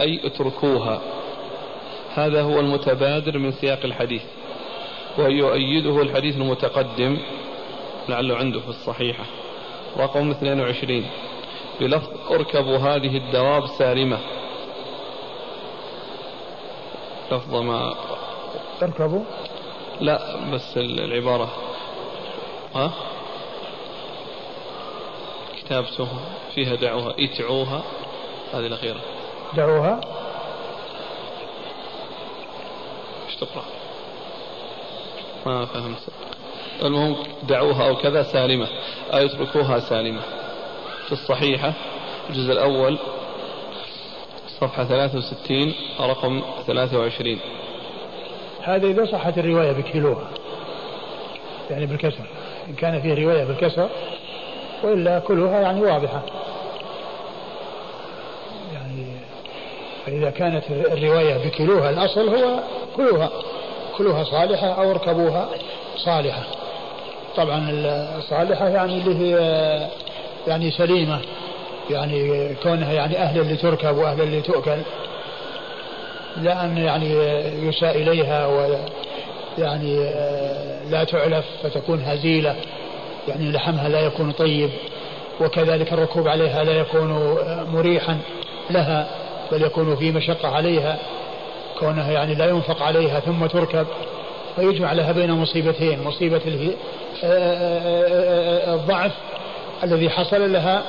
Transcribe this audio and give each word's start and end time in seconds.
أي 0.00 0.26
اتركوها. 0.26 1.00
هذا 2.14 2.42
هو 2.42 2.60
المتبادر 2.60 3.38
من 3.38 3.52
سياق 3.52 3.80
الحديث 3.84 4.22
ويؤيده 5.18 6.02
الحديث 6.02 6.36
المتقدم 6.36 7.18
لعله 8.08 8.36
عنده 8.36 8.60
في 8.60 8.68
الصحيحة. 8.68 9.24
رقم 9.96 10.30
22 10.30 11.06
بلفظ 11.80 12.32
اركبوا 12.32 12.78
هذه 12.78 13.16
الدواب 13.16 13.66
سالمة. 13.78 14.18
لفظ 17.32 17.54
ما 17.54 17.94
اركبوا؟ 18.82 19.24
لا 20.00 20.36
بس 20.52 20.76
العبارة. 20.76 21.50
ها؟ 22.74 22.92
كتابته 25.58 26.08
فيها 26.54 26.74
دعوها 26.74 27.14
اتعوها. 27.18 27.82
هذه 28.52 28.66
الأخيرة. 28.66 29.17
دعوها. 29.56 30.00
إيش 33.26 33.36
تقرأ 33.36 33.64
ما 35.46 35.66
فهمت 35.66 35.98
المهم 36.82 37.16
دعوها 37.42 37.88
أو 37.88 37.96
كذا 37.96 38.22
سالمة. 38.22 38.68
أو 39.12 39.26
اتركوها 39.26 39.78
سالمة. 39.80 40.20
في 41.06 41.12
الصحيحة 41.12 41.72
الجزء 42.30 42.52
الأول 42.52 42.98
صفحة 44.60 44.84
63 44.84 45.74
رقم 46.00 46.42
23 46.66 47.38
هذا 48.62 48.86
إذا 48.86 49.04
صحت 49.04 49.38
الرواية 49.38 49.72
بكيلوها. 49.72 50.28
يعني 51.70 51.86
بالكسر. 51.86 52.26
إن 52.68 52.74
كان 52.74 53.00
فيه 53.00 53.24
رواية 53.24 53.44
بالكسر 53.44 53.88
وإلا 54.82 55.18
كلها 55.18 55.60
يعني 55.60 55.80
واضحة 55.80 56.22
يعني 58.72 59.06
فإذا 60.18 60.30
كانت 60.30 60.64
الرواية 60.70 61.36
بكلوها 61.36 61.90
الأصل 61.90 62.28
هو 62.28 62.60
كلها 62.96 63.30
كلها 63.96 64.24
صالحة 64.24 64.66
أو 64.66 64.90
اركبوها 64.90 65.48
صالحة. 65.96 66.42
طبعا 67.36 67.70
الصالحة 68.18 68.68
يعني 68.68 68.98
اللي 68.98 69.16
هي 69.18 69.38
يعني 70.48 70.70
سليمة 70.70 71.20
يعني 71.90 72.54
كونها 72.62 72.92
يعني 72.92 73.18
أهلا 73.18 73.42
لتركب 73.52 73.96
وأهلا 73.96 74.38
لتؤكل 74.38 74.78
لا 76.36 76.64
أن 76.64 76.78
يعني 76.78 77.12
يساء 77.68 77.96
إليها 77.96 78.46
ويعني 78.46 79.96
لا 80.90 81.04
تعلف 81.04 81.44
فتكون 81.62 82.02
هزيلة 82.02 82.56
يعني 83.28 83.52
لحمها 83.52 83.88
لا 83.88 84.00
يكون 84.00 84.32
طيب 84.32 84.70
وكذلك 85.40 85.92
الركوب 85.92 86.28
عليها 86.28 86.64
لا 86.64 86.72
يكون 86.72 87.38
مريحا 87.72 88.18
لها. 88.70 89.08
بل 89.52 89.62
يكون 89.62 89.96
في 89.96 90.12
مشقة 90.12 90.48
عليها 90.48 90.98
كونها 91.78 92.12
يعني 92.12 92.34
لا 92.34 92.46
ينفق 92.46 92.82
عليها 92.82 93.20
ثم 93.20 93.46
تركب 93.46 93.86
فيجمع 94.56 94.92
لها 94.92 95.12
بين 95.12 95.32
مصيبتين 95.32 96.04
مصيبة 96.04 96.40
الضعف 98.74 99.12
الذي 99.84 100.10
حصل 100.10 100.52
لها 100.52 100.82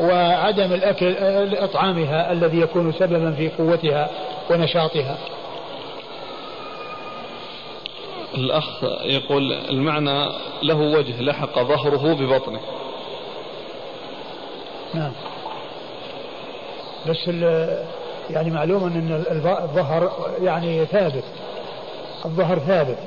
وعدم 0.00 0.72
الأكل 0.72 1.14
إطعامها 1.56 2.32
الذي 2.32 2.60
يكون 2.60 2.92
سببا 2.92 3.32
في 3.32 3.48
قوتها 3.48 4.10
ونشاطها. 4.50 5.18
الأخ 8.34 8.84
يقول 9.04 9.52
المعنى 9.52 10.28
له 10.62 10.76
وجه 10.76 11.22
لحق 11.22 11.58
ظهره 11.58 12.14
ببطنه. 12.14 12.60
نعم. 14.94 15.12
بس 17.08 17.30
يعني 18.30 18.50
معلوم 18.50 18.84
إن 18.84 19.24
الظهر 19.62 20.10
يعني 20.42 20.86
ثابت. 20.86 21.24
الظهر 22.24 22.58
ثابت. 22.58 22.98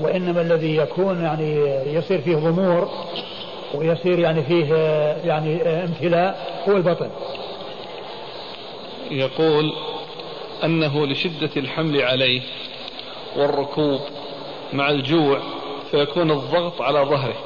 وإنما 0.00 0.40
الذي 0.40 0.76
يكون 0.76 1.24
يعني 1.24 1.56
يصير 1.94 2.20
فيه 2.20 2.36
ضمور 2.36 2.90
ويصير 3.74 4.18
يعني 4.18 4.42
فيه 4.42 4.74
يعني 5.24 5.62
امتلاء 5.62 6.62
هو 6.68 6.76
البطن. 6.76 7.10
يقول 9.10 9.72
أنه 10.64 11.06
لشدة 11.06 11.50
الحمل 11.56 12.02
عليه 12.02 12.42
والركوب 13.36 14.00
مع 14.72 14.90
الجوع 14.90 15.38
فيكون 15.90 16.30
الضغط 16.30 16.82
على 16.82 16.98
ظهره. 16.98 17.36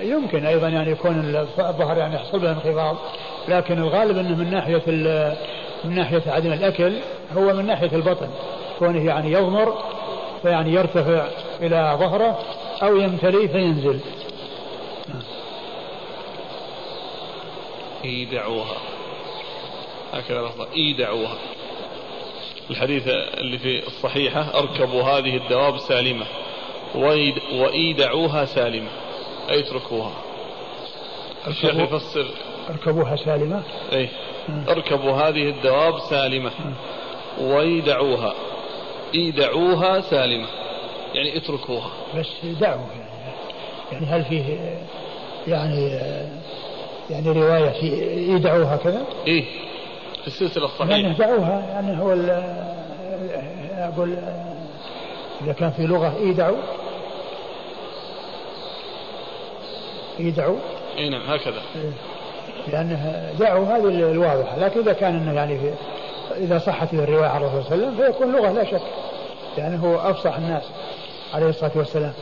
يمكن 0.00 0.46
أيضا 0.46 0.68
يعني 0.68 0.90
يكون 0.90 1.36
الظهر 1.58 1.98
يعني 1.98 2.14
يحصل 2.14 2.38
به 2.38 2.50
انخفاض. 2.50 2.96
لكن 3.48 3.78
الغالب 3.78 4.18
إنه 4.18 4.36
من 4.36 4.50
ناحية 4.50 4.82
من 5.84 5.94
ناحية 5.94 6.22
عدم 6.26 6.52
الأكل 6.52 6.92
هو 7.36 7.54
من 7.54 7.66
ناحية 7.66 7.90
البطن 7.92 8.28
كونه 8.78 9.06
يعني 9.06 9.32
يضمر 9.32 9.82
فيعني 10.42 10.72
يرتفع 10.72 11.26
إلى 11.60 11.96
ظهره 12.00 12.38
أو 12.82 12.96
يمتلي 12.96 13.48
فينزل. 13.48 14.00
إيدعوها. 18.04 18.76
هكذا 20.12 20.42
لفظة 20.42 20.66
إيدعوها. 20.76 21.36
الحديث 22.70 23.08
اللي 23.08 23.58
في 23.58 23.86
الصحيحة 23.86 24.58
اركبوا 24.58 25.02
هذه 25.02 25.36
الدواب 25.36 25.78
سالمة. 25.78 26.26
وإيدعوها 27.54 28.44
سالمة. 28.44 28.90
أي 29.50 29.60
اتركوها. 29.60 30.12
الشيخ 31.46 31.74
يفسر 31.74 32.26
أركبوها 32.70 33.16
سالمة. 33.16 33.62
أي 33.92 34.08
أركبوا 34.68 35.12
هذه 35.12 35.48
الدواب 35.48 35.98
سالمة. 36.10 36.50
ويدعوها. 37.40 38.34
ايدعوها 39.14 40.00
سالمة. 40.00 40.46
يعني 41.14 41.36
اتركوها. 41.36 41.90
بس 42.18 42.28
دعوها 42.60 42.86
يعني 43.92 44.06
يعني 44.06 44.06
هل 44.06 44.24
فيه 44.24 44.58
يعني 45.48 46.00
يعني 47.10 47.32
رواية 47.32 47.70
في 47.70 47.86
يدعوها 48.34 48.76
كذا؟ 48.76 49.06
إيه. 49.26 49.44
في 50.20 50.26
السلسلة 50.26 50.64
الصحيحة. 50.64 50.96
يعني 50.96 51.14
دعوها. 51.14 51.60
يعني 51.72 52.00
هو 52.00 52.12
أقول 53.78 54.16
إذا 55.44 55.52
كان 55.52 55.70
في 55.70 55.82
لغة 55.82 56.16
ايدعوا 56.18 56.56
ايدعوا 60.20 60.58
اي 60.98 61.08
نعم 61.08 61.22
هكذا. 61.22 61.62
إيه. 61.76 61.92
لأنه 62.72 63.30
دعوا 63.38 63.66
هذه 63.66 63.88
الواضحة 63.88 64.58
لكن 64.58 64.80
إذا 64.80 64.92
كان 64.92 65.14
إنه 65.14 65.32
يعني 65.32 65.58
في 65.58 65.70
إذا 66.36 66.58
صحت 66.58 66.94
الرواية 66.94 67.28
عن 67.28 67.42
الرسول 67.42 67.64
صلى 67.64 67.74
الله 67.74 67.86
عليه 67.86 67.96
وسلم 67.96 68.12
فيكون 68.12 68.32
لغة 68.32 68.52
لا 68.52 68.64
شك 68.64 68.82
يعني 69.58 69.82
هو 69.82 69.96
أفصح 69.96 70.36
الناس 70.36 70.62
عليه 71.34 71.48
الصلاة 71.48 71.72
والسلام. 71.74 72.12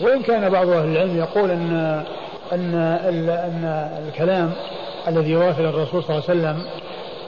وإن 0.00 0.22
كان 0.22 0.50
بعض 0.50 0.68
أهل 0.68 0.88
العلم 0.88 1.18
يقول 1.18 1.50
أن 1.50 2.02
أن 2.52 2.74
أن 2.74 3.64
الكلام 4.08 4.52
الذي 5.08 5.30
يوافق 5.30 5.64
الرسول 5.64 6.02
صلى 6.02 6.18
الله 6.18 6.28
عليه 6.28 6.40
وسلم 6.40 6.64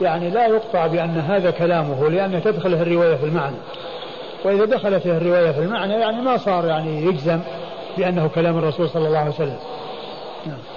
يعني 0.01 0.31
لا 0.31 0.47
يقطع 0.47 0.87
بأن 0.87 1.19
هذا 1.19 1.51
كلامه 1.51 2.11
لأن 2.11 2.43
تدخله 2.43 2.83
الرواية 2.83 3.15
في 3.15 3.25
المعنى. 3.25 3.57
وإذا 4.45 4.65
دخلت 4.65 5.07
الرواية 5.07 5.51
في 5.51 5.59
المعنى 5.59 5.93
يعني 5.93 6.23
ما 6.23 6.37
صار 6.37 6.67
يعني 6.67 7.07
يجزم 7.07 7.41
بأنه 7.99 8.29
كلام 8.35 8.59
الرسول 8.59 8.89
صلى 8.89 9.07
الله 9.07 9.19
عليه 9.19 9.31
وسلم. 9.31 9.59
نعم. 10.47 10.74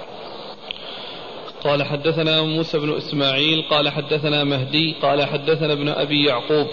قال 1.64 1.82
حدثنا 1.82 2.42
موسى 2.42 2.78
بن 2.78 2.96
إسماعيل 2.96 3.64
قال 3.70 3.88
حدثنا 3.88 4.44
مهدي 4.44 4.94
قال 5.02 5.24
حدثنا 5.24 5.72
ابن 5.72 5.88
أبي 5.88 6.24
يعقوب 6.24 6.66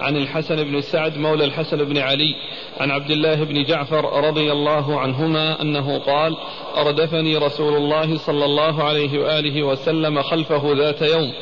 عن 0.00 0.16
الحسن 0.16 0.64
بن 0.64 0.80
سعد 0.80 1.18
مولى 1.18 1.44
الحسن 1.44 1.84
بن 1.84 1.98
علي 1.98 2.34
عن 2.80 2.90
عبد 2.90 3.10
الله 3.10 3.44
بن 3.44 3.64
جعفر 3.64 4.24
رضي 4.28 4.52
الله 4.52 5.00
عنهما 5.00 5.62
أنه 5.62 5.98
قال 5.98 6.36
أردفني 6.76 7.36
رسول 7.36 7.76
الله 7.76 8.18
صلى 8.18 8.44
الله 8.44 8.84
عليه 8.84 9.18
وآله 9.18 9.62
وسلم 9.62 10.22
خلفه 10.22 10.72
ذات 10.76 11.02
يوم 11.02 11.32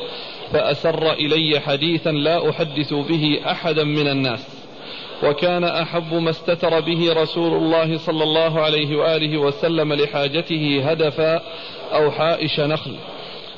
فأسر 0.53 1.12
إلي 1.12 1.60
حديثا 1.60 2.11
لا 2.11 2.50
أحدث 2.50 2.94
به 2.94 3.40
أحدا 3.46 3.84
من 3.84 4.08
الناس. 4.08 4.57
وكان 5.23 5.65
أحب 5.65 6.15
ما 6.15 6.31
استتر 6.31 6.81
به 6.81 7.12
رسول 7.12 7.53
الله 7.53 7.99
صلى 7.99 8.23
الله 8.23 8.61
عليه 8.61 8.97
وآله 8.97 9.38
وسلم 9.38 9.93
لحاجته 9.93 10.82
هدفا 10.91 11.41
أو 11.93 12.11
حائش 12.11 12.61
نخل. 12.61 12.94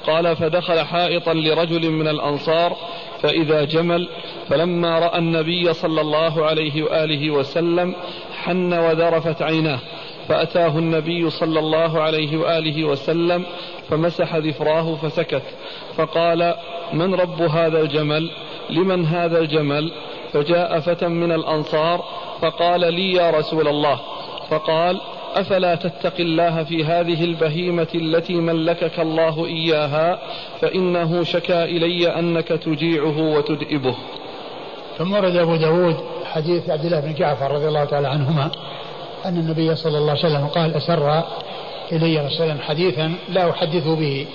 قال 0.07 0.37
فدخل 0.37 0.81
حائطا 0.81 1.35
لرجل 1.35 1.91
من 1.91 2.09
الأنصار 2.09 2.77
فإذا 3.23 3.65
جمل 3.65 4.09
فلما 4.49 4.99
رأى 4.99 5.19
النبي 5.19 5.73
صلى 5.73 6.01
الله 6.01 6.47
عليه 6.47 6.83
وآله 6.83 7.31
وسلم 7.31 7.95
حن 8.43 8.73
وذرفت 8.73 9.43
عيناه 9.43 9.79
فأتاه 10.29 10.79
النبي 10.79 11.31
صلى 11.31 11.59
الله 11.59 12.01
عليه 12.01 12.37
وآله 12.37 12.85
وسلم 12.85 13.45
فمسح 13.91 14.37
ذفراه 14.37 14.95
فسكت 14.95 15.43
فقال 15.97 16.55
من 16.93 17.15
رب 17.15 17.43
هذا 17.43 17.81
الجمل؟ 17.81 18.31
لمن 18.71 19.07
هذا 19.07 19.39
الجمل؟ 19.39 19.93
فجاء 20.33 20.81
فتى 20.81 21.09
من 21.09 21.33
الأنصار 21.33 22.05
فقال 22.41 22.81
لي 22.81 23.13
يا 23.13 23.31
رسول 23.31 23.69
الله 23.69 24.01
فقال 24.51 25.01
أفلا 25.35 25.75
تتق 25.75 26.15
الله 26.21 26.65
في 26.65 26.85
هذه 26.85 27.25
البهيمة 27.25 27.89
التي 27.95 28.35
ملكك 28.35 29.01
الله 29.01 29.47
إياها؟ 29.47 30.19
فإنه 30.61 31.25
شكا 31.25 31.65
إلي 31.65 32.09
أنك 32.19 32.49
تجيعه 32.49 33.19
وتدئبه. 33.19 33.95
ثم 34.99 35.13
ورد 35.13 35.37
أبو 35.37 35.57
داود 35.57 35.97
حديث 36.25 36.71
عبد 36.71 36.85
الله 36.85 37.01
بن 37.01 37.15
جعفر 37.15 37.51
رضي 37.51 37.69
الله 37.69 37.85
تعالى 37.85 38.09
عنهما 38.09 38.51
أن 39.25 39.37
النبي 39.37 39.77
صلى 39.77 39.99
الله 39.99 40.11
عليه 40.11 40.21
وسلم 40.21 40.47
قال 40.47 40.75
أسر 40.75 41.23
إلي 41.93 42.27
وسلم 42.27 42.59
حديثا 42.61 43.15
لا 43.29 43.51
أحدث 43.51 43.89
به. 43.89 44.27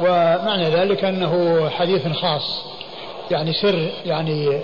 ومعنى 0.00 0.64
ذلك 0.64 1.04
أنه 1.04 1.68
حديث 1.68 2.08
خاص. 2.08 2.73
يعني 3.30 3.52
سر 3.52 3.88
يعني 4.06 4.60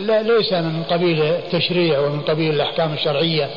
لا 0.00 0.22
ليس 0.22 0.52
من 0.52 0.82
قبيل 0.90 1.22
التشريع 1.22 2.00
ومن 2.00 2.20
قبيل 2.20 2.54
الأحكام 2.54 2.92
الشرعية 2.92 3.48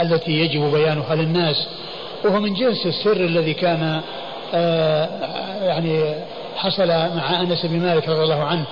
التي 0.00 0.32
يجب 0.32 0.60
بيانها 0.60 1.14
للناس 1.14 1.68
وهو 2.24 2.40
من 2.40 2.54
جنس 2.54 2.86
السر 2.86 3.16
الذي 3.16 3.54
كان 3.54 4.00
آه 4.54 5.08
يعني 5.64 6.14
حصل 6.56 6.88
مع 6.88 7.40
أنس 7.40 7.66
بن 7.66 7.80
مالك 7.80 8.08
رضي 8.08 8.22
الله 8.22 8.44
عنه 8.44 8.64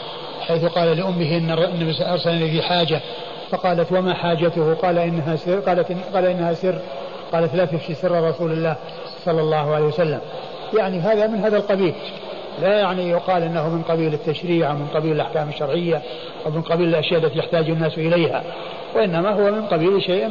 حيث 0.49 0.65
قال 0.65 0.97
لأمه 0.97 1.37
إن 1.37 1.51
النبي 1.51 1.97
أرسلني 2.01 2.51
في 2.51 2.63
حاجة 2.63 3.01
فقالت 3.51 3.93
وما 3.93 4.15
حاجته؟ 4.15 4.75
قال 4.75 4.99
إنها 4.99 5.37
سر 5.37 5.61
قالت 5.61 5.93
قال 6.15 6.27
إنها 6.27 6.55
سر 6.55 6.79
قالت 7.33 7.55
لا 7.55 7.65
تفشي 7.65 7.95
سر 7.95 8.29
رسول 8.29 8.53
الله 8.53 8.77
صلى 9.25 9.41
الله 9.41 9.75
عليه 9.75 9.85
وسلم. 9.85 10.21
يعني 10.79 10.99
هذا 10.99 11.27
من 11.27 11.39
هذا 11.39 11.57
القبيل. 11.57 11.95
لا 12.61 12.81
يعني 12.81 13.11
يقال 13.11 13.43
إنه 13.43 13.69
من 13.69 13.83
قبيل 13.83 14.15
التشريع 14.15 14.71
أو 14.71 14.75
من 14.75 14.87
قبيل 14.95 15.13
الأحكام 15.13 15.49
الشرعية 15.49 16.03
أو 16.47 16.51
من 16.51 16.63
قبيل 16.63 16.89
الأشياء 16.89 17.25
التي 17.25 17.39
يحتاج 17.39 17.71
الناس 17.71 17.99
إليها 17.99 18.43
وإنما 18.95 19.31
هو 19.31 19.51
من 19.51 19.67
قبيل 19.67 20.03
شيء 20.03 20.31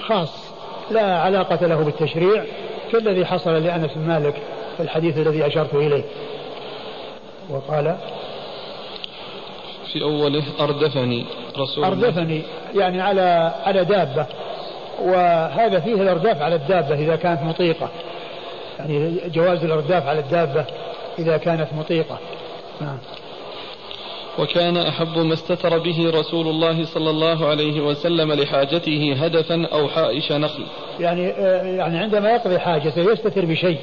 خاص 0.00 0.52
لا 0.90 1.18
علاقة 1.18 1.66
له 1.66 1.76
بالتشريع 1.76 2.44
كالذي 2.92 3.26
حصل 3.26 3.64
لأنس 3.64 3.90
بن 3.96 4.08
مالك 4.08 4.34
في 4.76 4.82
الحديث 4.82 5.18
الذي 5.18 5.46
أشرت 5.46 5.74
إليه. 5.74 6.04
وقال 7.50 7.96
في 9.92 10.02
أوله 10.02 10.44
أردفني 10.60 11.26
رسول 11.58 11.84
أردفني 11.84 12.42
يعني 12.74 13.00
على 13.00 13.52
على 13.64 13.84
دابة 13.84 14.26
وهذا 15.02 15.80
فيه 15.80 15.94
الأرداف 15.94 16.42
على 16.42 16.54
الدابة 16.54 16.94
إذا 16.94 17.16
كانت 17.16 17.42
مطيقة. 17.42 17.88
يعني 18.78 19.20
جواز 19.28 19.64
الأرداف 19.64 20.06
على 20.06 20.20
الدابة. 20.20 20.64
إذا 21.18 21.36
كانت 21.36 21.68
مطيقة. 21.78 22.18
نعم. 22.80 22.98
وكان 24.38 24.76
أحب 24.76 25.18
ما 25.18 25.34
استتر 25.34 25.78
به 25.78 26.10
رسول 26.14 26.48
الله 26.48 26.84
صلى 26.84 27.10
الله 27.10 27.48
عليه 27.48 27.80
وسلم 27.80 28.32
لحاجته 28.32 29.16
هدفا 29.20 29.66
أو 29.72 29.88
حائش 29.88 30.32
نخل. 30.32 30.66
يعني 31.00 31.30
آه، 31.30 31.62
يعني 31.62 31.98
عندما 31.98 32.30
يقضي 32.30 32.58
حاجته 32.58 33.12
يستتر 33.12 33.44
بشيء. 33.44 33.78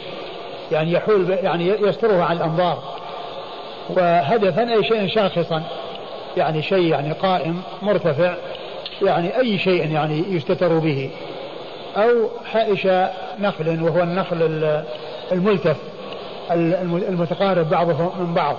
يعني 0.71 0.91
يحول 0.91 1.29
يعني 1.29 1.67
يسترها 1.67 2.23
عن 2.23 2.37
الأنظار. 2.37 2.83
وهدفا 3.89 4.73
أي 4.73 4.83
شيء 4.83 5.07
شاخصا. 5.07 5.63
يعني 6.37 6.61
شيء 6.61 6.87
يعني 6.87 7.11
قائم 7.11 7.61
مرتفع. 7.81 8.35
يعني 9.01 9.39
أي 9.39 9.57
شيء 9.57 9.91
يعني 9.91 10.23
يستتر 10.29 10.79
به. 10.79 11.09
أو 11.97 12.29
حائش 12.45 12.87
نخل 13.39 13.83
وهو 13.83 14.03
النخل 14.03 14.37
الملتف. 15.31 15.77
المتقارب 16.51 17.69
بعضه 17.69 18.11
من 18.19 18.33
بعض. 18.33 18.55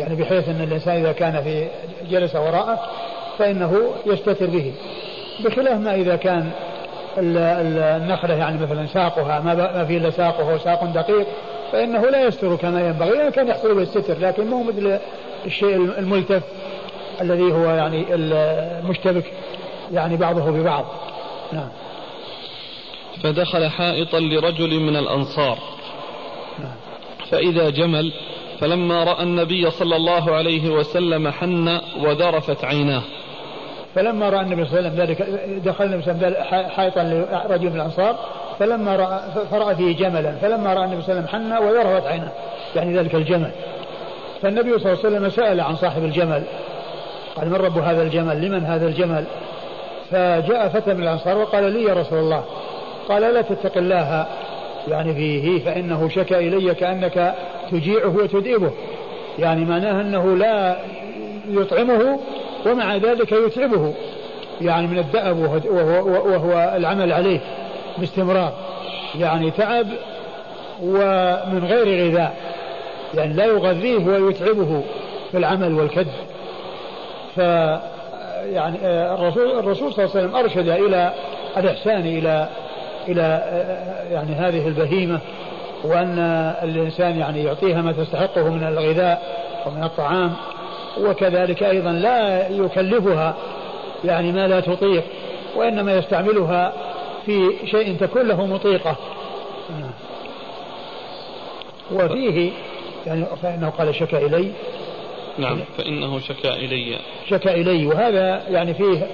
يعني 0.00 0.14
بحيث 0.14 0.48
أن 0.48 0.60
الإنسان 0.60 0.96
إذا 0.96 1.12
كان 1.12 1.42
في 1.42 1.68
جلس 2.10 2.34
وراءه 2.36 2.90
فإنه 3.38 3.90
يستتر 4.06 4.46
به. 4.46 4.72
بخلاف 5.44 5.80
ما 5.80 5.94
إذا 5.94 6.16
كان 6.16 6.50
النخلة 7.18 8.34
يعني 8.34 8.62
مثلا 8.62 8.86
ساقها 8.86 9.40
ما 9.40 9.84
في 9.84 9.96
إلا 9.96 10.10
ساقه 10.10 10.58
ساق 10.58 10.84
دقيق 10.84 11.26
فإنه 11.72 12.10
لا 12.10 12.26
يستر 12.26 12.56
كما 12.56 12.86
ينبغي. 12.86 13.10
لأن 13.10 13.30
كان 13.30 13.48
يحصل 13.48 13.74
به 13.74 13.82
الستر 13.82 14.18
لكن 14.18 14.46
مو 14.46 14.62
مثل 14.62 14.98
الشيء 15.46 15.76
الملتف 15.76 16.42
الذي 17.20 17.52
هو 17.52 17.70
يعني 17.70 18.04
المشتبك 18.10 19.32
يعني 19.92 20.16
بعضه 20.16 20.50
ببعض. 20.50 20.84
نعم. 21.52 21.68
فدخل 23.22 23.68
حائطا 23.68 24.20
لرجل 24.20 24.80
من 24.80 24.96
الأنصار. 24.96 25.58
نعم 25.58 25.81
فإذا 27.32 27.70
جمل 27.70 28.12
فلما 28.60 29.04
رأى 29.04 29.22
النبي 29.22 29.70
صلى 29.70 29.96
الله 29.96 30.34
عليه 30.34 30.70
وسلم 30.70 31.28
حن 31.28 31.80
وذرفت 32.00 32.64
عيناه. 32.64 33.02
فلما 33.94 34.30
رأى 34.30 34.40
النبي 34.40 34.64
صلى 34.64 34.78
الله 34.78 34.90
عليه 34.90 35.02
وسلم 35.02 35.10
ذلك 35.10 35.22
دخل 35.64 35.84
النبي 35.84 36.02
صلى 36.02 36.12
الله 36.12 36.26
عليه 36.26 36.36
وسلم 36.36 36.70
حائطا 36.70 37.02
لرجل 37.02 37.70
من 37.70 37.76
الأنصار 37.76 38.16
فلما 38.58 38.96
رأى 38.96 39.20
فرأى 39.50 39.76
فيه 39.76 39.96
جملا 39.96 40.32
فلما 40.32 40.74
رأى 40.74 40.84
النبي 40.84 41.02
صلى 41.02 41.12
الله 41.12 41.28
عليه 41.28 41.44
وسلم 41.44 41.58
حن 41.58 41.64
وذرفت 41.64 42.06
عيناه. 42.06 42.32
يعني 42.76 42.98
ذلك 42.98 43.14
الجمل. 43.14 43.50
فالنبي 44.42 44.78
صلى 44.78 44.92
الله 44.92 45.04
عليه 45.04 45.16
وسلم 45.16 45.28
سأل 45.28 45.60
عن 45.60 45.76
صاحب 45.76 46.04
الجمل. 46.04 46.42
قال 47.36 47.48
من 47.48 47.54
رب 47.56 47.78
هذا 47.78 48.02
الجمل؟ 48.02 48.40
لمن 48.40 48.64
هذا 48.64 48.86
الجمل؟ 48.86 49.24
فجاء 50.10 50.68
فتى 50.68 50.94
من 50.94 51.02
الأنصار 51.02 51.38
وقال 51.38 51.72
لي 51.72 51.82
يا 51.84 51.94
رسول 51.94 52.18
الله. 52.18 52.44
قال 53.08 53.22
لا 53.22 53.42
تتق 53.42 53.76
الله 53.76 54.26
يعني 54.88 55.14
فيه 55.14 55.64
فإنه 55.64 56.08
شكا 56.08 56.38
إلي 56.38 56.74
كأنك 56.74 57.34
تجيعه 57.70 58.16
وتدئبه 58.16 58.70
يعني 59.38 59.64
معناه 59.64 60.00
أنه 60.00 60.36
لا 60.36 60.76
يطعمه 61.48 62.20
ومع 62.66 62.96
ذلك 62.96 63.32
يتعبه. 63.32 63.94
يعني 64.60 64.86
من 64.86 64.98
الدأب 64.98 65.38
وهو, 65.38 66.08
وهو 66.30 66.74
العمل 66.76 67.12
عليه 67.12 67.40
باستمرار. 67.98 68.52
يعني 69.18 69.50
تعب 69.50 69.86
ومن 70.82 71.64
غير 71.64 72.10
غذاء. 72.10 72.36
يعني 73.14 73.34
لا 73.34 73.44
يغذيه 73.44 74.06
ويتعبه 74.06 74.82
في 75.30 75.38
العمل 75.38 75.74
والكد 75.74 76.06
ف 77.36 77.38
يعني 78.52 78.76
الرسول 79.14 79.58
الرسول 79.58 79.92
صلى 79.92 80.04
الله 80.04 80.16
عليه 80.16 80.26
وسلم 80.26 80.36
أرشد 80.36 80.68
إلى 80.68 81.12
الإحسان 81.56 82.00
إلى 82.00 82.48
إلى 83.08 83.42
يعني 84.10 84.34
هذه 84.34 84.68
البهيمة 84.68 85.20
وأن 85.84 86.18
الإنسان 86.62 87.18
يعني 87.18 87.44
يعطيها 87.44 87.82
ما 87.82 87.92
تستحقه 87.92 88.48
من 88.50 88.64
الغذاء 88.64 89.22
ومن 89.66 89.84
الطعام 89.84 90.32
وكذلك 91.00 91.62
أيضا 91.62 91.92
لا 91.92 92.48
يكلفها 92.48 93.34
يعني 94.04 94.32
ما 94.32 94.48
لا 94.48 94.60
تطيق 94.60 95.04
وإنما 95.56 95.98
يستعملها 95.98 96.72
في 97.26 97.50
شيء 97.70 97.96
تكون 97.96 98.28
له 98.28 98.46
مطيقة. 98.46 98.96
وفيه 101.92 102.50
يعني 103.06 103.24
فإنه 103.42 103.68
قال 103.68 103.94
شكا 103.94 104.18
إلي. 104.18 104.52
نعم 105.38 105.60
فإنه 105.78 106.18
شكا 106.20 106.54
إلي. 106.54 106.98
شكا 107.28 107.54
إلي 107.54 107.86
وهذا 107.86 108.42
يعني 108.50 108.74
فيه 108.74 109.06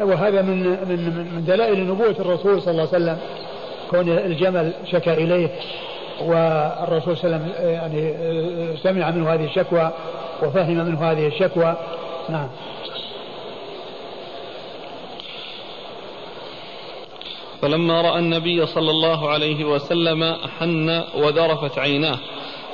وهذا 0.00 0.42
من 0.42 0.62
من 0.88 1.28
من 1.34 1.44
دلائل 1.46 1.86
نبوة 1.86 2.16
الرسول 2.18 2.62
صلى 2.62 2.70
الله 2.70 2.88
عليه 2.92 3.04
وسلم 3.04 3.18
كون 3.90 4.08
الجمل 4.08 4.72
شكا 4.90 5.12
إليه 5.12 5.50
والرسول 6.20 7.16
صلى 7.16 7.24
الله 7.24 7.36
عليه 7.36 7.46
وسلم 7.46 7.52
آه، 7.58 7.70
يعني 7.70 8.10
آه، 8.10 8.76
سمع 8.82 9.10
منه 9.10 9.34
هذه 9.34 9.44
الشكوى 9.44 9.90
وفهم 10.42 10.76
منه 10.76 11.10
هذه 11.10 11.26
الشكوى. 11.26 11.76
نعم. 12.28 12.48
فلما 17.62 18.02
رأى 18.02 18.18
النبي 18.18 18.66
صلى 18.66 18.90
الله 18.90 19.30
عليه 19.30 19.64
وسلم 19.64 20.36
حن 20.58 21.02
وذرفت 21.14 21.78
عيناه 21.78 22.18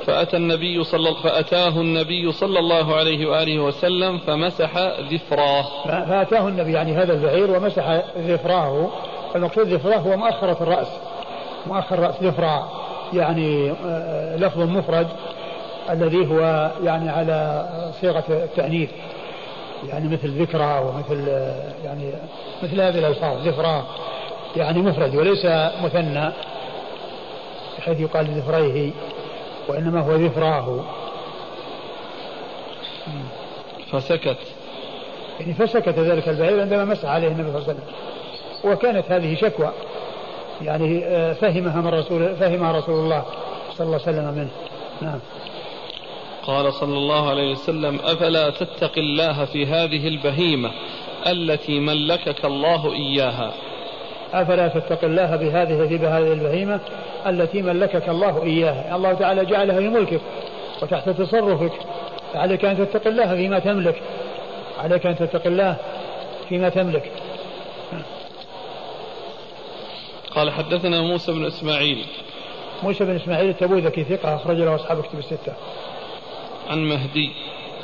فأتى 0.06 0.36
النبي 0.36 0.84
صلى 0.84 1.14
فأتاه 1.22 1.80
النبي 1.80 2.32
صلى 2.32 2.58
الله 2.58 2.94
عليه 2.94 3.26
وآله 3.26 3.60
وسلم 3.60 4.18
فمسح 4.18 4.78
ذفراه 5.12 5.64
فأتاه 5.84 6.48
النبي 6.48 6.72
يعني 6.72 6.92
هذا 6.92 7.12
البعير 7.12 7.50
ومسح 7.50 8.02
ذفراه 8.18 8.90
المقصود 9.34 9.66
ذفراه 9.66 9.98
هو 9.98 10.16
مؤخرة 10.16 10.62
الرأس. 10.62 10.88
مؤخر 11.66 11.98
رأس 11.98 12.22
ذفراه 12.22 12.68
يعني 13.12 13.70
آه، 13.86 14.36
لفظ 14.36 14.60
مفرد 14.60 15.08
الذي 15.90 16.26
هو 16.26 16.70
يعني 16.84 17.10
على 17.10 17.68
صيغة 18.00 18.24
التأنيث 18.28 18.90
يعني 19.88 20.08
مثل 20.08 20.42
ذكرى 20.42 20.80
ومثل 20.84 21.28
آه، 21.28 21.72
يعني 21.84 22.12
مثل 22.62 22.80
هذه 22.80 22.98
الألفاظ 22.98 23.48
ذفراه 23.48 23.82
يعني 24.56 24.82
مفرد 24.82 25.16
وليس 25.16 25.46
مثنى 25.84 26.32
بحيث 27.78 28.00
يقال 28.00 28.26
ذفريه 28.26 28.90
وإنما 29.68 30.00
هو 30.00 30.14
ذفراه. 30.14 30.84
فسكت. 33.92 34.38
يعني 35.40 35.54
فسكت 35.54 35.98
ذلك 35.98 36.28
البعير 36.28 36.60
عندما 36.60 36.84
مسح 36.84 37.08
عليه 37.08 37.28
النبي 37.28 37.50
صلى 37.50 37.58
الله 37.58 37.68
عليه 37.68 37.78
وسلم. 37.78 38.72
وكانت 38.72 39.12
هذه 39.12 39.34
شكوى. 39.34 39.72
يعني 40.62 41.04
آه، 41.04 41.32
فهمها 41.32 41.80
من 41.80 41.88
رسول 41.88 42.36
فهمها 42.36 42.72
رسول 42.72 42.94
الله 42.94 43.24
صلى 43.74 43.86
الله 43.86 44.00
عليه 44.06 44.18
وسلم 44.18 44.34
منه. 44.34 44.50
نعم. 45.02 45.18
قال 46.46 46.72
صلى 46.72 46.98
الله 46.98 47.30
عليه 47.30 47.52
وسلم 47.52 47.98
أفلا 48.04 48.50
تتقي 48.50 49.00
الله 49.00 49.44
في 49.44 49.66
هذه 49.66 50.08
البهيمة 50.08 50.70
التي 51.26 51.80
ملكك 51.80 52.44
الله 52.44 52.92
إياها؟ 52.92 53.52
أفلا 54.34 54.68
تتقي 54.68 55.06
الله 55.06 55.36
بهذه 55.36 55.96
بهذه 55.96 56.32
البهيمة 56.32 56.80
التي 57.26 57.62
ملكك 57.62 58.08
الله 58.08 58.42
إياها؟ 58.42 58.96
الله 58.96 59.12
تعالى 59.12 59.44
جعلها 59.44 59.80
في 59.80 59.88
ملكك 59.88 60.20
وتحت 60.82 61.08
تصرفك. 61.08 61.72
عليك 62.34 62.64
أن 62.64 62.76
تتقي 62.76 63.10
الله 63.10 63.34
فيما 63.34 63.58
تملك. 63.58 64.02
عليك 64.78 65.06
أن 65.06 65.16
تتقي 65.16 65.48
الله 65.48 65.76
فيما 66.48 66.68
تملك. 66.68 67.12
قال 70.34 70.50
حدثنا 70.50 71.00
موسى 71.00 71.32
بن 71.32 71.44
إسماعيل. 71.44 72.04
موسى 72.82 73.04
بن 73.04 73.16
إسماعيل 73.16 73.48
التبوذكي 73.48 74.04
ثقة 74.04 74.34
أخرج 74.34 74.56
له 74.56 74.74
أصحاب 74.74 75.02
كتب 75.02 75.18
الستة. 75.18 75.52
عن 76.70 76.78
مهدي. 76.78 77.30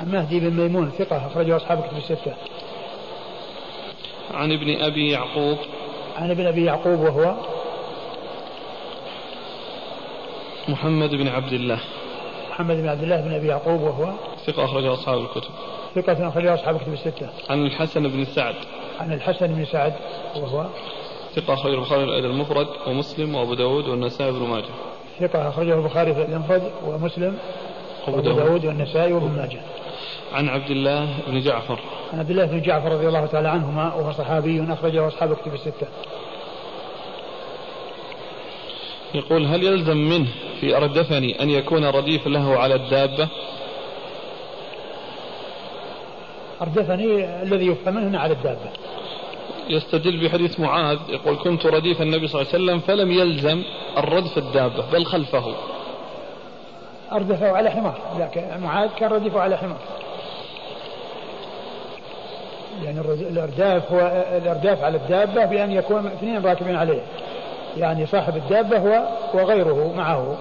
عن 0.01 0.13
مهدي 0.13 0.41
بن 0.41 0.51
ميمون 0.51 0.91
ثقة 0.99 1.27
أخرجه 1.27 1.57
أصحاب 1.57 1.83
كتب 1.83 1.97
الستة. 1.97 2.35
عن 4.35 4.53
ابن 4.53 4.83
أبي 4.83 5.11
يعقوب. 5.11 5.59
عن 6.19 6.31
ابن 6.31 6.47
أبي 6.47 6.65
يعقوب 6.65 7.01
وهو 7.01 7.35
محمد 10.69 11.11
بن 11.11 11.29
عبد 11.29 11.53
الله. 11.53 11.81
محمد 12.51 12.77
بن 12.77 12.89
عبد 12.89 13.03
الله 13.03 13.21
بن 13.21 13.35
أبي 13.35 13.47
يعقوب 13.47 13.81
وهو 13.81 14.13
ثقة 14.47 14.65
أخرجه 14.65 14.93
أصحاب 14.93 15.19
الكتب. 15.19 15.51
ثقة 15.95 16.29
أخرجه 16.29 16.55
أصحاب 16.55 16.77
الكتب 16.77 16.93
الستة. 16.93 17.29
عن 17.51 17.67
الحسن 17.67 18.09
بن 18.09 18.25
سعد. 18.25 18.55
عن 19.01 19.13
الحسن 19.13 19.47
بن 19.47 19.65
سعد 19.65 19.93
وهو 20.37 20.67
ثقة 21.35 21.55
أخرجه 21.55 21.75
البخاري 21.75 22.05
الأدب 22.05 22.31
المفرد 22.31 22.67
ومسلم 22.87 23.35
وأبو 23.35 23.55
داود 23.55 23.89
والنسائي 23.89 24.33
بن 24.33 24.43
ماجه. 24.43 24.75
ثقة 25.21 25.49
أخرجه 25.49 25.75
البخاري 25.75 26.15
في 26.15 26.23
المفرد 26.23 26.73
ومسلم 26.87 27.39
وأبو 28.07 28.21
داود 28.21 28.67
والنسائي 28.67 29.13
وابن 29.13 29.37
ماجه. 29.37 29.61
عن 30.33 30.49
عبد 30.49 30.71
الله 30.71 31.09
بن 31.27 31.41
جعفر. 31.41 31.79
عن 32.13 32.19
عبد 32.19 32.31
الله 32.31 32.47
بن 32.47 32.63
جعفر 32.63 32.93
رضي 32.93 33.09
الله 33.09 33.27
تعالى 33.27 33.49
عنهما 33.49 33.95
وهو 33.95 34.13
صحابي 34.13 34.67
أخرجه 34.73 35.09
أصحاب 35.09 35.33
الكتب 35.33 35.55
الستة. 35.55 35.87
يقول 39.15 39.47
هل 39.47 39.63
يلزم 39.63 39.97
منه 39.97 40.29
في 40.61 40.77
أردفني 40.77 41.43
أن 41.43 41.51
يكون 41.51 41.85
رديف 41.85 42.27
له 42.27 42.59
على 42.59 42.75
الدابة؟ 42.75 43.29
أردفني 46.63 47.43
الذي 47.43 47.67
يفهم 47.67 47.95
منه 47.95 48.19
على 48.19 48.33
الدابة. 48.33 48.71
يستدل 49.69 50.25
بحديث 50.25 50.61
معاذ 50.61 50.99
يقول 51.09 51.37
كنت 51.37 51.67
رديف 51.67 52.03
النبي 52.03 52.29
صلى 52.29 52.41
الله 52.43 52.53
عليه 52.55 52.65
وسلم 52.65 52.79
فلم 52.79 53.11
يلزم 53.11 53.63
الردف 53.99 54.39
الدابة 54.39 54.85
بل 54.93 55.05
خلفه. 55.05 55.55
أردفه 57.13 57.53
على 57.53 57.71
حمار 57.71 57.99
لكن 58.19 58.61
معاذ 58.63 58.91
كان 58.91 59.11
رديفه 59.11 59.41
على 59.41 59.59
حمار. 59.59 59.79
يعني 62.85 63.01
الأرداف 63.01 63.93
هو 63.93 64.25
الأرداف 64.43 64.83
على 64.85 64.97
الدابة 64.97 65.45
بأن 65.45 65.73
يكون 65.73 66.07
اثنين 66.07 66.47
راكبين 66.47 66.77
عليه. 66.77 67.01
يعني 67.77 68.07
صاحب 68.07 68.37
الدابة 68.37 68.79
هو 68.79 69.03
وغيره 69.35 69.93
معه. 69.97 70.37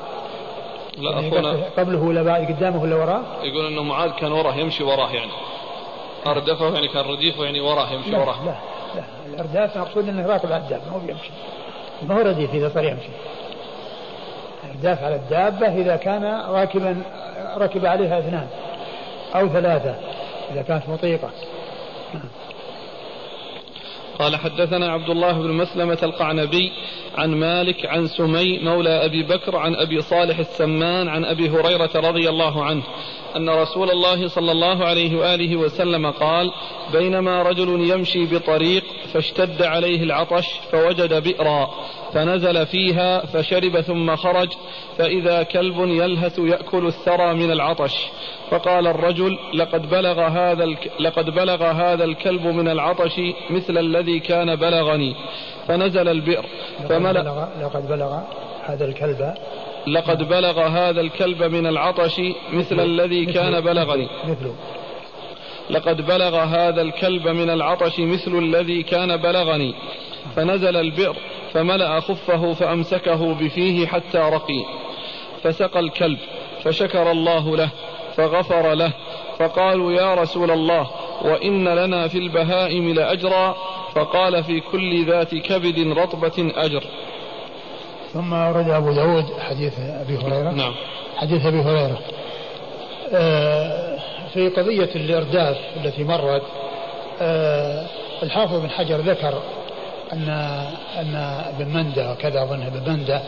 لا 0.98 1.12
يعني 1.12 1.28
أخونا. 1.28 1.58
قبله 1.78 2.04
ولا 2.04 2.24
بعد 2.24 2.46
قدامه 2.46 2.82
ولا 2.84 2.96
وراه؟ 2.96 3.22
يقول 3.44 3.68
أنه 3.68 3.84
معاذ 3.84 4.12
كان 4.12 4.32
وراه 4.32 4.56
يمشي 4.56 4.84
وراه 4.84 5.12
يعني. 5.12 5.32
أردفه 6.28 6.74
يعني 6.74 6.88
كان 6.88 7.06
رديفه 7.06 7.44
يعني 7.44 7.62
وراه 7.62 7.94
يمشي 7.94 8.10
لا 8.12 8.18
وراه. 8.18 8.46
لا 8.46 8.56
لا. 8.96 9.04
الأرداف 9.34 9.78
مقصود 9.78 10.10
أنه 10.10 10.28
راكب 10.28 10.52
على 10.52 10.64
الدابة 10.64 10.84
مو 10.92 11.00
بيمشي. 11.00 11.30
ما 12.02 12.16
هو 12.16 12.20
رديف 12.20 12.54
إذا 12.54 12.70
صار 12.70 12.84
يمشي؟ 12.84 13.10
الأرداف 14.64 15.04
على 15.04 15.16
الدابة 15.16 15.68
إذا 15.68 15.96
كان 15.96 16.24
راكبا 16.50 17.02
ركب 17.58 17.86
عليها 17.86 18.20
اثنان 18.20 18.48
أو 19.36 19.48
ثلاثة 19.48 19.96
إذا 20.52 20.62
كانت 20.62 20.90
مطيقة. 20.90 21.30
قال 24.20 24.36
حدثنا 24.36 24.92
عبد 24.92 25.10
الله 25.10 25.32
بن 25.32 25.52
مسلمة 25.52 25.98
القعنبي 26.04 26.72
عن 27.18 27.36
مالك 27.36 27.86
عن 27.86 28.08
سمي 28.08 28.60
مولى 28.60 29.06
أبي 29.06 29.24
بكر 29.24 29.56
عن 29.56 29.76
أبي 29.76 30.02
صالح 30.02 30.40
السمان 30.40 31.08
عن 31.08 31.26
أبي 31.26 31.50
هريرة 31.50 31.92
رضي 31.96 32.30
الله 32.30 32.64
عنه 32.66 32.84
أن 33.38 33.50
رسول 33.50 33.92
الله 33.92 34.28
صلى 34.28 34.52
الله 34.52 34.86
عليه 34.86 35.20
وآله 35.20 35.56
وسلم 35.56 36.12
قال 36.12 36.52
بينما 36.94 37.42
رجل 37.42 37.92
يمشي 37.92 38.26
بطريق 38.26 38.84
فاشتد 39.14 39.64
عليه 39.64 40.04
العطش 40.04 40.48
فوجد 40.72 41.24
بئرا 41.24 41.70
فنزل 42.14 42.66
فيها 42.66 43.26
فشرب 43.26 43.82
ثم 43.82 44.16
خرج 44.16 44.50
فإذا 44.98 45.44
كلب 45.44 45.76
يلهث 45.80 46.40
يأكل 46.40 46.88
الثرى 46.88 47.34
من 47.34 47.52
العطش 47.52 47.94
فقال 48.50 48.88
الرجل 48.88 49.38
لقد 49.54 49.90
بلغ 49.90 50.22
هذا. 50.22 50.76
لقد 51.00 51.30
بلغ 51.30 51.64
هذا 51.64 52.04
الكلب 52.04 52.46
من 52.46 52.68
العطش 52.68 53.22
مثل 53.50 53.78
الذي 53.78 54.20
كان 54.20 54.56
بلغني 54.56 55.16
فنزل 55.68 56.08
البئر 56.08 56.46
فملأ 56.90 57.50
لقد 57.62 57.88
بلغ 57.88 58.20
هذا 58.64 58.86
الكلب 58.86 59.34
لقد 59.94 60.30
بلغ 60.30 60.68
هذا 60.68 61.02
الكلب 61.02 61.44
من 61.44 61.68
العطش 61.68 62.22
مثل 62.54 62.80
الذي 62.80 63.26
كان 63.26 63.62
بلغني. 63.62 64.10
مثله. 64.28 64.56
لقد 65.70 66.02
بلغ 66.08 66.36
هذا 66.36 66.82
الكلب 66.82 67.28
من 67.28 67.50
العطش 67.50 68.00
مثل 68.00 68.38
الذي 68.38 68.84
كان 68.84 69.18
بلغني. 69.18 69.74
فنزل 70.36 70.76
البئر 70.76 71.16
فملأ 71.54 72.00
خفه 72.00 72.54
فأمسكه 72.54 73.34
بفيه 73.34 73.88
حتى 73.88 74.18
رقي. 74.18 74.66
فسقى 75.44 75.80
الكلب 75.80 76.18
فشكر 76.64 77.12
الله 77.12 77.58
له 77.58 77.70
فغفر 78.16 78.74
له 78.74 78.94
فقالوا 79.40 79.92
يا 79.92 80.16
رسول 80.16 80.52
الله 80.52 80.88
وإن 81.22 81.68
لنا 81.68 82.08
في 82.08 82.18
البهائم 82.18 82.94
لأجرا. 82.94 83.56
فقال 83.96 84.44
في 84.44 84.60
كل 84.60 85.06
ذات 85.06 85.36
كبد 85.36 85.98
رطبة 85.98 86.52
أجر. 86.56 86.84
ثم 88.14 88.34
ورد 88.34 88.70
أبو 88.70 88.92
داود 88.92 89.26
حديث 89.40 89.74
أبي 89.80 90.18
هريرة. 90.18 90.52
نعم. 90.52 90.74
حديث 91.18 91.46
أبي 91.46 91.62
هريرة. 91.62 92.00
آه، 93.14 93.98
في 94.34 94.50
قضية 94.50 94.90
الإرداف 94.96 95.58
التي 95.78 96.04
مرت 96.04 96.42
آه، 97.22 97.86
الحافظ 98.24 98.60
بن 98.60 98.70
حجر 98.70 98.98
ذكر 98.98 99.42
أن 100.14 100.30
أن 100.98 101.16
ابن 101.56 101.74
مندة 101.74 102.12
وكذا 102.12 102.44
أظن 102.44 102.62
ابن 102.62 102.92
مندة 102.92 103.22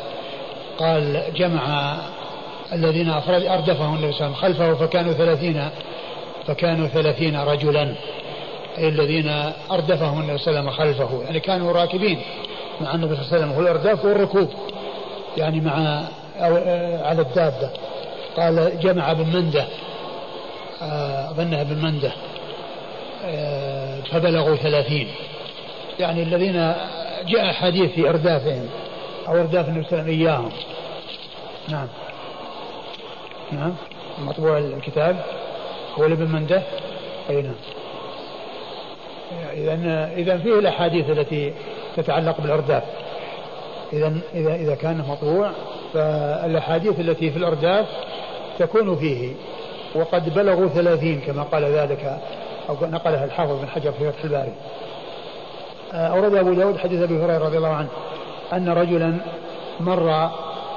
قال 0.78 1.24
جمع 1.36 1.96
الذين 2.74 3.10
أفراد 3.10 3.44
أردفهم 3.44 3.96
النبي 3.96 4.12
صلى 4.12 4.28
الله 4.28 4.38
عليه 4.38 4.56
وسلم 4.56 4.66
خلفه 4.66 4.86
فكانوا 4.86 5.14
ثلاثين 5.14 5.70
فكانوا 6.48 6.88
ثلاثين 6.88 7.40
رجلا 7.40 7.96
الذين 8.78 9.52
أردفهم 9.72 10.20
النبي 10.20 10.38
صلى 10.38 10.60
الله 10.60 10.72
عليه 10.80 10.92
وسلم 10.92 10.96
خلفه 10.96 11.24
يعني 11.24 11.40
كانوا 11.40 11.72
راكبين. 11.72 12.22
مع 12.82 12.96
النبي 12.96 13.16
صلى 13.16 13.24
الله 13.24 13.34
عليه 13.34 13.46
وسلم 13.46 13.52
هو 13.52 13.62
الإرداف 13.62 14.06
والركوب 14.06 14.50
يعني 15.38 15.62
مع 15.62 16.04
أو 16.38 16.58
آه، 16.58 17.08
على 17.08 17.22
الدابة. 17.22 17.70
قال 18.38 18.80
جمع 18.80 19.14
بن 19.14 19.28
منده 19.36 19.66
آه، 20.82 21.32
أظنها 21.32 21.64
بن 21.64 21.76
منده 21.76 22.12
آه، 23.26 24.02
فبلغوا 24.02 24.56
ثلاثين. 24.56 25.08
يعني 26.00 26.24
الذين 26.24 26.74
جاء 27.28 27.54
حديث 27.54 27.92
في 27.92 28.10
إردافهم 28.10 28.70
أو 29.28 29.40
إرداف 29.40 29.70
النبي 29.70 29.88
صلى 29.88 30.00
الله 30.00 30.04
عليه 30.04 30.14
وسلم 30.14 30.28
إياهم. 30.28 30.52
نعم. 31.70 31.88
نعم. 33.52 33.74
مطبوع 34.20 34.58
الكتاب. 34.58 35.16
هو 36.00 36.06
لابن 36.06 36.32
منده؟ 36.32 36.62
أي 37.30 37.42
نعم. 37.42 37.56
إذا 39.54 40.12
إذا 40.16 40.38
فيه 40.38 40.60
الأحاديث 40.60 41.10
التي 41.10 41.54
تتعلق 42.01 42.41
بالأرداف. 42.41 42.84
إذا 43.94 44.13
إذا 44.34 44.56
إذا 44.56 44.75
كان 44.75 45.06
مطبوع 45.08 45.51
فالأحاديث 45.94 47.00
التي 47.00 47.32
في 47.32 47.38
الأرداف 47.38 47.86
تكون 48.60 48.96
فيه. 48.96 49.34
وقد 49.96 50.34
بلغوا 50.34 50.68
ثلاثين 50.68 51.22
كما 51.22 51.44
قال 51.44 51.63
ذلك 51.63 52.20
أو 52.70 52.75
نقلها 52.82 53.25
الحافظ 53.25 53.60
بن 53.60 53.68
حجر 53.68 53.91
في 53.91 54.12
فتح 54.12 54.24
الباري. 54.24 54.53
أورد 55.94 56.36
أبو 56.36 56.53
داود 56.53 56.77
حديث 56.77 57.01
أبي 57.01 57.18
هريرة 57.18 57.46
رضي 57.46 57.58
الله 57.58 57.74
عنه 57.74 57.89
أن 58.53 58.70
رجلا 58.70 59.18
مر 59.79 60.29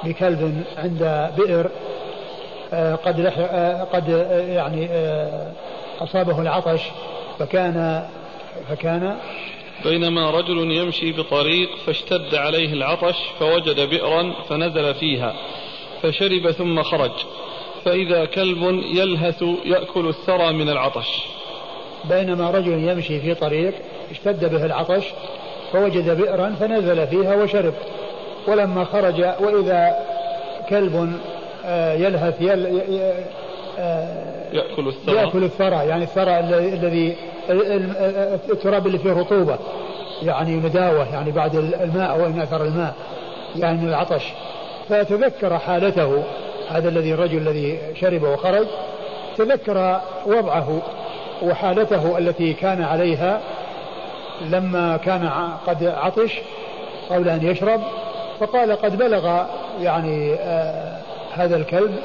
بكلب 0.03 0.63
عند 0.77 1.31
بئر 1.37 1.69
آه، 2.73 2.95
قد 2.95 3.19
آه، 3.19 3.83
قد 3.83 4.09
آه، 4.09 4.39
يعني 4.39 4.89
أصابه 6.01 6.41
العطش 6.41 6.81
فكان 7.39 8.05
فكان 8.69 9.15
بينما 9.83 10.31
رجل 10.31 10.71
يمشي 10.71 11.11
بطريق 11.11 11.69
فاشتد 11.85 12.35
عليه 12.35 12.73
العطش 12.73 13.15
فوجد 13.39 13.89
بئرا 13.89 14.33
فنزل 14.49 14.93
فيها 14.93 15.35
فشرب 16.01 16.51
ثم 16.51 16.83
خرج. 16.83 17.11
فإذا 17.85 18.25
كلب 18.25 18.63
يلهث 18.95 19.43
يأكل 19.65 20.07
الثرى 20.07 20.53
من 20.53 20.69
العطش. 20.69 21.25
بينما 22.09 22.51
رجل 22.51 22.89
يمشي 22.89 23.19
في 23.19 23.33
طريق 23.33 23.73
اشتد 24.11 24.51
به 24.51 24.65
العطش 24.65 25.03
فوجد 25.73 26.17
بئرا 26.21 26.55
فنزل 26.59 27.07
فيها 27.07 27.35
وشرب. 27.35 27.73
ولما 28.47 28.83
خرج 28.83 29.19
وإذا 29.19 30.05
كلب 30.69 31.19
آه، 31.65 31.93
يلهث 31.93 32.41
يل 32.41 32.81
آه، 33.79 34.53
يأكل 34.53 34.87
الثرى. 34.87 35.15
يأكل 35.15 35.43
الثرى 35.43 35.75
يعني 35.75 36.03
الثرى 36.03 36.39
الذي 36.39 37.15
التراب 37.49 38.87
اللي 38.87 38.97
فيه 38.97 39.13
رطوبة 39.13 39.57
يعني 40.23 40.55
نداوة 40.55 41.13
يعني 41.13 41.31
بعد 41.31 41.55
الماء 41.55 42.19
وإن 42.19 42.39
أثر 42.39 42.63
الماء 42.63 42.93
يعني 43.55 43.77
من 43.77 43.89
العطش. 43.89 44.23
فتذكر 44.89 45.59
حالته 45.59 46.23
هذا 46.69 46.89
الذي 46.89 47.13
الرجل 47.13 47.37
الذي 47.37 47.79
شرب 47.95 48.23
وخرج 48.23 48.67
تذكر 49.37 50.01
وضعه 50.25 50.81
وحالته 51.43 52.17
التي 52.17 52.53
كان 52.53 52.81
عليها 52.81 53.39
لما 54.49 54.97
كان 54.97 55.29
قد 55.67 55.83
عطش 55.83 56.41
قبل 57.09 57.29
أن 57.29 57.43
يشرب 57.47 57.81
فقال 58.39 58.71
قد 58.71 58.97
بلغ 58.97 59.43
يعني 59.81 60.33
آه 60.33 60.97
هذا 61.33 61.55
الكلب 61.55 61.95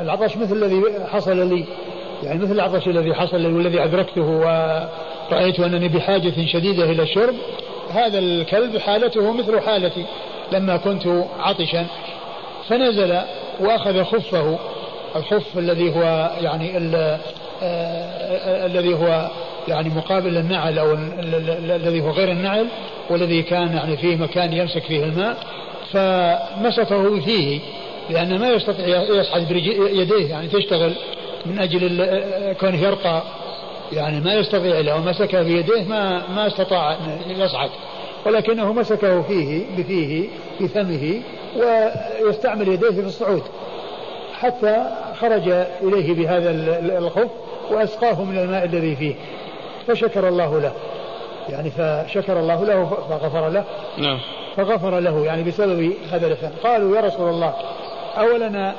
العطش 0.00 0.36
مثل 0.36 0.56
الذي 0.56 0.82
حصل 1.12 1.36
لي. 1.36 1.64
يعني 2.22 2.38
مثل 2.38 2.52
العطش 2.52 2.86
الذي 2.86 3.14
حصل 3.14 3.46
والذي 3.46 3.84
أدركته 3.84 4.22
ورأيت 4.22 5.60
أنني 5.60 5.88
بحاجة 5.88 6.46
شديدة 6.46 6.84
إلى 6.84 7.02
الشرب 7.02 7.34
هذا 7.90 8.18
الكلب 8.18 8.78
حالته 8.78 9.32
مثل 9.32 9.60
حالتي. 9.60 10.04
لما 10.52 10.76
كنت 10.76 11.06
عطشا 11.38 11.86
فنزل 12.68 13.18
وأخذ 13.60 14.04
خفه 14.04 14.58
الخف 15.16 15.58
الذي 15.58 15.96
هو 15.96 16.30
يعني 16.40 16.76
آه، 17.62 18.66
الذي 18.66 18.94
هو 18.94 19.30
يعني 19.68 19.88
مقابل 19.88 20.36
النعل 20.36 20.78
أو 20.78 20.92
الذي 20.94 22.00
هو 22.00 22.10
غير 22.10 22.30
النعل 22.30 22.66
والذي 23.10 23.42
كان 23.42 23.72
يعني 23.76 23.96
فيه 23.96 24.16
مكان 24.16 24.52
يمسك 24.52 24.82
فيه 24.82 25.04
الماء 25.04 25.36
فمسكه 25.92 27.20
فيه 27.20 27.60
لأنه 28.10 28.38
ما 28.38 28.50
يستطيع 28.50 29.02
يصعد 29.02 29.50
يديه 29.92 30.30
يعني 30.30 30.48
تشتغل 30.48 30.92
من 31.48 31.58
أجل 31.58 32.06
كونه 32.60 32.76
يرقى 32.76 33.22
يعني 33.92 34.20
ما 34.20 34.34
يستطيع 34.34 34.80
لو 34.80 34.98
مسكه 34.98 35.42
بيديه 35.42 35.84
ما 35.88 36.28
ما 36.28 36.46
استطاع 36.46 36.92
أن 36.92 37.30
يصعد. 37.40 37.70
ولكنه 38.26 38.72
مسكه 38.72 39.22
فيه 39.22 39.64
بفيه 39.76 40.28
بفمه 40.60 41.22
ويستعمل 42.22 42.68
يديه 42.68 42.90
في 42.90 43.00
الصعود. 43.00 43.42
حتى 44.40 44.86
خرج 45.20 45.48
إليه 45.82 46.14
بهذا 46.14 46.50
الخف 46.98 47.30
وأسقاه 47.70 48.24
من 48.24 48.38
الماء 48.38 48.64
الذي 48.64 48.96
فيه. 48.96 49.14
فشكر 49.86 50.28
الله 50.28 50.60
له. 50.60 50.72
يعني 51.48 51.70
فشكر 51.70 52.40
الله 52.40 52.64
له 52.64 52.84
فغفر 52.84 53.48
له. 53.48 53.64
نعم. 53.98 54.18
فغفر 54.56 55.00
له 55.00 55.24
يعني 55.24 55.42
بسبب 55.42 55.92
هذا 56.12 56.26
الإحسان. 56.26 56.52
قالوا 56.64 56.96
يا 56.96 57.00
رسول 57.00 57.28
الله 57.28 57.54
أولنا 58.18 58.74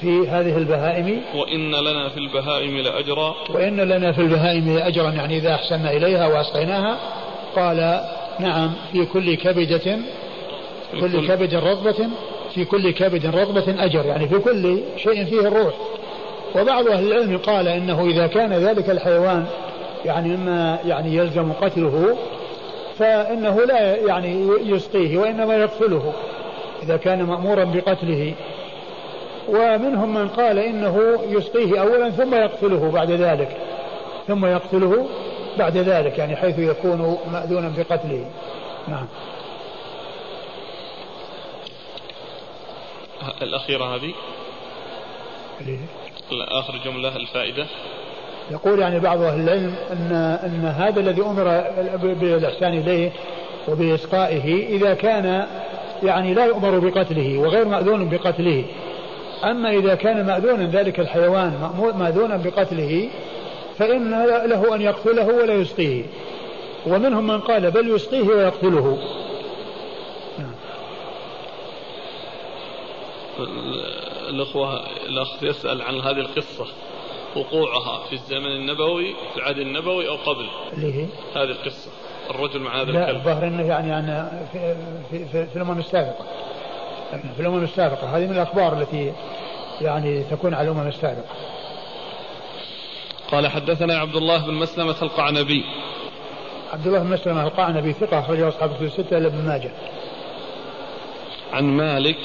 في 0.00 0.28
هذه 0.28 0.56
البهائم. 0.56 1.22
وإن 1.34 1.70
لنا 1.70 2.08
في 2.08 2.16
البهائم 2.16 2.76
لأجرا. 2.76 3.34
وإن 3.50 3.80
لنا 3.80 4.12
في 4.12 4.20
البهائم 4.20 4.74
لأجرا 4.74 5.10
يعني 5.10 5.36
إذا 5.36 5.54
أحسنا 5.54 5.92
إليها 5.92 6.26
وأسقيناها. 6.26 6.98
قال 7.56 8.00
نعم 8.40 8.72
في 8.92 9.06
كل 9.06 9.34
كبدة 9.34 9.98
كل 11.00 11.28
كبد 11.28 11.54
رطبة 11.54 12.08
في 12.54 12.64
كل 12.64 12.90
كبد 12.90 13.26
رطبة 13.26 13.84
أجر 13.84 14.06
يعني 14.06 14.28
في 14.28 14.38
كل 14.38 14.80
شيء 14.96 15.24
فيه 15.24 15.40
الروح. 15.40 15.74
وبعض 16.56 16.88
أهل 16.88 17.12
العلم 17.12 17.38
قال 17.38 17.68
إنه 17.68 18.06
إذا 18.06 18.26
كان 18.26 18.52
ذلك 18.52 18.90
الحيوان 18.90 19.46
يعني 20.04 20.36
مما 20.36 20.78
يعني 20.86 21.16
يلزم 21.16 21.52
قتله 21.52 22.16
فإنه 22.98 23.64
لا 23.64 23.96
يعني 23.96 24.48
يسقيه 24.64 25.18
وإنما 25.18 25.54
يقتله. 25.54 26.12
إذا 26.82 26.96
كان 26.96 27.22
مأمورا 27.22 27.64
بقتله. 27.64 28.34
ومنهم 29.50 30.14
من 30.14 30.28
قال 30.28 30.58
إنه 30.58 31.18
يسقيه 31.28 31.80
أولا 31.80 32.10
ثم 32.10 32.34
يقتله 32.34 32.90
بعد 32.90 33.10
ذلك. 33.10 33.56
ثم 34.28 34.46
يقتله 34.46 35.06
بعد 35.58 35.76
ذلك 35.76 36.18
يعني 36.18 36.36
حيث 36.36 36.58
يكون 36.58 37.18
مأذونا 37.32 37.72
بقتله. 37.78 38.24
نعم. 38.88 39.06
الأخيرة 43.42 43.84
هذه. 43.94 44.12
آخر 46.32 46.74
جملة 46.84 47.16
الفائدة. 47.16 47.66
يقول 48.50 48.78
يعني 48.80 49.00
بعض 49.00 49.22
أهل 49.22 49.40
العلم 49.40 49.74
أن 49.90 50.12
أن 50.44 50.64
هذا 50.64 51.00
الذي 51.00 51.22
أمر 51.22 51.64
بالإحسان 52.14 52.72
إليه 52.72 53.12
وبإسقائه 53.68 54.68
إذا 54.68 54.94
كان 54.94 55.46
يعني 56.02 56.34
لا 56.34 56.46
يؤمر 56.46 56.78
بقتله 56.78 57.38
وغير 57.38 57.64
مأذون 57.64 58.08
بقتله 58.08 58.64
أما 59.44 59.70
إذا 59.70 59.94
كان 59.94 60.26
مأذونا 60.26 60.64
ذلك 60.64 61.00
الحيوان 61.00 61.70
مأذونا 61.98 62.36
بقتله 62.36 63.08
فإن 63.78 64.10
له 64.46 64.74
أن 64.74 64.80
يقتله 64.80 65.26
ولا 65.26 65.54
يسقيه. 65.54 66.04
ومنهم 66.86 67.26
من 67.26 67.40
قال 67.40 67.70
بل 67.70 67.88
يسقيه 67.88 68.22
ويقتله. 68.22 68.98
الأخوة 74.28 74.80
الأخ 75.08 75.42
يسأل 75.42 75.82
عن 75.82 76.00
هذه 76.00 76.20
القصة 76.20 76.66
وقوعها 77.36 78.04
في 78.06 78.12
الزمن 78.12 78.46
النبوي 78.46 79.14
في 79.32 79.36
العهد 79.36 79.58
النبوي 79.58 80.08
أو 80.08 80.16
قبل؟ 80.16 80.46
اللي 80.72 80.94
هي؟ 80.94 81.06
هذه 81.34 81.50
القصة 81.50 81.90
الرجل 82.30 82.60
مع 82.60 82.82
هذا 82.82 82.92
لا 82.92 83.10
الظاهر 83.10 83.46
أنه 83.46 83.66
يعني 83.66 83.92
عن 83.92 84.28
في, 84.52 84.74
في, 85.10 85.24
في, 85.24 85.46
في 85.46 85.56
الأمم 85.56 85.78
السابقة. 85.78 86.24
في 87.36 87.40
الأمم 87.40 87.64
السابقة. 87.64 88.16
هذه 88.16 88.26
من 88.26 88.32
الأخبار 88.32 88.80
التي 88.80 89.12
يعني 89.80 90.22
تكون 90.22 90.54
على 90.54 90.70
الأمم 90.70 90.88
السابقة. 90.88 91.28
قال 93.30 93.48
حدثنا 93.48 93.98
عبد 93.98 94.16
الله 94.16 94.46
بن 94.46 94.54
مسلمة 94.54 94.96
القعنبي. 95.02 95.64
عبد 96.72 96.86
الله 96.86 96.98
بن 96.98 97.06
مسلمة 97.06 97.46
القعنبي 97.46 97.92
ثقة 97.92 98.18
أخرجه 98.18 98.48
أصحاب 98.48 98.70
في 98.72 98.84
الستة 98.84 99.18
إلا 99.18 99.26
ابن 99.26 99.44
ماجه. 99.44 99.70
عن 101.52 101.64
مالك. 101.64 102.18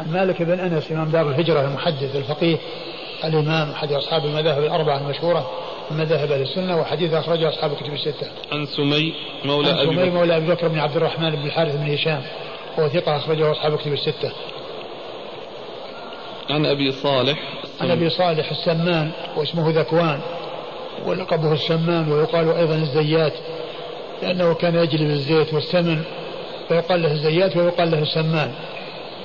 عن 0.00 0.12
مالك 0.12 0.42
بن 0.42 0.60
أنس 0.60 0.92
إمام 0.92 1.10
دار 1.10 1.28
الهجرة 1.28 1.60
المحدث 1.60 2.16
الفقيه 2.16 2.56
الإمام 3.24 3.70
أحد 3.70 3.92
أصحاب 3.92 4.24
المذاهب 4.24 4.62
الأربعة 4.62 4.98
المشهورة 4.98 5.50
من 5.90 5.96
مذاهب 5.96 6.32
أهل 6.32 6.42
السنة 6.42 6.80
وحديث 6.80 7.12
أخرجه 7.12 7.48
أصحاب 7.48 7.72
الكتب 7.72 7.92
الستة. 7.92 8.26
عن 8.52 8.66
سمي 8.66 9.14
مولى 9.44 9.70
عن 9.70 9.86
سمي 9.86 10.10
مولى 10.10 10.36
أبي 10.36 10.46
بكر 10.46 10.68
بن 10.68 10.78
عبد 10.78 10.96
الرحمن 10.96 11.30
بن 11.30 11.46
الحارث 11.46 11.76
بن 11.76 11.94
هشام. 11.94 12.22
وهو 12.78 12.88
ثقة 12.88 13.16
أخرجه 13.16 13.52
أصحاب 13.52 13.74
الكتب 13.74 13.92
الستة. 13.92 14.32
عن 16.50 16.66
أبي 16.66 16.92
صالح 16.92 17.38
عن 17.80 17.90
أبي 17.90 18.10
صالح 18.10 18.50
السمان 18.50 19.10
واسمه 19.36 19.70
ذكوان 19.70 20.20
ولقبه 21.06 21.52
السمان 21.52 22.12
ويقال 22.12 22.56
أيضا 22.56 22.74
الزيات 22.74 23.32
لأنه 24.22 24.54
كان 24.54 24.74
يجلب 24.74 25.10
الزيت 25.10 25.54
والسمن 25.54 26.02
فيقال 26.68 27.02
له 27.02 27.12
الزيات 27.12 27.56
ويقال 27.56 27.90
له 27.90 27.98
السمان 27.98 28.54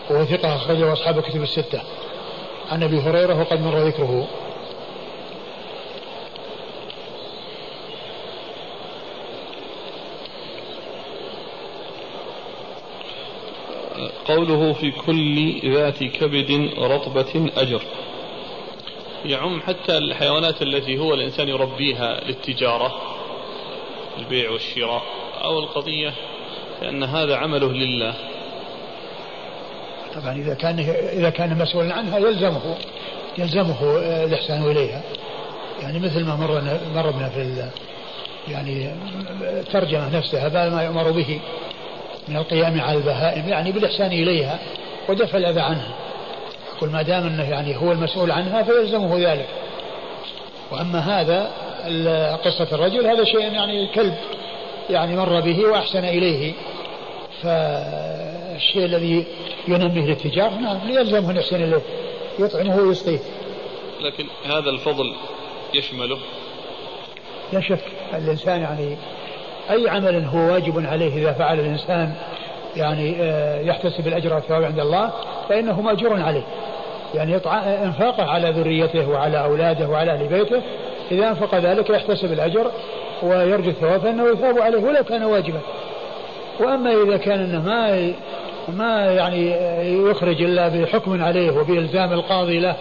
وهو 0.10 0.26
ثقة 0.26 0.56
أخرجه 0.56 0.94
أصحاب 0.94 1.18
الكتب 1.18 1.42
الستة. 1.42 1.82
عن 2.72 2.84
أبي 2.84 3.00
هريرة 3.00 3.39
وقد 3.39 3.62
مر 3.62 3.78
ذكره 3.78 4.28
قوله 14.26 14.74
في 14.74 14.92
كل 14.92 15.60
ذات 15.74 16.04
كبد 16.04 16.70
رطبة 16.78 17.52
أجر. 17.58 17.82
يعم 19.26 19.62
حتى 19.62 19.98
الحيوانات 19.98 20.62
التي 20.62 20.98
هو 20.98 21.14
الإنسان 21.14 21.50
يربيها 21.50 22.20
للتجارة 22.28 22.94
البيع 24.20 24.52
والشراء 24.52 25.04
أو 25.44 25.60
القضية 25.60 26.14
لأن 26.82 27.04
هذا 27.04 27.36
عمله 27.36 27.72
لله. 27.72 28.14
طبعا 30.16 30.34
إذا 30.34 30.54
كان 30.54 30.80
إذا 31.14 31.30
كان 31.30 31.58
مسؤولا 31.58 31.94
عنها 31.94 32.18
يلزمه 32.18 32.76
يلزمه 33.38 33.98
الإحسان 34.24 34.72
إليها. 34.72 35.04
يعني 35.82 36.00
مثل 36.00 36.26
ما 36.26 36.36
مر 36.36 36.62
مر 36.96 37.12
بنا 37.12 37.30
في 37.30 37.70
يعني 38.48 38.94
الترجمة 39.42 40.18
نفسها 40.18 40.48
بعد 40.48 40.72
ما 40.72 40.84
يؤمر 40.84 41.12
به. 41.12 41.40
من 42.28 42.38
القيام 42.38 42.82
على 42.82 42.98
البهائم 42.98 43.50
يعني 43.50 43.72
بالإحسان 43.72 44.12
إليها 44.12 44.60
ودفع 45.10 45.38
الأذى 45.38 45.60
عنها. 45.60 45.94
يقول 46.78 46.90
ما 46.90 47.02
دام 47.02 47.28
أنه 47.28 47.50
يعني 47.50 47.78
هو 47.78 47.92
المسؤول 47.92 48.32
عنها 48.32 48.64
فيلزمه 48.64 49.32
ذلك. 49.32 49.48
وأما 50.72 51.00
هذا 51.00 51.52
قصة 52.46 52.68
الرجل 52.72 53.08
هذا 53.08 53.24
شيء 53.24 53.40
يعني 53.40 53.88
كلب 53.88 54.16
يعني 54.90 55.16
مر 55.16 55.40
به 55.40 55.66
وأحسن 55.66 56.06
إليه. 56.06 56.54
فالشيء 57.42 58.86
الذي 58.86 59.26
ينميه 59.68 60.06
للتجارة 60.06 60.54
نعم 60.54 60.90
يلزمه 60.90 61.38
يحسن 61.38 61.64
إليه 61.64 61.82
يطعمه 62.40 62.78
ويسقيه. 62.78 63.20
لكن 64.02 64.26
هذا 64.46 64.70
الفضل 64.70 65.16
يشمله؟ 65.74 66.18
لا 67.54 67.62
شك 67.62 67.84
الإنسان 68.14 68.62
يعني 68.62 68.98
أي 69.69 69.89
عمل 69.89 70.26
هو 70.26 70.39
واجب 70.39 70.86
عليه 70.86 71.17
إذا 71.17 71.34
فعل 71.34 71.60
الإنسان 71.60 72.13
يعني 72.76 73.15
آه، 73.21 73.60
يحتسب 73.62 74.08
الأجر 74.08 74.34
والثواب 74.34 74.63
عند 74.63 74.80
الله 74.80 75.12
فإنه 75.49 75.82
مأجور 75.82 76.21
عليه. 76.21 76.43
يعني 77.15 77.36
إنفاقه 77.86 78.23
على 78.23 78.52
ذريته 78.52 79.10
وعلى 79.10 79.43
أولاده 79.43 79.88
وعلى 79.88 80.12
أهل 80.12 80.28
بيته 80.28 80.62
إذا 81.12 81.30
أنفق 81.30 81.56
ذلك 81.56 81.89
يحتسب 81.89 82.34
الأجر 82.34 82.71
ويرجو 83.23 83.69
الثواب 83.69 84.02
فإنه 84.02 84.30
يثاب 84.30 84.60
عليه 84.60 84.78
ولو 84.78 85.04
كان 85.04 85.23
واجبا. 85.23 85.60
وأما 86.60 86.91
إذا 87.04 87.17
كان 87.17 87.39
أنه 87.39 87.62
ما 87.62 88.13
ما 88.67 89.06
يعني 89.06 89.52
يخرج 90.10 90.41
إلا 90.41 90.67
بحكم 90.67 91.23
عليه 91.23 91.52
وبإلزام 91.52 92.13
القاضي 92.13 92.60
له 92.60 92.76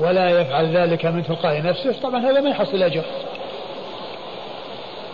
ولا 0.00 0.40
يفعل 0.40 0.76
ذلك 0.76 1.06
من 1.06 1.24
تلقاء 1.24 1.62
نفسه 1.62 1.94
طبعا 2.02 2.20
هذا 2.20 2.40
ما 2.40 2.50
يحصل 2.50 2.82
أجر 2.82 3.02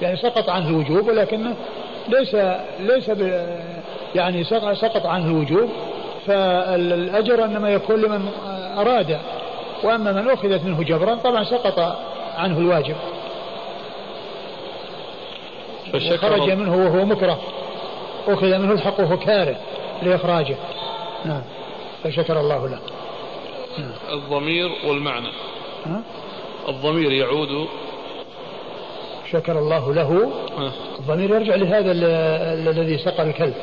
يعني 0.03 0.17
سقط 0.17 0.49
عنه 0.49 0.69
الوجوب 0.69 1.09
ولكنه 1.09 1.57
ليس 2.09 2.37
ليس 2.81 3.11
يعني 4.15 4.45
سقط 4.75 5.07
عنه 5.07 5.27
الوجوب. 5.27 5.69
فالأجر 6.27 7.45
إنما 7.45 7.71
يكون 7.71 8.03
لمن 8.03 8.29
أراد. 8.79 9.19
وأما 9.83 10.13
من 10.13 10.31
أخذت 10.31 10.65
منه 10.65 10.83
جبرا 10.83 11.15
طبعا 11.15 11.45
سقط 11.45 11.97
عنه 12.37 12.59
الواجب. 12.59 12.97
خرج 16.17 16.51
منه 16.51 16.77
وهو 16.77 17.05
مكره. 17.05 17.39
أخذ 18.29 18.59
منه 18.59 18.73
الحق 18.73 19.01
وهو 19.01 19.19
كاره 19.19 19.57
لإخراجه. 20.03 20.57
نعم. 21.25 21.43
فشكر 22.05 22.41
الله 22.41 22.69
له. 22.69 22.79
نعم. 23.79 23.93
الضمير 24.13 24.71
والمعنى. 24.87 25.29
ها؟ 25.87 26.03
الضمير 26.69 27.13
يعود 27.13 27.69
شكر 29.33 29.59
الله 29.59 29.95
له. 29.95 30.31
الضمير 30.99 31.31
يرجع 31.31 31.55
لهذا 31.55 31.93
الذي 32.71 32.99
سقى 32.99 33.23
الكلب. 33.23 33.55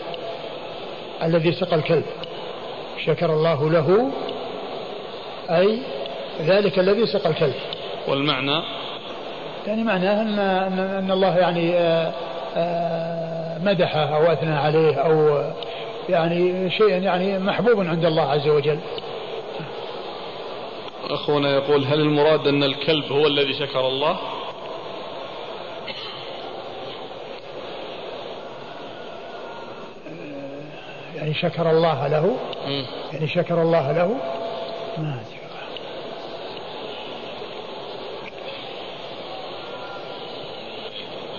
الذي 1.24 1.52
سقى 1.52 1.76
الكلب. 1.76 2.06
شكر 3.06 3.34
الله 3.34 3.70
له. 3.70 4.12
أي 5.50 5.80
ذلك 6.42 6.80
الذي 6.80 7.06
سقى 7.06 7.30
الكلب. 7.30 7.56
والمعنى؟ 8.08 8.62
يعني 9.68 9.84
معناه 9.84 10.22
أن, 10.22 10.40
أن 10.80 11.12
الله 11.12 11.38
يعني 11.38 11.76
آه، 11.76 12.12
آه، 12.56 13.58
مدحه 13.64 14.16
أو 14.16 14.24
أثنى 14.34 14.56
عليه 14.56 14.96
أو 14.96 15.44
يعني 16.10 16.70
شيء 16.70 16.90
يعني 16.90 17.40
محبوب 17.40 17.80
عند 17.80 18.06
الله 18.06 18.24
عز 18.24 18.48
وجل. 18.48 18.80
أخونا 21.10 21.56
يقول 21.56 21.86
هل 21.86 22.00
المراد 22.02 22.48
أن 22.48 22.64
الكلب 22.64 23.12
هو 23.12 23.28
الذي 23.28 23.54
شكر 23.54 23.88
الله؟ 23.88 24.18
يعني 31.28 31.40
شكر 31.40 31.70
الله 31.70 32.08
له. 32.08 32.38
يعني 33.14 33.28
شكر 33.28 33.62
الله 33.62 33.92
له. 33.92 34.16
ما 34.98 35.20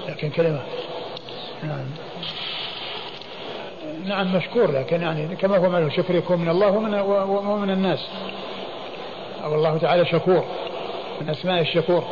لكن 0.08 0.30
كلمة. 0.30 0.60
نعم. 1.62 1.84
نعم 4.04 4.36
مشكور 4.36 4.72
لكن 4.72 5.02
يعني 5.02 5.36
كما 5.36 5.56
هو 5.56 5.68
معلوم 5.68 5.88
الشكر 5.88 6.14
يكون 6.14 6.38
من 6.38 6.48
الله 6.48 6.70
ومن, 6.70 6.94
ومن 7.50 7.70
الناس. 7.70 8.08
أو 9.44 9.54
الله 9.54 9.78
تعالى 9.78 10.04
شكور. 10.04 10.44
من 11.20 11.30
أسماء 11.30 11.60
الشكور. 11.60 12.04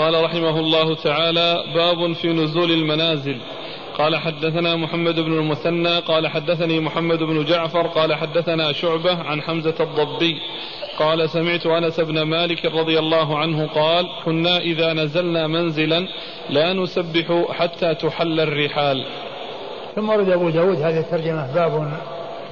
قال 0.00 0.24
رحمه 0.24 0.60
الله 0.60 0.94
تعالى 0.94 1.64
باب 1.74 2.12
في 2.12 2.32
نزول 2.32 2.70
المنازل. 2.70 3.36
قال 3.98 4.16
حدثنا 4.16 4.76
محمد 4.76 5.20
بن 5.20 5.32
المثنى 5.32 5.98
قال 5.98 6.28
حدثني 6.28 6.80
محمد 6.80 7.18
بن 7.18 7.44
جعفر 7.44 7.86
قال 7.86 8.14
حدثنا 8.14 8.72
شعبة 8.72 9.22
عن 9.22 9.42
حمزة 9.42 9.74
الضبي. 9.80 10.36
قال 10.98 11.30
سمعت 11.30 11.66
أنس 11.66 12.00
بن 12.00 12.22
مالك 12.22 12.64
رضي 12.64 12.98
الله 12.98 13.38
عنه 13.38 13.66
قال 13.66 14.06
كنا 14.24 14.58
إذا 14.58 14.92
نزلنا 14.92 15.46
منزلا 15.46 16.08
لا 16.50 16.72
نسبح 16.72 17.44
حتى 17.50 17.94
تحل 17.94 18.40
الرحال. 18.40 19.04
ثم 19.96 20.08
ورد 20.08 20.30
أبو 20.30 20.50
داود 20.50 20.76
هذه 20.76 21.00
الترجمة 21.00 21.54
باب 21.54 21.92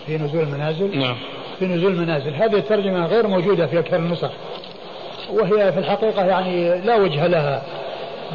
في 0.06 0.18
نزول 0.18 0.42
المنازل. 0.42 0.98
نعم. 0.98 1.16
في 1.58 1.66
نزول 1.66 1.92
المنازل. 1.92 2.34
هذه 2.34 2.56
الترجمة 2.56 3.06
غير 3.06 3.26
موجودة 3.26 3.66
في 3.66 3.78
أكثر 3.78 3.96
النسخ. 3.96 4.30
وهي 5.32 5.72
في 5.72 5.78
الحقيقة 5.78 6.24
يعني 6.24 6.80
لا 6.80 6.96
وجه 6.96 7.26
لها. 7.26 7.62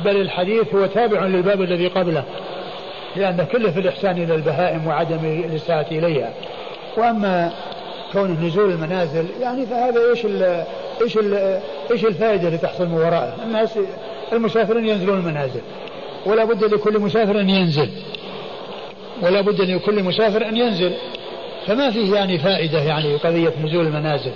بل 0.05 0.21
الحديث 0.21 0.75
هو 0.75 0.85
تابع 0.85 1.25
للباب 1.25 1.61
الذي 1.61 1.87
قبله 1.87 2.23
لأن 3.15 3.45
كله 3.51 3.71
في 3.71 3.79
الإحسان 3.79 4.23
إلى 4.23 4.35
البهائم 4.35 4.87
وعدم 4.87 5.43
الإساءة 5.45 5.87
إليها. 5.91 6.33
وأما 6.97 7.51
كون 8.13 8.31
نزول 8.31 8.71
المنازل 8.71 9.25
يعني 9.41 9.65
فهذا 9.65 10.09
إيش 10.09 10.25
ال 10.25 10.63
إيش 11.01 11.17
ال 11.17 11.59
إيش 11.91 12.05
الفائدة 12.05 12.47
اللي 12.47 12.57
تحصل 12.57 12.87
من 12.87 12.93
وراءه؟ 12.93 13.35
الناس 13.43 13.79
المسافرين 14.33 14.87
ينزلون 14.87 15.19
المنازل 15.19 15.61
ولا 16.25 16.45
بد 16.45 16.63
لكل 16.63 16.99
مسافر 16.99 17.39
أن 17.39 17.49
ينزل. 17.49 17.89
ولا 19.21 19.41
بد 19.41 19.61
لكل 19.61 20.03
مسافر 20.03 20.49
أن 20.49 20.57
ينزل. 20.57 20.93
فما 21.67 21.91
فيه 21.91 22.15
يعني 22.15 22.37
فائدة 22.39 22.79
يعني 22.79 23.15
قضية 23.15 23.53
نزول 23.63 23.85
المنازل؟ 23.85 24.31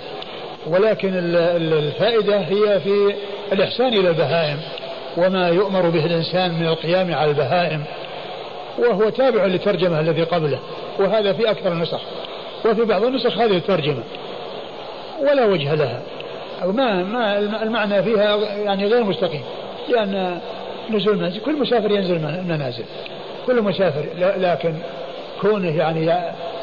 ولكن 0.68 1.10
الفائدة 1.14 2.38
هي 2.38 2.80
في 2.80 3.14
الإحسان 3.52 3.94
إلى 3.94 4.08
البهائم 4.08 4.58
وما 5.16 5.48
يؤمر 5.48 5.88
به 5.88 6.06
الإنسان 6.06 6.54
من 6.60 6.66
القيام 6.66 7.14
على 7.14 7.30
البهائم 7.30 7.84
وهو 8.78 9.08
تابع 9.08 9.44
للترجمة 9.44 10.00
الذي 10.00 10.22
قبله 10.22 10.58
وهذا 10.98 11.32
في 11.32 11.50
أكثر 11.50 11.72
النسخ 11.72 12.00
وفي 12.64 12.84
بعض 12.84 13.04
النسخ 13.04 13.38
هذه 13.38 13.56
الترجمة 13.56 14.02
ولا 15.20 15.44
وجه 15.44 15.74
لها 15.74 16.02
ما 16.64 17.02
ما 17.02 17.38
المعنى 17.38 18.02
فيها 18.02 18.36
يعني 18.36 18.86
غير 18.86 19.04
مستقيم 19.04 19.42
لأن 19.88 20.40
نزول 20.90 21.14
المنزل 21.14 21.40
كل 21.40 21.56
مسافر 21.56 21.90
ينزل 21.90 22.16
المنازل 22.16 22.84
كل 23.46 23.62
مسافر 23.62 24.04
لكن 24.36 24.74
كونه 25.40 25.76
يعني 25.76 26.12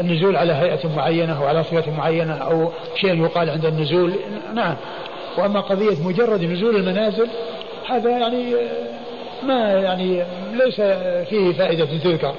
النزول 0.01 0.35
على 0.35 0.53
هيئة 0.53 0.87
معينة 0.95 1.37
أو 1.37 1.45
على 1.45 1.63
صفة 1.63 1.91
معينة 1.91 2.33
أو 2.33 2.71
شيء 2.95 3.23
يقال 3.23 3.49
عند 3.49 3.65
النزول 3.65 4.13
نعم. 4.53 4.75
وأما 5.37 5.59
قضية 5.61 6.03
مجرد 6.03 6.43
نزول 6.43 6.75
المنازل 6.75 7.27
هذا 7.89 8.09
يعني 8.09 8.55
ما 9.43 9.73
يعني 9.73 10.23
ليس 10.53 10.81
فيه 11.29 11.53
فائدة 11.53 11.85
تذكر 11.85 12.35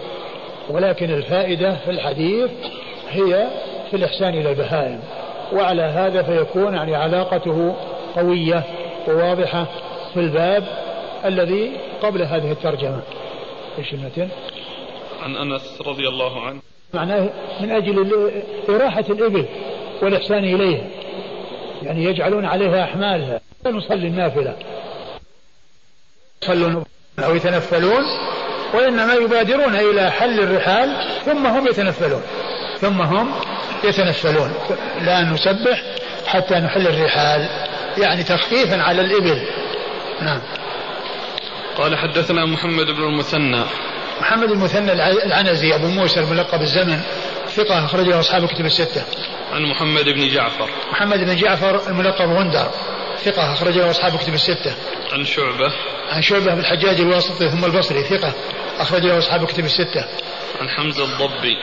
ولكن 0.71 1.11
الفائدة 1.11 1.75
في 1.85 1.91
الحديث 1.91 2.51
هي 3.11 3.47
في 3.91 3.97
الإحسان 3.97 4.35
إلى 4.35 4.51
البهائم. 4.51 5.01
وعلى 5.53 5.83
هذا 5.83 6.23
فيكون 6.23 6.75
يعني 6.75 6.95
علاقته 6.95 7.75
قوية 8.17 8.63
وواضحة 9.09 9.67
في 10.15 10.21
الباب 10.21 10.65
الذي 11.25 11.71
قبل 12.03 12.23
هذه 12.23 12.53
الترجمة. 12.53 13.01
إيش 13.79 13.95
المتن؟ 13.95 14.29
عن 15.27 15.37
أنس 15.37 15.83
رضي 15.87 16.09
الله 16.09 16.47
عنه. 16.47 16.61
معناه 16.95 17.31
من 17.61 17.71
أجل 17.71 18.31
إراحة 18.69 19.05
الإبل 19.11 19.47
والإحسان 20.03 20.45
إليها. 20.45 20.87
يعني 21.83 22.05
يجعلون 22.05 22.45
عليها 22.45 22.85
أحمالها. 22.85 23.41
لا 23.65 23.71
نصلي 23.71 24.07
النافلة. 24.07 24.57
يصلون 26.43 26.85
أو 27.19 27.35
يتنفلون 27.35 28.05
وإنما 28.75 29.15
يبادرون 29.15 29.75
إلى 29.75 30.11
حل 30.11 30.41
الرحال 30.41 30.97
ثم 31.25 31.47
هم 31.47 31.67
يتنفلون. 31.67 32.23
ثم 32.79 33.01
هم 33.03 33.35
يتنفلون. 33.85 34.55
لا 35.01 35.23
نسبح 35.23 35.83
حتى 36.27 36.55
نحل 36.55 36.87
الرحال. 36.87 37.49
يعني 38.03 38.23
تخفيفا 38.23 38.83
على 38.83 39.01
الإبل. 39.01 39.47
نعم. 40.23 40.41
قال 41.77 41.99
حدثنا 41.99 42.45
محمد 42.45 42.87
بن 42.87 43.03
المثنى. 43.03 43.65
محمد 44.21 44.51
المثنى 44.51 44.93
العنزي 45.25 45.75
أبو 45.75 45.87
موسى 45.87 46.21
الملقب 46.21 46.63
الزمن 46.63 47.01
ثقة 47.49 47.85
أخرجه 47.85 48.21
أصحاب 48.21 48.45
الكتب 48.45 48.67
الستة. 48.67 49.03
عن 49.53 49.63
محمد 49.63 50.05
بن 50.05 50.29
جعفر. 50.29 50.71
محمد 50.93 51.19
بن 51.19 51.37
جعفر 51.37 51.89
الملقب 51.89 52.31
غندر 52.31 52.71
ثقة 53.25 53.53
أخرجه 53.53 53.91
أصحاب 53.91 54.15
الكتب 54.15 54.35
الستة. 54.35 54.75
عن 55.13 55.25
شعبة. 55.25 55.73
عن 56.11 56.23
شعبة 56.23 56.55
بن 56.55 56.61
الحجاج 56.61 57.01
الواسطي 57.01 57.51
ثم 57.51 57.65
البصري 57.65 58.03
ثقة 58.03 58.33
أخرجه 58.79 59.19
أصحاب 59.19 59.43
الكتب 59.43 59.65
الستة. 59.65 60.05
عن 60.61 60.69
حمزة 60.69 61.05
الضبي. 61.05 61.57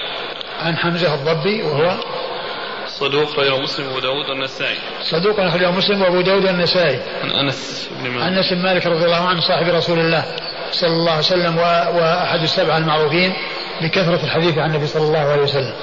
عن 0.59 0.77
حمزة 0.77 1.13
الضبي 1.13 1.61
وهو 1.63 1.97
صدوق 2.87 3.39
غير 3.39 3.61
مسلم 3.61 3.87
وابو 3.87 3.99
داود 3.99 4.29
والنسائي 4.29 4.77
صدوق 5.01 5.39
أخرجه 5.39 5.71
مسلم 5.71 6.01
وأبو 6.01 6.21
داود 6.21 6.45
والنسائي 6.45 6.99
عن 7.23 7.31
أنس 7.31 7.89
بن 7.91 8.09
مالك. 8.09 8.23
عن 8.23 8.33
أنس 8.33 8.53
بن 8.53 8.61
مالك 8.61 8.85
رضي 8.85 9.05
الله 9.05 9.27
عنه 9.27 9.41
صاحب 9.41 9.75
رسول 9.75 9.99
الله. 9.99 10.25
صلى 10.73 10.89
الله 10.89 11.11
عليه 11.11 11.19
وسلم 11.19 11.57
وأحد 11.97 12.41
السبعه 12.41 12.77
المعروفين 12.77 13.33
بكثرة 13.81 14.23
الحديث 14.23 14.57
عن 14.57 14.69
النبي 14.69 14.87
صلى 14.87 15.03
الله 15.03 15.19
عليه 15.19 15.41
وسلم. 15.41 15.73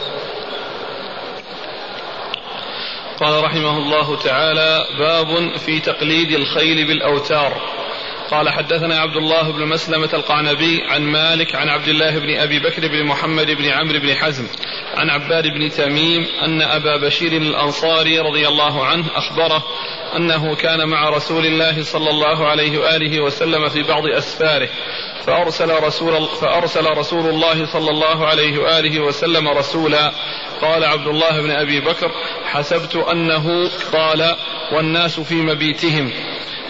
قال 3.21 3.45
رحمه 3.45 3.79
الله 3.79 4.17
تعالى 4.17 4.85
باب 4.99 5.57
في 5.57 5.81
تقليد 5.81 6.33
الخيل 6.33 6.87
بالأوتار 6.87 7.53
قال 8.31 8.49
حدثنا 8.49 9.01
عبد 9.01 9.17
الله 9.17 9.53
بن 9.53 9.67
مسلمة 9.67 10.09
القعنبي 10.15 10.83
عن 10.89 11.03
مالك 11.03 11.55
عن 11.55 11.69
عبد 11.69 11.89
الله 11.89 12.19
بن 12.19 12.37
أبي 12.37 12.59
بكر 12.59 12.89
بن 12.89 13.05
محمد 13.05 13.47
بن 13.47 13.65
عمرو 13.65 14.01
بن 14.01 14.15
حزم 14.15 14.47
عن 14.95 15.11
عباد 15.11 15.47
بن 15.47 15.71
تميم 15.71 16.27
أن 16.45 16.63
أبا 16.63 16.97
بشير 16.97 17.33
الأنصاري 17.33 18.19
رضي 18.19 18.49
الله 18.49 18.87
عنه 18.87 19.07
أخبره 19.15 19.65
أنه 20.17 20.55
كان 20.55 20.89
مع 20.89 21.09
رسول 21.09 21.47
الله 21.47 21.83
صلى 21.83 22.11
الله 22.11 22.47
عليه 22.47 22.79
وآله 22.79 23.21
وسلم 23.21 23.69
في 23.69 23.83
بعض 23.83 24.07
أسفاره 24.07 24.69
فأرسل 25.27 25.83
رسول, 25.83 26.27
فأرسل 26.41 26.85
رسول 26.85 27.29
الله 27.29 27.67
صلى 27.67 27.91
الله 27.91 28.27
عليه 28.27 28.59
وآله 28.59 29.01
وسلم 29.01 29.49
رسولا. 29.49 30.13
قال 30.63 30.85
عبد 30.85 31.07
الله 31.07 31.41
بن 31.41 31.51
أبي 31.51 31.81
بكر 31.81 32.11
حسبت 32.45 32.97
أنه 32.97 33.71
قال 33.93 34.37
والناس 34.73 35.21
في 35.21 35.35
مبيتهم. 35.35 36.11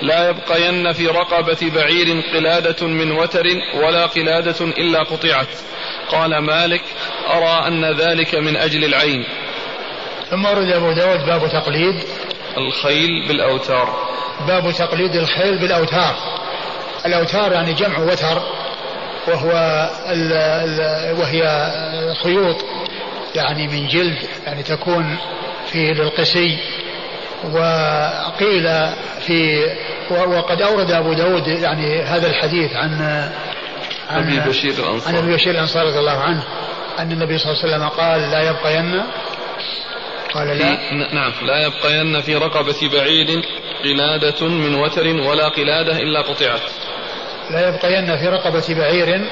لا 0.03 0.29
يبقين 0.29 0.93
في 0.93 1.07
رقبة 1.07 1.71
بعير 1.75 2.23
قلادة 2.35 2.87
من 2.87 3.13
وتر 3.13 3.47
ولا 3.75 4.07
قلادة 4.07 4.65
إلا 4.65 5.03
قطعت. 5.03 5.49
قال 6.09 6.39
مالك 6.39 6.83
أرى 7.31 7.69
أن 7.69 7.97
ذلك 7.97 8.35
من 8.35 8.57
أجل 8.57 8.85
العين. 8.85 9.25
ثم 10.31 10.45
ورد 10.45 10.69
أبو 10.69 10.93
داود 10.93 11.27
باب 11.27 11.49
تقليد. 11.49 11.95
الخيل 12.57 13.29
بالأوتار. 13.29 14.09
باب 14.47 14.73
تقليد 14.73 15.17
الخيل 15.17 15.59
بالأوتار. 15.59 16.17
الأوتار 17.07 17.53
يعني 17.53 17.73
جمع 17.73 17.99
وتر 17.99 18.43
وهو 19.29 19.51
ال 20.09 20.33
ال 20.33 21.17
وهي 21.21 21.71
خيوط 22.23 22.57
يعني 23.35 23.69
من 23.69 23.89
جلد 23.89 24.19
يعني 24.47 24.63
تكون 24.63 25.17
في 25.73 25.93
للقسي. 25.93 26.59
وقيل 27.45 28.69
في 29.27 29.67
وقد 30.11 30.63
أورد 30.63 30.91
أبو 30.91 31.13
داود 31.13 31.47
يعني 31.47 32.03
هذا 32.03 32.27
الحديث 32.27 32.73
عن 32.73 32.93
عن 34.11 34.23
أبي 34.23 34.51
بشير 34.51 34.73
الأنصاري. 34.73 35.17
عن 35.17 35.23
أبي 35.25 35.35
بشير 35.35 35.55
الأنصاري 35.55 35.89
رضي 35.89 35.99
الله 35.99 36.19
عنه 36.19 36.43
أن 36.99 37.13
النبي 37.13 37.39
صلى 37.39 37.53
الله 37.53 37.63
عليه 37.63 37.75
وسلم 37.75 37.89
قال 37.89 38.31
لا 38.31 38.51
يبقين. 38.51 39.03
قال 40.35 40.49
لا. 40.49 40.93
نعم. 41.15 41.33
لا 41.43 41.67
يبقين 41.67 42.21
في 42.21 42.37
رقبة 42.37 42.91
بعيد 42.93 43.45
قلادة 43.85 44.49
من 44.49 44.75
وتر 44.75 45.07
ولا 45.07 45.49
قلادة 45.49 45.97
إلا 45.97 46.21
قطعت. 46.21 46.61
لا 47.51 47.69
يبقين 47.69 48.17
في 48.17 48.29
رقبة 48.29 48.75
بعير 48.75 49.25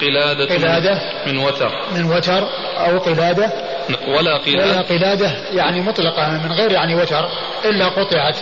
قلادة, 0.00 0.54
قلادة 0.54 1.02
من 1.26 1.38
وتر. 1.38 1.70
من 1.94 2.04
وتر 2.04 2.48
أو 2.78 2.98
قلادة. 2.98 3.69
ولا 4.08 4.36
قلادة. 4.36 4.72
ولا 4.72 4.80
قلادة 4.80 5.30
يعني 5.52 5.80
مطلقة 5.80 6.30
من 6.30 6.52
غير 6.52 6.72
يعني 6.72 6.94
وتر 6.94 7.28
إلا 7.64 7.88
قطعت. 7.88 8.36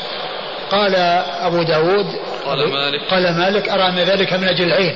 قال 0.70 0.94
أبو 1.40 1.62
داود 1.62 2.06
قال 2.46 2.70
مالك. 2.72 3.00
قال 3.10 3.34
مالك 3.38 3.68
أرى 3.68 3.88
أن 3.88 3.98
ذلك 3.98 4.32
من 4.32 4.48
أجل 4.48 4.64
العين. 4.64 4.94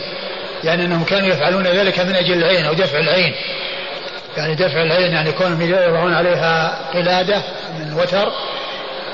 يعني 0.64 0.84
أنهم 0.84 1.04
كانوا 1.04 1.28
يفعلون 1.28 1.66
ذلك 1.66 2.00
من 2.00 2.14
أجل 2.14 2.32
العين 2.32 2.64
أو 2.64 2.72
دفع 2.72 2.98
العين. 2.98 3.34
يعني 4.36 4.54
دفع 4.54 4.82
العين 4.82 5.12
يعني 5.12 5.32
كونهم 5.32 5.62
يضعون 5.62 6.14
عليها 6.14 6.78
قلادة 6.94 7.42
من 7.78 7.92
وتر 7.92 8.32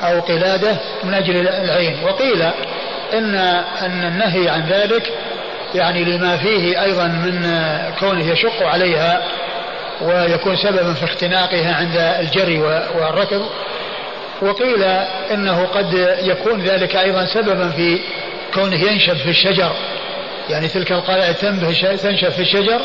أو 0.02 0.20
قلادة 0.20 0.76
من 1.04 1.14
أجل 1.14 1.48
العين. 1.48 1.96
وقيل 2.04 2.42
إن 3.12 3.34
أن 3.82 4.04
النهي 4.04 4.48
عن 4.48 4.66
ذلك 4.68 5.12
يعني 5.74 6.04
لما 6.04 6.36
فيه 6.36 6.82
أيضا 6.82 7.06
من 7.06 7.58
كونه 8.00 8.32
يشق 8.32 8.62
عليها 8.62 9.22
ويكون 10.02 10.56
سببا 10.56 10.94
في 10.94 11.04
اختناقها 11.04 11.74
عند 11.74 11.96
الجري 11.96 12.58
والركض. 12.94 13.42
وقيل 14.42 14.82
إنه 15.32 15.66
قد 15.66 15.92
يكون 16.22 16.62
ذلك 16.62 16.96
أيضا 16.96 17.26
سببا 17.26 17.70
في 17.70 18.00
كونه 18.54 18.76
ينشب 18.76 19.16
في 19.16 19.30
الشجر. 19.30 19.72
يعني 20.50 20.68
تلك 20.68 20.92
القلائد 20.92 21.34
تنشب 21.34 22.28
في 22.28 22.42
الشجر 22.42 22.80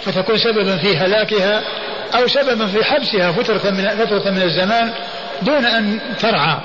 فتكون 0.00 0.38
سببا 0.38 0.76
في 0.76 0.96
هلاكها 0.96 1.62
أو 2.14 2.26
سببا 2.26 2.66
في 2.66 2.84
حبسها 2.84 3.32
فترة 3.32 3.70
من 3.70 3.88
فترة 3.88 4.30
من 4.30 4.42
الزمان 4.42 4.92
دون 5.42 5.66
أن 5.66 6.00
ترعى 6.18 6.58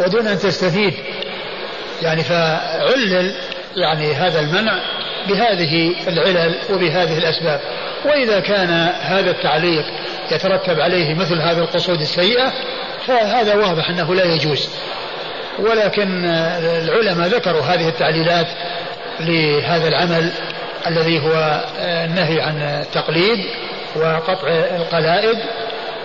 ودون 0.00 0.26
أن 0.26 0.38
تستفيد. 0.38 0.94
يعني 2.02 2.24
فعلل 2.24 3.34
يعني 3.76 4.14
هذا 4.14 4.40
المنع. 4.40 4.80
بهذه 5.28 5.94
العلل 6.08 6.54
وبهذه 6.70 7.18
الأسباب. 7.18 7.60
وإذا 8.04 8.40
كان 8.40 8.70
هذا 9.00 9.30
التعليق 9.30 9.84
يترتب 10.32 10.80
عليه 10.80 11.14
مثل 11.14 11.40
هذه 11.40 11.58
القصود 11.58 12.00
السيئة 12.00 12.52
فهذا 13.06 13.54
واضح 13.54 13.90
أنه 13.90 14.14
لا 14.14 14.24
يجوز. 14.24 14.68
ولكن 15.58 16.24
العلماء 16.24 17.28
ذكروا 17.28 17.62
هذه 17.62 17.88
التعليلات 17.88 18.46
لهذا 19.20 19.88
العمل 19.88 20.30
الذي 20.86 21.18
هو 21.18 21.64
النهي 21.78 22.40
عن 22.40 22.62
التقليد 22.62 23.38
وقطع 23.96 24.48
القلائد 24.76 25.38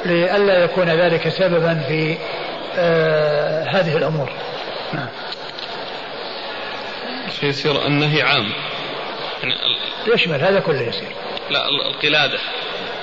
لئلا 0.05 0.63
يكون 0.63 0.89
ذلك 0.89 1.29
سببا 1.29 1.81
في 1.87 2.17
آه، 2.77 3.63
هذه 3.63 3.97
الأمور. 3.97 4.31
نعم. 4.93 5.07
فيصير 7.39 7.87
النهي 7.87 8.21
عام. 8.21 8.53
يشمل 10.13 10.41
هذا 10.41 10.59
كله 10.59 10.81
يصير. 10.81 11.09
لا 11.49 11.69
القلادة. 11.69 12.39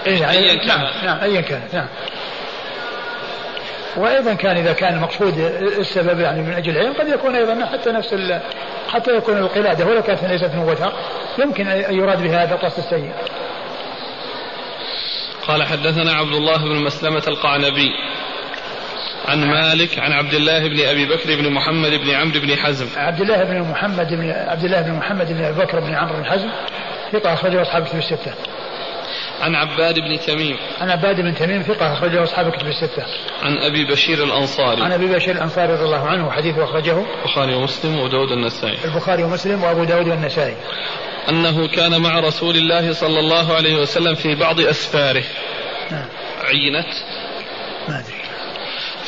إيه 0.07 0.31
أيا 0.31 0.55
كان. 0.55 0.67
نعم 0.69 1.05
نعم 1.05 1.19
أيا 1.19 1.41
كانت 1.41 1.75
نعم. 1.75 1.89
وأيضا 3.97 4.35
كان 4.35 4.57
إذا 4.57 4.73
كان 4.73 4.95
المقصود 4.95 5.39
السبب 5.79 6.21
يعني 6.21 6.43
من 6.43 6.53
أجل 6.53 6.71
العلم 6.71 6.93
قد 6.93 7.09
يكون 7.09 7.37
أيضا 7.37 7.67
حتى 7.73 7.91
نفس 7.91 8.15
حتى 8.89 9.17
يكون 9.17 9.39
القلادة 9.39 9.87
ولو 9.87 10.03
كانت 10.03 10.25
ليست 10.25 10.51
من 10.55 10.59
وتر 10.59 10.93
يمكن 11.39 11.69
أن 11.69 11.95
يراد 11.95 12.23
بها 12.23 12.45
هذا 12.45 12.55
القصد 12.55 12.79
السيء. 12.79 13.13
قال 15.49 15.63
حدثنا 15.63 16.13
عبد 16.13 16.33
الله 16.33 16.57
بن 16.57 16.85
مسلمة 16.85 17.23
القعنبي. 17.29 17.91
عن 19.25 19.45
مالك 19.45 19.99
عن 19.99 20.13
عبد 20.13 20.35
الله 20.35 20.69
بن 20.69 20.81
أبي 20.81 21.07
بكر 21.07 21.37
بن 21.37 21.53
محمد 21.53 21.91
بن 21.91 22.11
عمرو 22.11 22.41
بن 22.41 22.57
حزم. 22.57 22.87
عبد 22.97 23.21
الله 23.21 23.45
بن 23.45 23.61
محمد 23.61 24.09
بن 24.15 24.31
عبد 24.31 24.65
الله 24.65 24.83
بن 24.83 24.93
محمد 24.93 25.33
بن 25.33 25.45
أبي 25.45 25.59
بكر 25.59 25.81
بن 25.81 25.95
عمرو 25.95 26.17
بن 26.17 26.25
حزم 26.25 26.49
ثقة 27.13 27.33
أخرجه 27.33 27.63
أصحاب 27.63 27.83
الكتب 27.83 27.99
الستة. 27.99 28.35
عن 29.41 29.55
عباد 29.55 29.95
بن 29.95 30.19
تميم. 30.27 30.57
عن 30.81 30.91
عباد 30.91 31.21
بن 31.21 31.35
تميم 31.35 31.63
ثقة 31.63 31.93
أخرجه 31.93 32.23
أصحاب 32.23 32.47
الكتب 32.47 32.67
الستة. 32.67 33.03
عن 33.43 33.59
أبي 33.59 33.85
بشير 33.85 34.25
الأنصاري. 34.25 34.83
عن 34.83 34.93
أبي 34.93 35.07
بشير 35.07 35.35
الأنصاري 35.35 35.73
رضي 35.73 35.85
الله 35.85 36.09
عنه 36.09 36.27
وحديثه 36.27 36.65
أخرجه 36.65 37.05
البخاري 37.19 37.55
ومسلم 37.55 37.99
وداود 37.99 38.33
النسائي. 38.33 38.79
البخاري 38.85 39.23
ومسلم 39.23 39.63
وأبو 39.63 39.85
داود 39.85 40.09
والنسائي 40.09 40.57
أنه 41.29 41.69
كان 41.69 42.01
مع 42.01 42.21
رسول 42.21 42.57
الله 42.57 42.93
صلى 42.93 43.21
الله 43.21 43.55
عليه 43.55 43.77
وسلم 43.77 44.15
في 44.15 44.35
بعض 44.35 44.61
أسفاره. 44.61 45.25
نعم. 45.91 46.09
عينت 46.45 46.95
ما 47.89 47.99
أدري. 47.99 48.26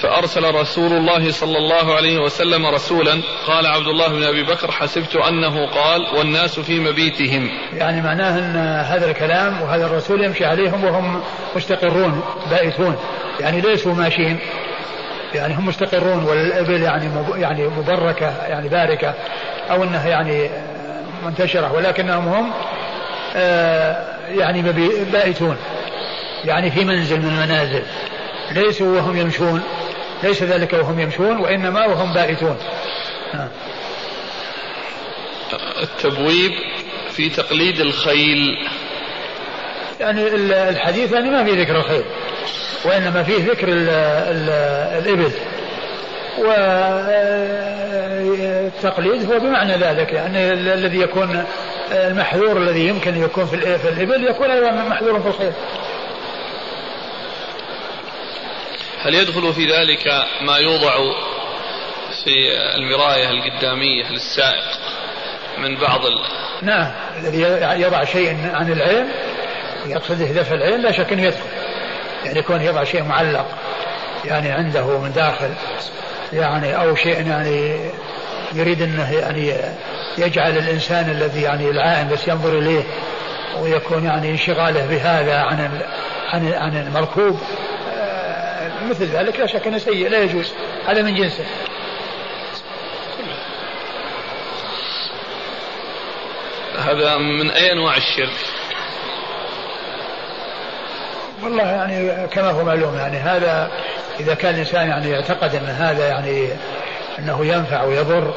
فأرسل 0.02 0.54
رسول 0.54 0.92
الله 0.92 1.30
صلى 1.30 1.58
الله 1.58 1.94
عليه 1.96 2.18
وسلم 2.18 2.66
رسولا 2.66 3.20
قال 3.46 3.66
عبد 3.66 3.86
الله 3.86 4.08
بن 4.08 4.22
أبي 4.22 4.42
بكر 4.42 4.70
حسبت 4.70 5.16
أنه 5.16 5.66
قال 5.66 6.06
والناس 6.18 6.60
في 6.60 6.80
مبيتهم. 6.80 7.50
يعني 7.72 8.02
معناه 8.02 8.38
أن 8.38 8.56
هذا 8.84 9.10
الكلام 9.10 9.62
وهذا 9.62 9.86
الرسول 9.86 10.24
يمشي 10.24 10.44
عليهم 10.44 10.84
وهم 10.84 11.22
مستقرون 11.56 12.22
بائتون. 12.50 12.96
يعني 13.40 13.60
ليسوا 13.60 13.94
ماشيين. 13.94 14.38
يعني 15.34 15.54
هم 15.54 15.66
مستقرون 15.66 16.24
والإبل 16.24 16.82
يعني 16.82 17.10
يعني 17.36 17.68
مبركة 17.68 18.46
يعني 18.46 18.68
باركة 18.68 19.14
أو 19.70 19.82
أنها 19.82 20.08
يعني 20.08 20.50
منتشرة 21.24 21.72
ولكنهم 21.72 22.28
هم 22.28 22.52
آه، 23.36 24.18
يعني 24.28 24.62
بائتون. 25.12 25.56
يعني 26.44 26.70
في 26.70 26.84
منزل 26.84 27.20
من 27.20 27.28
المنازل. 27.28 27.82
ليسوا 28.50 28.96
وهم 28.96 29.16
يمشون. 29.16 29.62
ليس 30.22 30.42
ذلك 30.42 30.72
وهم 30.72 31.00
يمشون 31.00 31.36
وإنما 31.36 31.86
وهم 31.86 32.12
بائتون 32.12 32.56
التبويب 35.82 36.52
في 37.10 37.30
تقليد 37.30 37.80
الخيل. 37.80 38.68
يعني 40.00 40.28
الحديث 40.70 41.12
يعني 41.12 41.30
ما 41.30 41.44
في 41.44 41.50
ذكر 41.50 41.76
الخيل 41.76 42.04
وإنما 42.84 43.22
فيه 43.22 43.50
ذكر 43.50 43.68
ال 43.68 43.88
ال 43.88 44.50
الإبل. 45.04 45.32
والتقليد 48.28 49.32
هو 49.32 49.38
بمعنى 49.38 49.72
ذلك 49.72 50.12
يعني 50.12 50.52
الذي 50.52 51.00
يكون 51.00 51.44
المحذور 51.92 52.56
الذي 52.56 52.88
يمكن 52.88 53.22
يكون 53.22 53.46
في 53.46 53.54
الإبل 53.88 54.28
يكون 54.28 54.50
أيضا 54.50 54.70
محذور 54.70 55.20
في 55.20 55.28
الخيل. 55.28 55.52
هل 59.02 59.14
يدخل 59.14 59.54
في 59.54 59.72
ذلك 59.72 60.06
ما 60.40 60.56
يوضع 60.56 60.94
في 62.24 62.34
المراية 62.76 63.30
القدامية 63.30 64.10
للسائق 64.10 64.64
من 65.58 65.76
بعض 65.76 66.00
ال... 66.06 66.18
نعم 66.62 66.90
الذي 67.18 67.42
يضع 67.82 68.04
شيء 68.04 68.36
عن 68.54 68.72
العين 68.72 69.08
يقصد 69.86 70.38
دفع 70.38 70.54
العين 70.54 70.80
لا 70.80 70.92
شك 70.92 71.12
إنه 71.12 71.22
يدخل. 71.22 71.40
يعني 72.24 72.38
يكون 72.38 72.62
يضع 72.62 72.84
شيء 72.84 73.02
معلق 73.02 73.46
يعني 74.24 74.50
عنده 74.50 74.98
من 74.98 75.12
داخل 75.12 75.50
يعني 76.32 76.76
أو 76.76 76.94
شيء 76.94 77.26
يعني 77.26 77.90
يريد 78.54 78.82
إنه 78.82 79.12
يعني 79.12 79.54
يجعل 80.18 80.58
الإنسان 80.58 81.10
الذي 81.10 81.42
يعني 81.42 81.70
العائن 81.70 82.08
بس 82.08 82.28
ينظر 82.28 82.58
إليه 82.58 82.82
ويكون 83.60 84.04
يعني 84.04 84.30
انشغاله 84.30 84.86
بهذا 84.86 85.38
عن 85.38 85.80
عن 86.32 86.52
عن 86.52 86.76
المركوب. 86.76 87.40
مثل 88.82 89.04
ذلك 89.04 89.40
لا 89.40 89.46
شك 89.46 89.66
انه 89.66 89.78
سيء 89.78 90.08
لا 90.08 90.18
يجوز. 90.18 90.52
هذا 90.86 91.02
من 91.02 91.14
جنسه. 91.14 91.44
هذا 96.78 97.16
من 97.16 97.50
أي 97.50 97.72
أنواع 97.72 97.96
الشرك؟ 97.96 98.58
والله 101.42 101.62
يعني 101.62 102.26
كما 102.26 102.50
هو 102.50 102.64
معلوم 102.64 102.94
يعني 102.94 103.16
هذا 103.16 103.70
إذا 104.20 104.34
كان 104.34 104.54
الإنسان 104.54 104.88
يعني 104.88 105.10
يعتقد 105.10 105.54
أن 105.54 105.64
هذا 105.64 106.08
يعني 106.08 106.48
أنه 107.18 107.46
ينفع 107.46 107.84
ويضر 107.84 108.34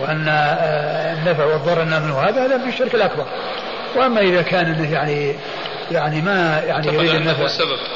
وأن 0.00 0.28
آه، 0.28 1.12
النفع 1.12 1.44
والضر 1.44 1.82
انه 1.82 1.98
منه 1.98 2.20
هذا 2.20 2.46
هذا 2.46 2.56
من 2.56 2.68
الشرك 2.68 2.94
الأكبر. 2.94 3.26
وأما 3.96 4.20
إذا 4.20 4.42
كان 4.42 4.66
إنه 4.66 4.92
يعني 4.92 5.34
يعني 5.90 6.22
ما 6.22 6.62
يعني 6.66 6.86
يريد 6.86 7.10
النفع. 7.10 7.46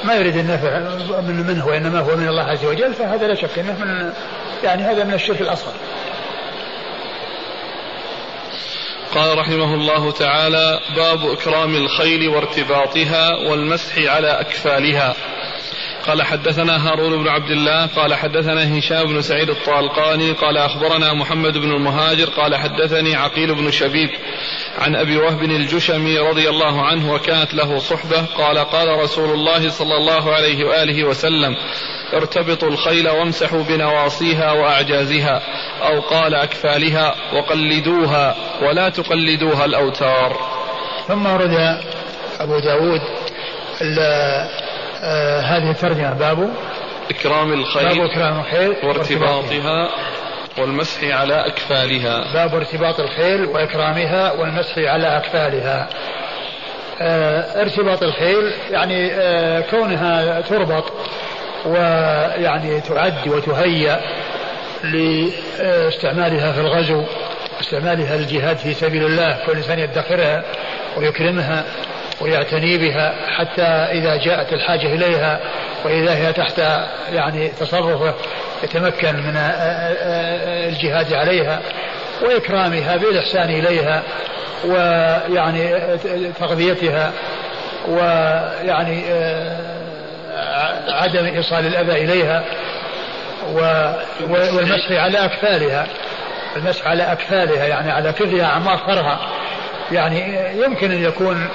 ما 0.04 0.14
يريد 0.14 0.36
النفع 0.36 0.78
من 1.20 1.46
منه 1.46 1.66
وإنما 1.66 2.00
هو 2.00 2.16
من 2.16 2.28
الله 2.28 2.42
عز 2.42 2.64
وجل 2.64 2.94
فهذا 2.94 3.26
لا 3.26 3.34
شك 3.34 3.58
إنه 3.58 3.78
من 3.78 4.12
يعني 4.64 4.82
هذا 4.82 5.04
من 5.04 5.14
الشرك 5.14 5.40
الأصغر. 5.40 5.72
قال 9.14 9.38
رحمه 9.38 9.74
الله 9.74 10.12
تعالى 10.12 10.80
باب 10.96 11.30
إكرام 11.30 11.76
الخيل 11.76 12.28
وارتباطها 12.28 13.36
والمسح 13.50 13.98
على 13.98 14.40
أكفالها. 14.40 15.14
قال 16.08 16.22
حدثنا 16.22 16.88
هارون 16.88 17.22
بن 17.22 17.28
عبد 17.28 17.50
الله 17.50 17.86
قال 17.86 18.14
حدثنا 18.14 18.78
هشام 18.78 19.06
بن 19.06 19.22
سعيد 19.22 19.50
الطالقاني 19.50 20.32
قال 20.32 20.56
أخبرنا 20.56 21.12
محمد 21.12 21.58
بن 21.58 21.70
المهاجر 21.70 22.24
قال 22.24 22.56
حدثني 22.56 23.14
عقيل 23.16 23.54
بن 23.54 23.70
شبيب 23.70 24.10
عن 24.78 24.96
أبي 24.96 25.16
وهب 25.16 25.42
الجشمي 25.42 26.18
رضي 26.18 26.48
الله 26.48 26.82
عنه 26.82 27.12
وكانت 27.12 27.54
له 27.54 27.78
صحبة 27.78 28.24
قال 28.38 28.58
قال 28.58 29.00
رسول 29.00 29.30
الله 29.30 29.68
صلى 29.68 29.96
الله 29.96 30.34
عليه 30.34 30.64
وآله 30.64 31.04
وسلم 31.04 31.56
ارتبطوا 32.14 32.68
الخيل 32.68 33.08
وامسحوا 33.08 33.62
بنواصيها 33.62 34.52
وأعجازها 34.52 35.42
أو 35.82 36.00
قال 36.00 36.34
أكفالها 36.34 37.14
وقلدوها 37.32 38.36
ولا 38.62 38.88
تقلدوها 38.88 39.64
الأوتار. 39.64 40.36
ثم 41.08 41.26
ورد 41.26 41.80
أبو 42.40 42.58
داود 42.58 43.00
آه 45.02 45.40
هذه 45.40 45.70
الترجمة 45.70 46.14
باب 46.14 46.50
إكرام 47.10 47.52
الخيل 47.52 47.88
باب 47.88 48.10
إكرام 48.10 48.40
الخيل 48.40 48.76
وارتباطها 48.82 49.88
والمسح 50.58 51.04
على 51.04 51.46
أكفالها. 51.46 52.32
باب 52.32 52.54
ارتباط 52.54 53.00
الخيل 53.00 53.44
وإكرامها 53.44 54.32
والمسح 54.32 54.78
على 54.78 55.16
أكفالها. 55.16 55.88
آه 57.00 57.62
ارتباط 57.62 58.02
الخيل 58.02 58.52
يعني 58.70 59.12
آه 59.14 59.60
كونها 59.60 60.40
تربط 60.40 60.92
ويعني 61.66 62.80
تعد 62.80 63.28
وتهيأ 63.28 64.00
لاستعمالها 64.84 66.52
في 66.52 66.60
الغزو 66.60 67.04
استعمالها 67.60 68.16
للجهاد 68.16 68.56
في 68.56 68.74
سبيل 68.74 69.04
الله 69.06 69.38
كل 69.46 69.52
إنسان 69.52 69.78
يدخرها 69.78 70.44
ويكرمها. 70.96 71.64
ويعتني 72.20 72.78
بها 72.78 73.14
حتى 73.36 73.62
إذا 73.62 74.16
جاءت 74.16 74.52
الحاجة 74.52 74.86
إليها 74.86 75.40
وإذا 75.84 76.14
هي 76.14 76.32
تحت 76.32 76.58
يعني 77.12 77.48
تصرفه 77.48 78.14
يتمكن 78.62 79.16
من 79.16 79.36
الجهاد 80.68 81.12
عليها 81.12 81.60
وإكرامها 82.22 82.96
بالإحسان 82.96 83.50
إليها 83.50 84.02
ويعني 84.64 85.74
تغذيتها 86.40 87.12
ويعني 87.88 89.02
عدم 90.88 91.24
إيصال 91.24 91.66
الأذى 91.66 92.04
إليها 92.04 92.44
والمسح 94.28 94.90
على 94.90 95.24
أكفالها 95.24 95.86
المسح 96.56 96.86
على 96.86 97.12
أكفالها 97.12 97.66
يعني 97.66 97.90
على 97.90 98.12
كلها 98.12 98.46
أعمار 98.46 98.78
فرها 98.78 99.18
يعني 99.92 100.38
يمكن 100.64 100.90
أن 100.90 101.02
يكون 101.02 101.48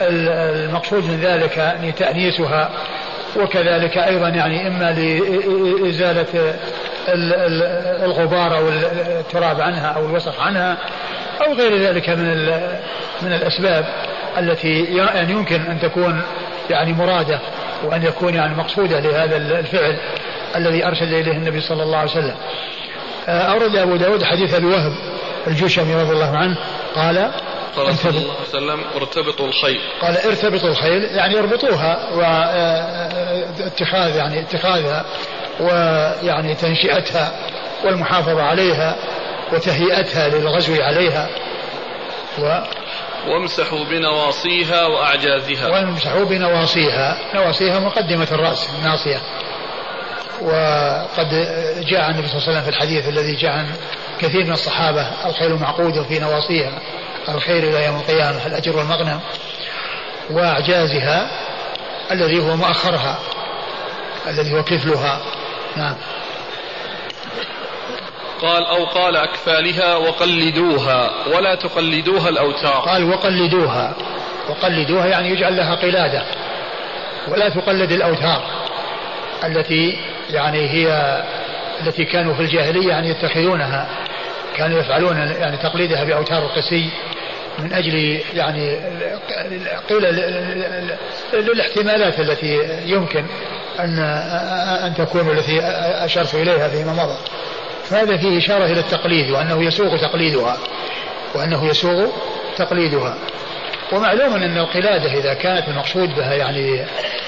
المقصود 0.00 1.04
من 1.04 1.20
ذلك 1.20 1.56
يعني 1.56 1.92
تأنيسها 1.92 2.70
وكذلك 3.36 3.98
أيضا 3.98 4.28
يعني 4.28 4.68
إما 4.68 4.92
لإزالة 4.92 6.54
الغبار 8.04 8.56
أو 8.56 8.68
التراب 8.68 9.60
عنها 9.60 9.86
أو 9.86 10.06
الوسخ 10.06 10.40
عنها 10.40 10.76
أو 11.46 11.52
غير 11.52 11.76
ذلك 11.76 12.08
من 12.08 12.46
من 13.22 13.32
الأسباب 13.32 13.84
التي 14.38 14.84
يعني 14.84 15.32
يمكن 15.32 15.60
أن 15.60 15.80
تكون 15.80 16.22
يعني 16.70 16.92
مرادة 16.92 17.38
وأن 17.84 18.02
يكون 18.02 18.34
يعني 18.34 18.54
مقصودة 18.54 19.00
لهذا 19.00 19.36
الفعل 19.36 19.96
الذي 20.56 20.86
أرشد 20.86 21.12
إليه 21.12 21.32
النبي 21.32 21.60
صلى 21.60 21.82
الله 21.82 21.98
عليه 21.98 22.10
وسلم. 22.10 22.34
آه، 23.28 23.42
أورد 23.42 23.76
أبو 23.76 23.96
داود 23.96 24.22
حديث 24.22 24.54
أبي 24.54 24.66
وهب 24.66 24.92
الجشمي 25.46 25.94
رضي 25.94 26.12
الله 26.12 26.36
عنه 26.36 26.56
قال 26.94 27.30
قال 27.76 27.98
صلى 27.98 28.10
الله 28.10 28.34
عليه 28.34 28.48
وسلم 28.48 28.80
ارتبطوا 28.96 29.46
الخيل. 29.46 29.80
قال 30.02 30.16
ارتبطوا 30.16 30.68
الخيل 30.68 31.04
يعني 31.04 31.38
اربطوها 31.38 32.10
واتخاذ 33.60 34.16
يعني 34.16 34.40
اتخاذها 34.40 35.04
ويعني 35.60 36.54
تنشئتها 36.54 37.32
والمحافظة 37.84 38.42
عليها 38.42 38.96
وتهيئتها 39.52 40.28
للغزو 40.28 40.82
عليها 40.82 41.28
و 42.38 42.60
وامسحوا 43.28 43.84
بنواصيها 43.84 44.86
وأعجازها. 44.86 45.68
وامسحوا 45.68 46.24
بنواصيها. 46.24 47.18
نواصيها 47.34 47.78
مقدمة 47.80 48.28
الرأس 48.32 48.68
الناصية 48.78 49.20
وقد 50.42 51.28
جاء 51.90 52.00
عن 52.00 52.10
النبي 52.10 52.28
صلى 52.28 52.36
الله 52.36 52.48
عليه 52.48 52.52
وسلم 52.52 52.62
في 52.62 52.68
الحديث 52.68 53.08
الذي 53.08 53.36
جاء 53.36 53.50
عن 53.50 53.66
كثير 54.20 54.44
من 54.44 54.52
الصحابة 54.52 55.26
الخيل 55.26 55.54
معقود 55.54 56.02
في 56.02 56.18
نواصيها. 56.18 56.72
الخير 57.28 57.62
إلى 57.62 57.84
يوم 57.84 57.96
القيامة 57.96 58.46
الأجر 58.46 58.76
والمغنم 58.76 59.20
وأعجازها 60.30 61.30
الذي 62.10 62.38
هو 62.38 62.56
مؤخرها 62.56 63.18
الذي 64.26 64.52
هو 64.52 64.62
كفلها. 64.62 65.20
نعم. 65.76 65.96
قال 68.42 68.66
أو 68.66 68.84
قال 68.84 69.16
أكفالها 69.16 69.96
وقلدوها 69.96 71.10
ولا 71.26 71.54
تقلدوها 71.54 72.28
الأوتار. 72.28 72.80
قال 72.80 73.04
وقلدوها. 73.04 73.94
وقلدوها 74.48 75.06
يعني 75.06 75.30
يجعل 75.30 75.56
لها 75.56 75.74
قلادة. 75.74 76.22
ولا 77.28 77.48
تقلد 77.48 77.92
الأوتار 77.92 78.42
التي 79.44 79.98
يعني 80.30 80.70
هي 80.70 81.22
التي 81.80 82.04
كانوا 82.04 82.34
في 82.34 82.40
الجاهلية 82.40 82.88
يعني 82.88 83.08
يتخذونها. 83.08 83.88
كانوا 84.56 84.78
يفعلون 84.80 85.16
يعني 85.16 85.56
تقليدها 85.56 86.04
بأوتار 86.04 86.42
القسي 86.42 86.90
من 87.58 87.72
أجل 87.72 88.20
يعني 88.34 88.76
قيل 89.88 90.02
للاحتمالات 91.32 92.20
التي 92.20 92.58
يمكن 92.86 93.24
أن 93.80 93.98
أن 94.86 94.94
تكون 94.94 95.30
التي 95.30 95.60
أشرت 96.04 96.34
إليها 96.34 96.68
فيما 96.68 96.92
مضى. 96.92 97.16
فهذا 97.84 98.16
فيه 98.16 98.38
إشارة 98.38 98.64
إلى 98.64 98.80
التقليد 98.80 99.30
وأنه 99.30 99.64
يسوغ 99.64 99.96
تقليدها 99.96 100.58
وأنه 101.34 101.66
يسوغ 101.66 102.06
تقليدها. 102.56 103.16
ومعلوم 103.92 104.34
أن 104.34 104.58
القلادة 104.58 105.12
إذا 105.12 105.34
كانت 105.34 105.68
المقصود 105.68 106.14
بها 106.16 106.34
يعني 106.34 106.84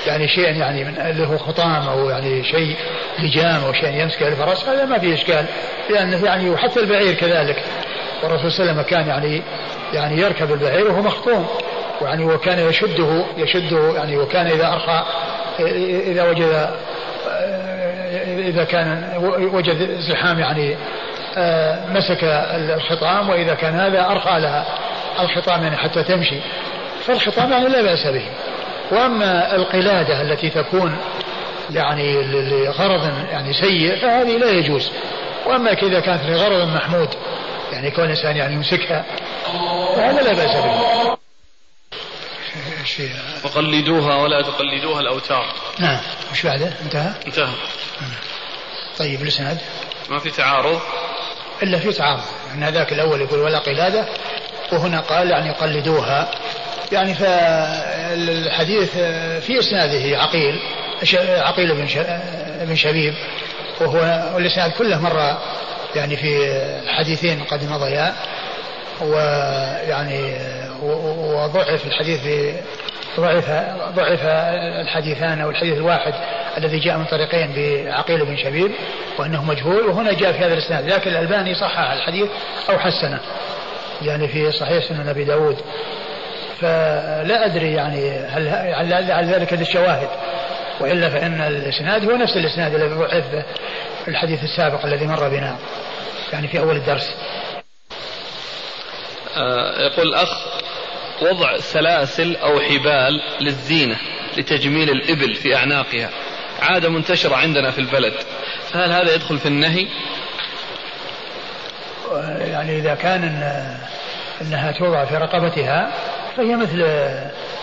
يعني 0.06 0.28
شيء 0.28 0.56
يعني 0.56 0.84
من 0.84 0.98
اللي 0.98 1.26
هو 1.26 1.38
خطام 1.38 1.88
أو 1.88 2.10
يعني 2.10 2.44
شيء 2.44 2.76
لجام 3.18 3.64
أو 3.64 3.72
شيء 3.72 4.02
يمسك 4.02 4.22
الفرس 4.22 4.68
هذا 4.68 4.84
ما 4.84 4.98
فيه 4.98 5.14
إشكال 5.14 5.46
لأنه 5.90 6.24
يعني 6.24 6.50
وحتى 6.50 6.80
البعير 6.80 7.14
كذلك. 7.14 7.62
والرسول 8.22 8.52
صلى 8.52 8.70
الله 8.70 8.72
عليه 8.72 8.82
وسلم 8.82 8.98
كان 8.98 9.08
يعني 9.08 9.42
يعني 9.92 10.20
يركب 10.20 10.52
البعير 10.52 10.90
وهو 10.90 11.02
مخطوم 11.02 11.46
يعني 12.02 12.24
وكان 12.24 12.68
يشده 12.68 13.24
يشده 13.36 13.94
يعني 13.94 14.16
وكان 14.16 14.46
إذا 14.46 14.72
أرخى 14.72 15.02
إذا 16.06 16.30
وجد 16.30 16.70
إذا 18.38 18.64
كان 18.64 19.12
وجد 19.52 20.00
زحام 20.00 20.38
يعني 20.38 20.76
مسك 21.88 22.18
الخطام 22.74 23.30
وإذا 23.30 23.54
كان 23.54 23.74
هذا 23.74 24.10
أرخى 24.10 24.40
لها. 24.40 24.66
الخطام 25.20 25.62
يعني 25.62 25.76
حتى 25.76 26.02
تمشي. 26.02 26.40
فالخطام 27.06 27.52
يعني 27.52 27.68
لا 27.68 27.82
بأس 27.82 28.06
به. 28.06 28.24
وأما 28.90 29.54
القلادة 29.54 30.22
التي 30.22 30.50
تكون 30.50 30.96
يعني 31.70 32.22
لغرض 32.22 33.28
يعني 33.30 33.52
سيء 33.52 34.00
فهذه 34.00 34.36
لا 34.36 34.50
يجوز. 34.50 34.90
وأما 35.46 35.72
إذا 35.72 36.00
كانت 36.00 36.22
لغرض 36.24 36.68
محمود 36.68 37.08
يعني 37.72 37.90
كون 37.90 38.04
الإنسان 38.04 38.36
يعني 38.36 38.54
يمسكها 38.54 39.04
فهذا 39.96 40.22
لا 40.22 40.32
بأس 40.32 40.56
به. 40.56 41.16
وقلدوها 43.44 44.16
ولا 44.16 44.42
تقلدوها 44.42 45.00
الأوتار. 45.00 45.46
نعم. 45.78 46.00
وش 46.32 46.46
بعده؟ 46.46 46.72
انتهى؟ 46.84 47.12
انتهى. 47.26 47.52
طيب 48.98 49.22
الإسناد؟ 49.22 49.58
ما 50.10 50.18
في 50.18 50.30
تعارض؟ 50.30 50.80
إلا 51.62 51.78
في 51.78 51.92
تعارض. 51.92 52.22
أن 52.54 52.62
هذاك 52.62 52.92
الأول 52.92 53.20
يقول 53.20 53.40
ولا 53.40 53.58
قلادة 53.58 54.08
وهنا 54.72 55.00
قال 55.00 55.30
يعني 55.30 55.50
قلدوها 55.50 56.30
يعني 56.92 57.14
فالحديث 57.14 58.98
في 59.40 59.58
إسناده 59.58 60.18
عقيل 60.18 60.60
عقيل 61.18 61.74
بن 61.74 61.86
بن 62.66 62.76
شبيب 62.76 63.14
وهو 63.80 64.34
والإسناد 64.34 64.70
كله 64.70 65.00
مر 65.00 65.38
يعني 65.96 66.16
في 66.16 66.60
حديثين 66.88 67.44
قد 67.44 67.64
مضيا. 67.64 68.14
ويعني 69.00 70.36
وضعف 70.82 71.86
الحديث 71.86 72.20
ضعف 73.20 73.50
ضعف 73.96 74.20
الحديثان 74.82 75.40
أو 75.40 75.50
الحديث 75.50 75.76
الواحد 75.76 76.14
الذي 76.58 76.78
جاء 76.78 76.96
من 76.96 77.04
طريقين 77.04 77.52
بعقيل 77.56 78.24
بن 78.24 78.36
شبيب 78.36 78.72
وأنه 79.18 79.44
مجهول 79.44 79.86
وهنا 79.86 80.12
جاء 80.12 80.32
في 80.32 80.38
هذا 80.38 80.54
الإسناد. 80.54 80.88
لكن 80.88 81.10
الألباني 81.10 81.54
صحح 81.54 81.90
الحديث 81.90 82.28
أو 82.70 82.78
حسنه. 82.78 83.20
يعني 84.06 84.28
في 84.28 84.52
صحيح 84.52 84.88
سنن 84.88 85.08
أبي 85.08 85.24
داود 85.24 85.56
فلا 86.60 87.46
أدري 87.46 87.72
يعني 87.72 88.10
هل 88.10 88.48
على 89.12 89.26
ذلك 89.26 89.52
الشواهد 89.52 90.08
وإلا 90.80 91.10
فإن 91.10 91.40
الإسناد 91.40 92.10
هو 92.10 92.16
نفس 92.16 92.36
الإسناد 92.36 92.74
الذي 92.74 92.94
ضعف 92.94 93.44
الحديث 94.08 94.44
السابق 94.44 94.84
الذي 94.84 95.06
مر 95.06 95.28
بنا 95.28 95.58
يعني 96.32 96.48
في 96.48 96.58
أول 96.58 96.76
الدرس. 96.76 97.14
آه 99.36 99.82
يقول 99.82 100.08
الاخ 100.08 100.28
وضع 101.22 101.58
سلاسل 101.58 102.36
أو 102.36 102.60
حبال 102.60 103.20
للزينة 103.40 103.96
لتجميل 104.36 104.90
الإبل 104.90 105.34
في 105.34 105.56
أعناقها 105.56 106.10
عاده 106.60 106.88
منتشره 106.88 107.36
عندنا 107.36 107.70
في 107.70 107.78
البلد 107.78 108.14
فهل 108.72 108.92
هذا 108.92 109.14
يدخل 109.14 109.38
في 109.38 109.46
النهي؟ 109.46 109.86
يعني 112.40 112.78
إذا 112.78 112.94
كان 112.94 113.24
إن 113.24 113.64
إنها 114.42 114.72
توضع 114.72 115.04
في 115.04 115.16
رقبتها 115.16 115.90
فهي 116.36 116.56
مثل 116.56 116.86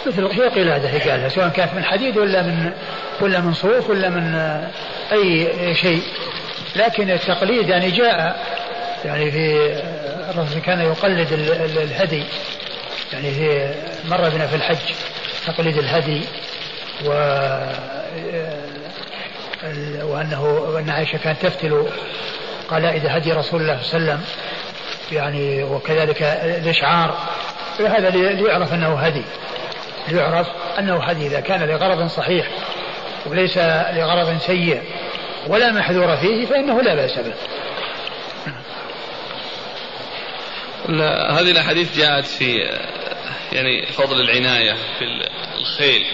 مثل 0.07 0.25
هي 0.25 0.47
قلاده 0.47 1.11
قالها 1.11 1.29
سواء 1.29 1.49
كانت 1.49 1.73
من 1.73 1.83
حديد 1.83 2.17
ولا 2.17 2.41
من 2.41 2.71
ولا 3.21 3.39
من 3.39 3.53
صوف 3.53 3.89
ولا 3.89 4.09
من 4.09 4.35
أي 5.11 5.75
شيء. 5.75 6.01
لكن 6.75 7.09
التقليد 7.09 7.69
يعني 7.69 7.91
جاء 7.91 8.45
يعني 9.05 9.31
في 9.31 9.73
الرسول 10.29 10.61
كان 10.61 10.81
يقلد 10.81 11.27
الهدي. 11.77 12.23
يعني 13.13 13.31
في 13.31 13.73
مر 14.09 14.29
بنا 14.29 14.47
في 14.47 14.55
الحج 14.55 14.77
تقليد 15.47 15.77
الهدي 15.77 16.21
و 17.05 17.09
وانه 20.03 20.43
وأن 20.43 20.89
عائشة 20.89 21.17
كانت 21.17 21.41
تفتل 21.41 21.85
قلائد 22.71 23.05
هدي 23.05 23.31
رسول 23.31 23.61
الله 23.61 23.79
صلى 23.81 23.97
الله 23.97 24.11
عليه 24.11 24.21
وسلم 24.21 24.25
يعني 25.11 25.63
وكذلك 25.63 26.21
الإشعار 26.23 27.17
هذا 27.79 28.09
ليعرف 28.09 28.73
أنه 28.73 28.99
هدي 28.99 29.23
ليعرف 30.07 30.47
أنه 30.79 31.03
هدي 31.03 31.27
إذا 31.27 31.39
كان 31.39 31.63
لغرض 31.63 32.07
صحيح 32.07 32.47
وليس 33.25 33.57
لغرض 33.93 34.37
سيء 34.37 34.81
ولا 35.47 35.71
محذور 35.71 36.17
فيه 36.17 36.45
فإنه 36.45 36.81
لا 36.81 36.95
بأس 36.95 37.19
به. 37.19 37.33
لا 40.89 41.31
هذه 41.31 41.51
الأحاديث 41.51 41.97
جاءت 41.97 42.25
في 42.25 42.57
يعني 43.51 43.85
فضل 43.85 44.21
العناية 44.21 44.73
في 44.73 45.05
الخيل 45.57 46.05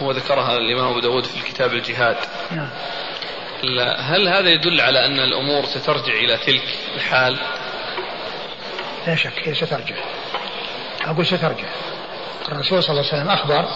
وذكرها 0.00 0.56
الإمام 0.56 0.90
أبو 0.90 1.00
داود 1.00 1.24
في 1.24 1.36
الكتاب 1.36 1.72
الجهاد. 1.72 2.16
نعم. 2.50 2.68
هل 3.98 4.28
هذا 4.28 4.48
يدل 4.48 4.80
على 4.80 5.06
أن 5.06 5.20
الأمور 5.20 5.64
سترجع 5.66 6.12
إلى 6.12 6.36
تلك 6.36 6.62
الحال؟ 6.96 7.36
لا 9.06 9.14
شك 9.16 9.32
هي 9.44 9.54
سترجع. 9.54 9.96
أقول 11.04 11.26
سترجع. 11.26 11.68
الرسول 12.52 12.82
صلى 12.82 12.90
الله 12.90 13.12
عليه 13.12 13.22
وسلم 13.22 13.30
أخبر 13.30 13.68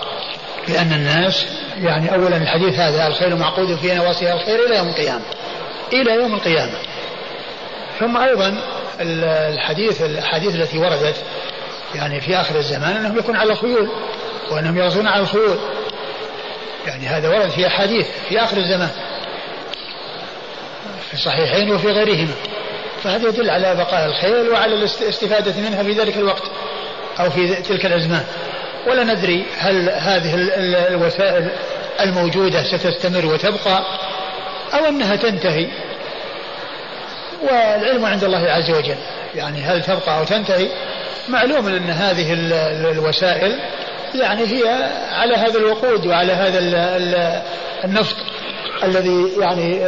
بأن 0.69 0.93
الناس 0.93 1.47
يعني 1.77 2.15
أولا 2.15 2.37
الحديث 2.37 2.79
هذا 2.79 3.07
الخير 3.07 3.37
معقود 3.37 3.77
في 3.77 3.95
نواصيها 3.95 4.35
الخير 4.35 4.67
إلى 4.67 4.77
يوم 4.77 4.89
القيامة. 4.89 5.25
إلى 5.93 6.15
يوم 6.15 6.35
القيامة. 6.35 6.79
ثم 8.01 8.17
أيضا 8.17 8.59
الحديث 9.01 10.03
الأحاديث 10.03 10.55
التي 10.55 10.79
وردت 10.79 11.17
يعني 11.95 12.21
في 12.21 12.37
آخر 12.37 12.57
الزمان 12.57 12.97
أنهم 12.97 13.19
يكون 13.19 13.37
على 13.37 13.53
الخيول 13.53 13.89
وأنهم 14.51 14.79
يغزون 14.79 15.07
على 15.07 15.23
الخيول. 15.23 15.59
يعني 16.87 17.07
هذا 17.07 17.29
ورد 17.29 17.51
في 17.51 17.67
أحاديث 17.67 18.07
في 18.29 18.41
آخر 18.41 18.57
الزمان. 18.57 18.91
في 21.13 21.19
الصحيحين 21.19 21.75
وفي 21.75 21.89
غيرهما. 21.89 22.35
فهذا 23.03 23.29
يدل 23.29 23.51
على 23.51 23.75
بقاء 23.75 24.07
الخيل 24.07 24.49
وعلى 24.51 24.75
الاستفادة 24.75 25.61
منها 25.61 25.83
في 25.83 25.93
ذلك 25.93 26.17
الوقت 26.17 26.43
أو 27.21 27.31
في 27.31 27.55
تلك 27.55 27.87
الأزمان. 27.87 28.25
ولا 28.87 29.05
ندري 29.05 29.45
هل 29.59 29.91
هذه 29.91 30.35
الوسائل 30.89 31.51
الموجودة 32.01 32.63
ستستمر 32.63 33.27
وتبقى 33.27 33.83
أو 34.75 34.85
أنها 34.89 35.17
تنتهي. 35.17 35.67
والعلم 37.43 38.05
عند 38.05 38.25
الله 38.25 38.51
عز 38.51 38.71
وجل. 38.71 38.99
يعني 39.35 39.63
هل 39.63 39.83
تبقى 39.83 40.19
أو 40.19 40.25
تنتهي؟ 40.25 40.69
معلوم 41.29 41.69
أن 41.69 41.91
هذه 41.91 42.33
الوسائل 42.91 43.59
يعني 44.15 44.43
هي 44.43 44.91
على 45.13 45.37
هذا 45.37 45.59
الوقود 45.59 46.07
وعلى 46.07 46.33
هذا 46.33 46.59
النفط 47.85 48.17
الذي 48.85 49.33
يعني 49.41 49.81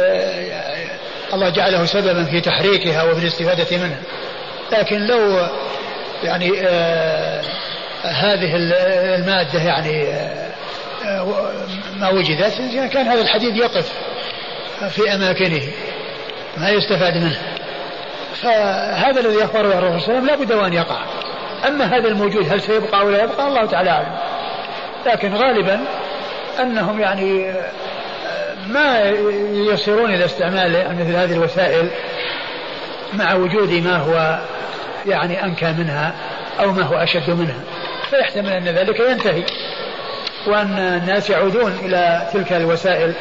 الله 1.35 1.49
جعله 1.49 1.85
سببا 1.85 2.23
في 2.23 2.41
تحريكها 2.41 3.03
وفي 3.03 3.21
الاستفادة 3.21 3.77
منها. 3.77 4.01
لكن 4.71 4.97
لو 5.05 5.47
يعني 6.23 6.51
آه 6.61 7.41
هذه 8.03 8.55
المادة 8.55 9.59
يعني 9.59 10.03
آه, 10.03 10.47
آه، 11.05 11.25
ما 11.99 12.09
وجدت 12.09 12.53
كان 12.93 13.07
هذا 13.07 13.21
الحديد 13.21 13.57
يقف 13.57 13.91
في 14.89 15.13
أماكنه 15.13 15.61
ما 16.57 16.69
يستفاد 16.69 17.17
منه. 17.17 17.41
فهذا 18.35 19.19
الذي 19.19 19.43
أخبره 19.43 19.79
الرسول 19.79 20.01
صلى 20.01 20.17
الله 20.17 20.21
عليه 20.21 20.23
وسلم 20.23 20.25
لا 20.25 20.35
بد 20.35 20.51
وأن 20.51 20.73
يقع. 20.73 20.99
أما 21.67 21.85
هذا 21.85 22.07
الموجود 22.07 22.53
هل 22.53 22.61
سيبقى 22.61 23.01
أو 23.01 23.09
لا 23.09 23.23
يبقى؟ 23.23 23.47
الله 23.47 23.65
تعالى 23.65 23.89
أعلم. 23.89 24.17
لكن 25.05 25.33
غالبا 25.33 25.79
أنهم 26.59 27.01
يعني 27.01 27.53
ما 28.67 29.09
يصيرون 29.73 30.13
إلى 30.13 30.25
استعمال 30.25 30.95
مثل 30.99 31.15
هذه 31.15 31.33
الوسائل 31.33 31.89
مع 33.13 33.33
وجود 33.33 33.73
ما 33.73 33.97
هو 33.97 34.39
يعني 35.05 35.43
أنكى 35.43 35.71
منها 35.71 36.15
أو 36.59 36.71
ما 36.71 36.83
هو 36.83 36.95
أشد 36.95 37.29
منها. 37.29 37.59
فيحتمل 38.09 38.49
أن 38.49 38.63
ذلك 38.63 38.99
ينتهي 38.99 39.43
وأن 40.47 40.77
الناس 40.77 41.29
يعودون 41.29 41.71
إلى 41.71 42.29
تلك 42.33 42.53
الوسائل 42.53 43.13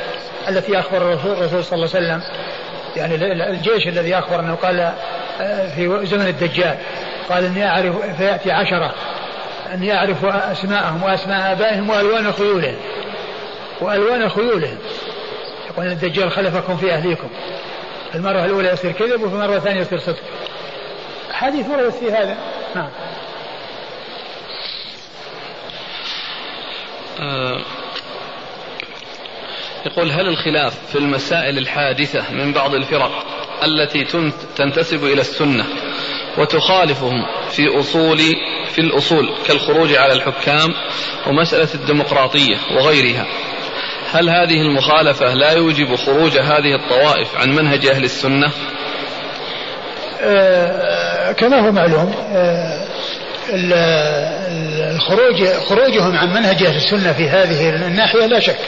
التي 0.48 0.78
أخبر 0.78 1.12
الرسول 1.12 1.64
صلى 1.64 1.76
الله 1.76 1.90
عليه 1.94 2.06
وسلم. 2.06 2.22
يعني 2.96 3.14
الجيش 3.50 3.88
الذي 3.88 4.18
أخبر 4.18 4.40
أنه 4.40 4.54
قال 4.54 4.92
آه، 5.40 5.68
في 5.74 6.06
زمن 6.06 6.26
الدجال 6.26 6.74
قال 7.28 7.44
إني 7.44 7.68
أعرف 7.68 8.16
فيأتي 8.16 8.50
عشرة. 8.50 8.94
أني 9.74 9.96
أعرف 9.96 10.24
أسماءهم 10.24 11.02
وأسماء 11.02 11.52
آبائهم 11.52 11.90
وألوان 11.90 12.32
خيولهم. 12.32 12.76
وألوان 13.80 14.28
خيولهم. 14.28 14.78
وأن 15.76 15.90
الدجال 15.90 16.30
خلفكم 16.30 16.76
في 16.76 16.92
أهليكم. 16.92 17.28
المرة 18.14 18.44
الأولى 18.44 18.68
يصير 18.68 18.92
كذب 18.92 19.22
وفي 19.22 19.34
المرة 19.34 19.56
الثانية 19.56 19.80
يصير 19.80 19.98
صدق. 19.98 20.22
حديث 21.32 21.70
وردت 21.70 21.94
في 21.94 22.10
هذا. 22.10 22.36
نعم. 22.74 22.90
آه 27.20 27.60
يقول 29.86 30.10
هل 30.10 30.28
الخلاف 30.28 30.86
في 30.92 30.98
المسائل 30.98 31.58
الحادثة 31.58 32.32
من 32.32 32.52
بعض 32.52 32.74
الفرق 32.74 33.24
التي 33.64 34.04
تنتسب 34.56 35.04
إلى 35.04 35.20
السنة 35.20 35.64
وتخالفهم 36.38 37.26
في 37.50 37.78
أصول 37.78 38.18
في 38.68 38.80
الأصول 38.80 39.34
كالخروج 39.46 39.94
على 39.94 40.12
الحكام 40.12 40.74
ومسألة 41.26 41.68
الديمقراطية 41.74 42.56
وغيرها؟ 42.76 43.26
هل 44.14 44.30
هذه 44.30 44.60
المخالفة 44.60 45.34
لا 45.34 45.52
يوجب 45.52 45.96
خروج 45.96 46.38
هذه 46.38 46.74
الطوائف 46.74 47.36
عن 47.36 47.50
منهج 47.50 47.86
أهل 47.86 48.04
السنة؟ 48.04 48.52
آه 50.22 51.32
كما 51.32 51.60
هو 51.60 51.72
معلوم 51.72 52.14
آه 52.34 52.84
الخروج 54.90 55.44
خروجهم 55.68 56.16
عن 56.16 56.28
منهج 56.28 56.62
أهل 56.62 56.76
السنة 56.76 57.12
في 57.12 57.28
هذه 57.28 57.68
الناحية 57.68 58.26
لا 58.26 58.40
شك 58.40 58.58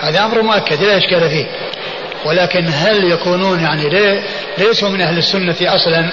هذا 0.00 0.24
أمر 0.24 0.42
مؤكد 0.42 0.82
لا 0.82 0.98
إشكال 0.98 1.30
فيه. 1.30 1.46
ولكن 2.24 2.68
هل 2.68 3.04
يكونون 3.04 3.60
يعني 3.60 3.82
ليسوا 4.58 4.88
من 4.88 5.00
أهل 5.00 5.18
السنة 5.18 5.56
أصلا 5.62 6.12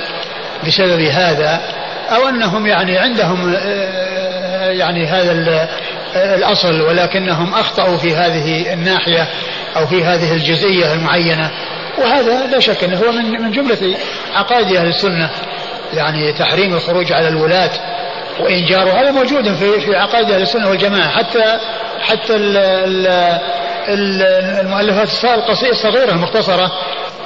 بسبب 0.68 1.02
هذا 1.02 1.62
أو 2.10 2.30
أنهم 2.30 2.68
يعني 2.68 2.98
عندهم 2.98 3.56
آه، 3.56 4.31
يعني 4.72 5.08
هذا 5.08 5.32
الأصل 6.16 6.82
ولكنهم 6.82 7.54
أخطأوا 7.54 7.98
في 7.98 8.16
هذه 8.16 8.74
الناحية 8.74 9.28
أو 9.76 9.88
في 9.88 10.04
هذه 10.04 10.34
الجزئية 10.34 10.94
المعينة. 10.94 11.52
وهذا 11.98 12.48
لا 12.48 12.60
شك 12.60 12.84
أنه 12.84 12.98
هو 12.98 13.12
من 13.12 13.42
من 13.42 13.52
جملة 13.52 13.98
عقائد 14.36 14.76
أهل 14.76 14.88
السنة 14.88 15.30
يعني 15.94 16.34
تحريم 16.34 16.74
الخروج 16.74 17.14
على 17.14 17.28
الولاة 17.28 17.72
وإنجاره 18.40 19.02
هذا 19.02 19.12
موجود 19.12 19.54
في 19.54 19.80
في 19.82 19.96
عقائد 19.96 20.32
أهل 20.32 20.42
السنة 20.42 20.70
والجماعة. 20.70 21.10
حتى 21.10 21.60
حتى 22.02 22.36
ال 22.36 22.58
ال 23.88 24.22
المؤلفات 24.60 25.08
الصغيرة 25.64 26.12
المختصرة 26.12 26.72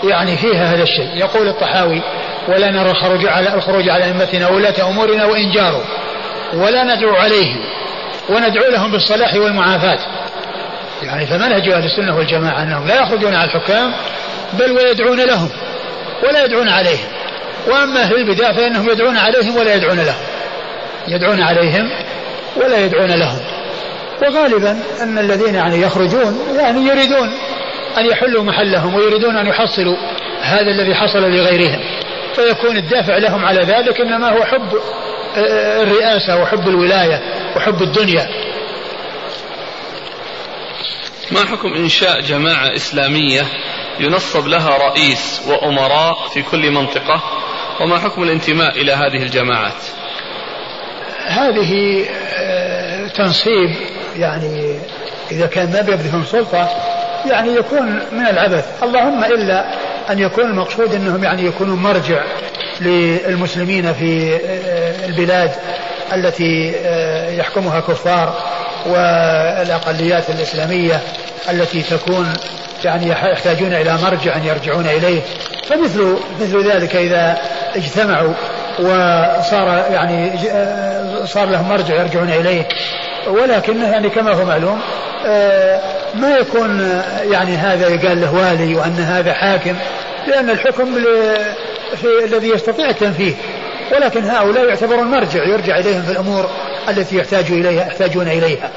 يعني 0.04 0.38
فيها 0.38 0.74
هذا 0.74 0.84
الشيء. 0.84 1.10
يقول 1.16 1.48
الطحاوي 1.48 2.02
ولا 2.48 2.72
نرى 2.72 2.92
الخروج 2.92 3.26
على 3.26 3.54
الخروج 3.54 3.90
على 3.90 4.06
أئمتنا 4.06 4.48
وولاة 4.48 4.90
أمورنا 4.90 5.26
وإنجاره. 5.26 5.82
ولا 6.54 6.96
ندعو 6.96 7.16
عليهم 7.16 7.60
وندعو 8.30 8.72
لهم 8.72 8.92
بالصلاح 8.92 9.34
والمعافاة. 9.36 10.00
يعني 11.04 11.28
فمنهج 11.28 11.70
أهل 11.70 11.86
السنة 11.86 12.18
والجماعة 12.18 12.64
أنهم 12.64 12.88
لا 12.88 13.02
يخرجون 13.02 13.34
على 13.34 13.46
الحكام 13.46 13.94
بل 14.54 14.72
ويدعون 14.72 15.20
لهم 15.20 15.50
ولا 16.24 16.46
يدعون 16.46 16.70
عليهم. 16.70 17.08
وأما 17.68 18.02
أهل 18.02 18.16
البدع 18.16 18.52
فإنهم 18.52 18.90
يدعون 18.90 19.18
عليهم 19.18 19.56
ولا 19.58 19.76
يدعون 19.76 19.98
لهم. 19.98 20.24
يدعون 21.08 21.42
عليهم 21.42 21.90
ولا 22.56 22.78
يدعون 22.78 23.12
لهم. 23.12 23.40
وغالبا 24.22 24.80
أن 25.02 25.18
الذين 25.18 25.56
يعني 25.56 25.82
يخرجون 25.82 26.40
يعني 26.60 26.82
يريدون 26.88 27.30
أن 27.98 28.06
يحلوا 28.06 28.44
محلهم 28.44 28.96
ويريدون 28.96 29.38
أن 29.38 29.48
يحصلوا 29.48 29.98
هذا 30.42 30.72
الذي 30.72 30.96
حصل 30.96 31.20
لغيرهم. 31.20 31.80
فيكون 32.36 32.78
الدافع 32.78 33.18
لهم 33.18 33.46
على 33.46 33.62
ذلك 33.62 34.02
إنما 34.02 34.30
هو 34.30 34.44
حب 34.44 34.80
الرئاسة 35.82 36.42
وحب 36.42 36.68
الولاية 36.68 37.22
وحب 37.56 37.82
الدنيا. 37.82 38.28
ما 41.32 41.46
حكم 41.46 41.74
إنشاء 41.74 42.22
جماعة 42.22 42.76
إسلامية 42.76 43.44
ينصب 44.00 44.48
لها 44.48 44.78
رئيس 44.78 45.42
وأمراء 45.48 46.28
في 46.34 46.42
كل 46.42 46.72
منطقة؟ 46.72 47.22
وما 47.82 48.00
حكم 48.00 48.24
الانتماء 48.24 48.82
إلى 48.82 48.94
هذه 48.94 49.24
الجماعات؟ 49.24 49.84
هذه 51.26 52.06
آه، 52.38 53.08
تنصيب 53.08 53.76
يعني 54.16 54.80
إذا 55.32 55.46
كان 55.46 55.72
ما 55.72 55.82
بيبذلهم 55.82 56.24
سلطة 56.24 56.70
يعني 57.26 57.56
يكون 57.56 58.00
من 58.12 58.28
العبث. 58.28 58.84
اللهم 58.84 59.24
إلا 59.24 59.66
أن 60.12 60.20
يكون 60.20 60.44
المقصود 60.46 60.94
أنهم 60.94 61.24
يعني 61.24 61.46
يكونوا 61.46 61.76
مرجع. 61.76 62.24
للمسلمين 62.82 63.94
في 63.94 64.36
آه، 64.36 65.06
البلاد 65.06 65.52
التي 66.14 66.76
آه، 66.86 67.30
يحكمها 67.30 67.80
كفار 67.80 68.34
والأقليات 68.86 70.30
الإسلامية 70.30 71.02
التي 71.50 71.82
تكون 71.82 72.34
يعني 72.84 73.08
يحتاجون 73.10 73.74
إلى 73.74 73.98
مرجع 74.04 74.38
يرجعون 74.38 74.86
إليه. 74.86 75.22
فمثل 75.70 76.18
مثل 76.42 76.72
ذلك 76.72 76.96
إذا 76.96 77.38
اجتمعوا 77.76 78.34
وصار 78.80 79.86
يعني 79.92 80.32
آه، 80.52 81.26
صار 81.26 81.50
لهم 81.50 81.70
مرجع 81.70 81.96
يرجعون 81.96 82.30
إليه. 82.30 82.68
ولكن 83.28 83.82
يعني 83.82 84.10
كما 84.10 84.34
هو 84.34 84.46
معلوم 84.46 84.82
ما 86.16 86.38
يكون 86.40 86.92
يعني 87.32 87.58
هذا 87.58 87.88
يقال 87.88 88.22
له 88.22 88.34
والي 88.34 88.76
وأن 88.76 89.00
هذا 89.00 89.34
حاكم 89.34 89.76
لأن 90.28 90.50
الحكم 90.50 90.96
في 91.96 92.26
الذي 92.26 92.50
يستطيع 92.50 92.90
التنفيذ 92.90 93.34
ولكن 93.92 94.24
هؤلاء 94.24 94.66
يعتبرون 94.66 95.08
مرجع 95.08 95.44
يرجع 95.44 95.80
إليهم 95.80 96.02
في 96.02 96.12
الأمور 96.12 96.50
التي 96.90 97.18
يحتاج 97.18 97.52
إليها 97.52 97.88
يحتاجون 97.88 98.28
إليها. 98.28 98.72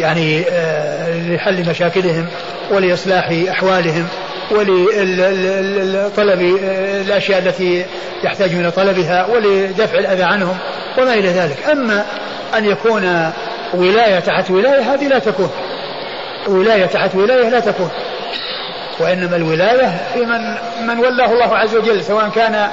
يعني 0.00 0.44
آه، 0.50 1.28
لحل 1.28 1.70
مشاكلهم 1.70 2.26
ولإصلاح 2.70 3.32
أحوالهم 3.50 4.06
ولطلب 4.50 6.58
آه، 6.64 7.00
الأشياء 7.00 7.38
التي 7.38 7.84
يحتاجون 8.24 8.60
إلى 8.60 8.70
طلبها 8.70 9.26
ولدفع 9.26 9.98
الأذى 9.98 10.22
عنهم 10.22 10.56
وما 10.98 11.14
إلى 11.14 11.28
ذلك. 11.28 11.56
أما 11.72 12.04
أن 12.56 12.64
يكون 12.64 13.32
ولاية 13.74 14.20
تحت 14.20 14.50
ولاية 14.50 14.94
هذه 14.94 15.08
لا 15.08 15.18
تكون. 15.18 15.50
ولاية 16.48 16.86
تحت 16.86 17.14
ولاية 17.14 17.48
لا 17.48 17.60
تكون. 17.60 17.90
وإنما 19.02 19.36
الولاية 19.36 20.00
في 20.14 20.20
من 20.20 20.54
من 20.86 20.98
ولاه 20.98 21.32
الله 21.32 21.56
عز 21.56 21.76
وجل 21.76 22.04
سواء 22.04 22.28
كان 22.28 22.70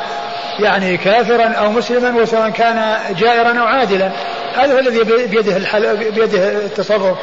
يعني 0.59 0.97
كافرا 0.97 1.47
أو 1.47 1.71
مسلما 1.71 2.21
وسواء 2.21 2.49
كان 2.49 2.97
جائرا 3.19 3.59
أو 3.59 3.65
عادلا. 3.65 4.11
هذا 4.57 4.73
هو 4.73 4.79
الذي 4.79 5.03
بيده 5.27 5.57
الحل... 5.57 5.97
بيده 5.97 6.49
التصرف. 6.49 7.17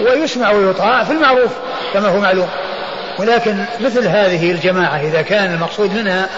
ويسمع 0.00 0.50
ويطاع 0.50 1.04
في 1.04 1.12
المعروف 1.12 1.52
كما 1.94 2.08
هو 2.08 2.20
معلوم. 2.20 2.48
ولكن 3.18 3.64
مثل 3.80 4.08
هذه 4.08 4.50
الجماعة 4.50 5.00
إذا 5.00 5.22
كان 5.22 5.54
المقصود 5.54 5.94
منها 5.94 6.28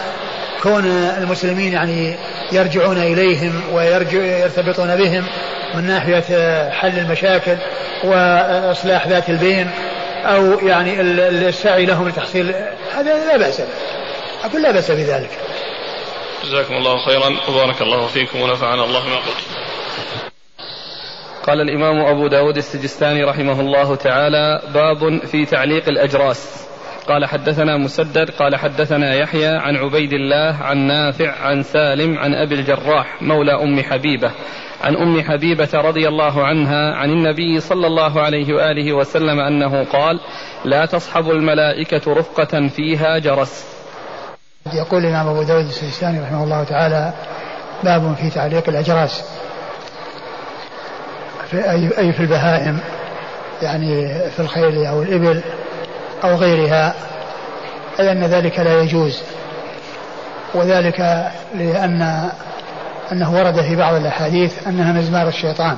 كون 0.62 0.86
المسلمين 1.18 1.72
يعني 1.72 2.16
يرجعون 2.52 2.98
إليهم 2.98 3.62
ويرتبطون 3.72 4.96
بهم 4.96 5.24
من 5.74 5.86
ناحية 5.86 6.70
حل 6.70 6.98
المشاكل 6.98 7.56
وإصلاح 8.04 9.08
ذات 9.08 9.30
البين. 9.30 9.70
أو 10.24 10.58
يعني 10.58 11.00
السعي 11.00 11.86
لهم 11.86 12.08
لتحصيل 12.08 12.54
هذا 12.94 13.26
لا 13.26 13.36
بأس 13.36 13.60
به. 13.60 13.66
أقول 14.44 14.62
لا 14.62 14.70
بأس 14.70 14.90
بذلك. 14.90 15.30
جزاكم 16.44 16.74
الله 16.74 17.06
خيرا. 17.06 17.36
وبارك 17.48 17.82
الله 17.82 18.06
فيكم 18.06 18.40
ونفعنا 18.40 18.84
الله 18.84 19.08
ما 19.08 19.16
قلت. 19.16 19.36
قال 21.46 21.60
الإمام 21.60 22.00
أبو 22.00 22.26
داود 22.26 22.56
السجستاني 22.56 23.24
رحمه 23.24 23.60
الله 23.60 23.96
تعالى 23.96 24.62
باب 24.74 25.26
في 25.26 25.46
تعليق 25.46 25.88
الأجراس. 25.88 26.69
قال 27.08 27.26
حدثنا 27.26 27.76
مسدد 27.76 28.30
قال 28.30 28.56
حدثنا 28.56 29.14
يحيى 29.14 29.48
عن 29.48 29.76
عبيد 29.76 30.12
الله 30.12 30.56
عن 30.60 30.78
نافع 30.78 31.32
عن 31.42 31.62
سالم 31.62 32.18
عن 32.18 32.34
أبي 32.34 32.54
الجراح 32.54 33.22
مولى 33.22 33.52
أم 33.52 33.82
حبيبة. 33.82 34.30
عن 34.80 34.96
أم 34.96 35.22
حبيبة 35.22 35.68
رضي 35.74 36.08
الله 36.08 36.44
عنها 36.44 36.94
عن 36.94 37.10
النبي 37.10 37.60
صلى 37.60 37.86
الله 37.86 38.20
عليه 38.20 38.54
وآله 38.54 38.92
وسلم 38.92 39.40
أنه 39.40 39.84
قال 39.84 40.20
لا 40.64 40.86
تصحب 40.86 41.30
الملائكة 41.30 42.12
رفقة 42.12 42.68
فيها 42.68 43.18
جرس. 43.18 43.64
يقول 44.74 45.04
الإمام 45.04 45.28
أبو 45.28 45.42
داود 45.42 45.64
السجستاني 45.64 46.20
رحمه 46.20 46.44
الله 46.44 46.64
تعالى 46.64 47.12
باب 47.84 48.14
في 48.14 48.30
تعليق 48.30 48.68
الأجراس. 48.68 49.24
في 51.50 51.70
أي 51.98 52.12
في 52.12 52.20
البهائم 52.20 52.80
يعني 53.62 54.08
في 54.30 54.40
الخيل 54.40 54.86
أو 54.86 55.02
الإبل 55.02 55.42
أو 56.24 56.34
غيرها 56.34 56.94
أي 58.00 58.12
أن 58.12 58.24
ذلك 58.24 58.58
لا 58.58 58.80
يجوز. 58.82 59.22
وذلك 60.54 61.30
لأن 61.54 62.30
أنه 63.12 63.34
ورد 63.34 63.60
في 63.60 63.76
بعض 63.76 63.94
الأحاديث 63.94 64.68
أنها 64.68 64.92
مزمار 64.92 65.28
الشيطان. 65.28 65.76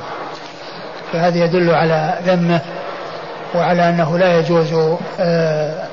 فهذا 1.13 1.45
يدل 1.45 1.71
على 1.71 2.19
ذمه 2.27 2.61
وعلى 3.55 3.89
أنه 3.89 4.19
لا 4.19 4.39
يجوز 4.39 4.99
آه، 5.21 5.85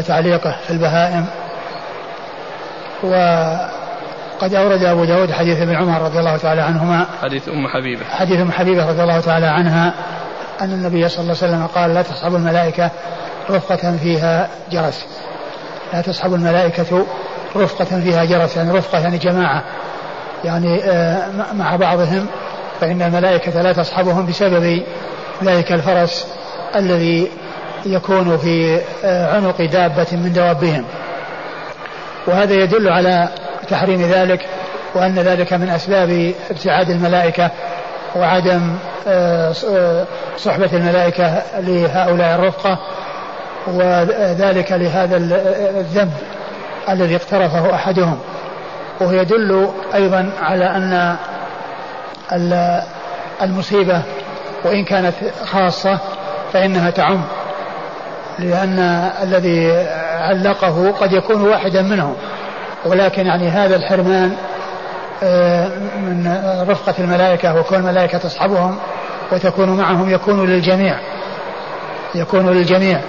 تعليقه 0.00 0.56
في 0.66 0.70
البهائم. 0.70 1.26
وقد 3.02 4.54
أورد 4.54 4.84
أبو 4.84 5.04
داود 5.04 5.32
حديث 5.32 5.60
ابن 5.60 5.76
عمر 5.76 6.02
رضي 6.02 6.18
الله 6.18 6.36
تعالى 6.36 6.60
عنهما. 6.60 7.06
حديث 7.22 7.48
أم 7.48 7.68
حبيبة. 7.68 8.04
حديث 8.10 8.40
أم 8.40 8.52
حبيبة 8.52 8.88
رضي 8.88 9.02
الله 9.02 9.20
تعالى 9.20 9.46
عنها 9.46 9.94
أن 10.60 10.72
النبي 10.72 11.08
صلى 11.08 11.20
الله 11.20 11.36
عليه 11.42 11.52
وسلم 11.52 11.66
قال 11.66 11.94
لا 11.94 12.02
تصحب 12.02 12.34
الملائكة 12.34 12.90
رفقة 13.50 13.96
فيها 13.96 14.48
جرس. 14.72 15.06
لا 15.92 16.00
تصحب 16.00 16.34
الملائكة 16.34 17.06
رفقة 17.56 18.00
فيها 18.00 18.24
جرس 18.24 18.56
يعني 18.56 18.70
رفقة 18.70 18.98
يعني 18.98 19.18
جماعة. 19.18 19.64
يعني 20.44 20.84
آه، 20.84 21.52
مع 21.52 21.76
بعضهم 21.76 22.26
فإن 22.80 23.02
الملائكة 23.02 23.62
لا 23.62 23.72
تصحبهم 23.72 24.26
بسبب 24.26 24.82
ذلك 25.42 25.72
الفرس 25.72 26.26
الذي 26.76 27.28
يكون 27.86 28.38
في 28.38 28.80
آه، 29.04 29.36
عنق 29.36 29.62
دابة 29.62 30.06
من 30.12 30.32
دوابهم. 30.32 30.84
وهذا 32.26 32.54
يدل 32.54 32.88
على 32.88 33.28
تحريم 33.68 34.02
ذلك 34.02 34.46
وأن 34.94 35.18
ذلك 35.18 35.52
من 35.52 35.68
أسباب 35.68 36.32
ابتعاد 36.50 36.90
الملائكة 36.90 37.50
وعدم 38.16 38.76
آه، 39.06 39.52
صحبة 40.36 40.70
الملائكة 40.72 41.42
لهؤلاء 41.58 42.34
الرفقة. 42.34 42.78
وذلك 43.66 44.72
لهذا 44.72 45.16
الذنب 45.80 46.12
الذي 46.88 47.16
اقترفه 47.16 47.74
أحدهم. 47.74 48.18
وهو 49.00 49.12
يدل 49.12 49.68
أيضا 49.94 50.30
على 50.40 50.64
أن 50.64 51.16
المصيبة 53.42 54.02
وإن 54.64 54.84
كانت 54.84 55.14
خاصة 55.44 55.98
فإنها 56.52 56.90
تعم 56.90 57.22
لأن 58.38 58.78
الذي 59.22 59.86
علقه 60.20 60.90
قد 60.90 61.12
يكون 61.12 61.42
واحدا 61.42 61.82
منهم. 61.82 62.14
ولكن 62.84 63.26
يعني 63.26 63.48
هذا 63.48 63.76
الحرمان 63.76 64.36
آه، 65.22 65.68
من 65.96 66.38
رفقة 66.68 66.94
الملائكة 66.98 67.60
وكون 67.60 67.78
الملائكة 67.78 68.18
تصحبهم 68.18 68.78
وتكون 69.32 69.70
معهم 69.70 70.10
يكون 70.10 70.46
للجميع 70.46 70.98
يكون 72.14 72.50
للجميع. 72.50 73.00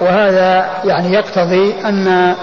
وهذا 0.00 0.66
يعني 0.84 1.12
يقتضي 1.12 1.74
أن 1.84 2.34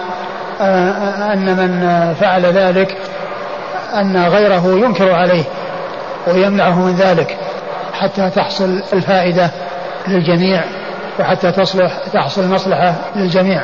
آه، 0.62 1.34
أن 1.34 1.46
من 1.46 2.14
فعل 2.14 2.46
ذلك 2.46 2.98
أن 3.94 4.28
غيره 4.28 4.68
ينكر 4.68 5.12
عليه 5.12 5.44
ويمنعه 6.28 6.80
من 6.80 6.96
ذلك 6.96 7.38
حتى 7.94 8.30
تحصل 8.30 8.84
الفائدة 8.94 9.52
للجميع 10.08 10.64
وحتى 11.20 11.52
تصلح 11.52 11.92
تحصل 12.14 12.44
المصلحة 12.44 12.94
للجميع. 13.16 13.64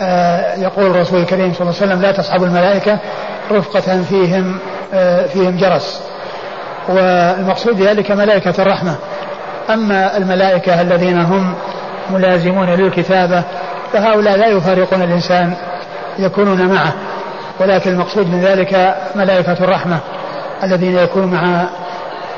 آه، 0.00 0.54
يقول 0.54 0.86
الرسول 0.86 1.20
الكريم 1.20 1.54
صلى 1.54 1.60
الله 1.60 1.74
عليه 1.80 1.92
وسلم 1.92 2.02
لا 2.02 2.12
تصحب 2.12 2.42
الملائكة 2.42 2.98
رفقة 3.50 4.02
فيهم 4.02 4.58
آه، 4.94 5.26
فيهم 5.26 5.56
جرس. 5.56 6.02
والمقصود 6.88 7.82
ذلك 7.82 8.10
ملائكة 8.10 8.62
الرحمة. 8.62 8.96
أما 9.70 10.16
الملائكة 10.16 10.80
الذين 10.80 11.20
هم 11.20 11.54
ملازمون 12.10 12.70
للكتابة 12.70 13.44
فهؤلاء 13.92 14.38
لا 14.38 14.46
يفارقون 14.46 15.02
الإنسان 15.02 15.54
يكونون 16.18 16.68
معه. 16.68 16.92
ولكن 17.60 17.90
المقصود 17.90 18.26
من 18.26 18.40
ذلك 18.40 18.96
ملائكة 19.14 19.64
الرحمة 19.64 19.98
الذين 20.62 20.96
يكونون 20.96 21.30
مع 21.30 21.68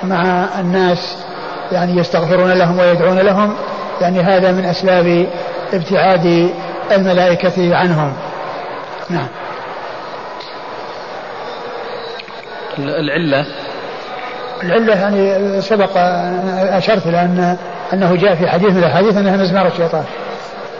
مع 0.03 0.47
الناس 0.61 1.25
يعني 1.73 1.97
يستغفرون 1.97 2.53
لهم 2.53 2.79
ويدعون 2.79 3.19
لهم 3.19 3.55
يعني 4.01 4.21
هذا 4.21 4.53
من 4.53 4.65
أسباب 4.65 5.27
ابتعاد 5.73 6.51
الملائكة 6.93 7.77
عنهم. 7.77 8.13
نعم. 9.11 9.27
العلة 12.79 13.47
العلة 14.63 14.95
يعني 14.95 15.61
سبق 15.61 15.91
أشرت 16.57 17.07
إلى 17.07 17.21
أن 17.21 17.57
أنه 17.93 18.17
جاء 18.17 18.35
في 18.35 18.49
حديث 18.49 18.71
من 18.71 18.79
الأحاديث 18.79 19.17
أنها 19.17 19.37
مزمار 19.37 19.67
الشيطان. 19.67 20.05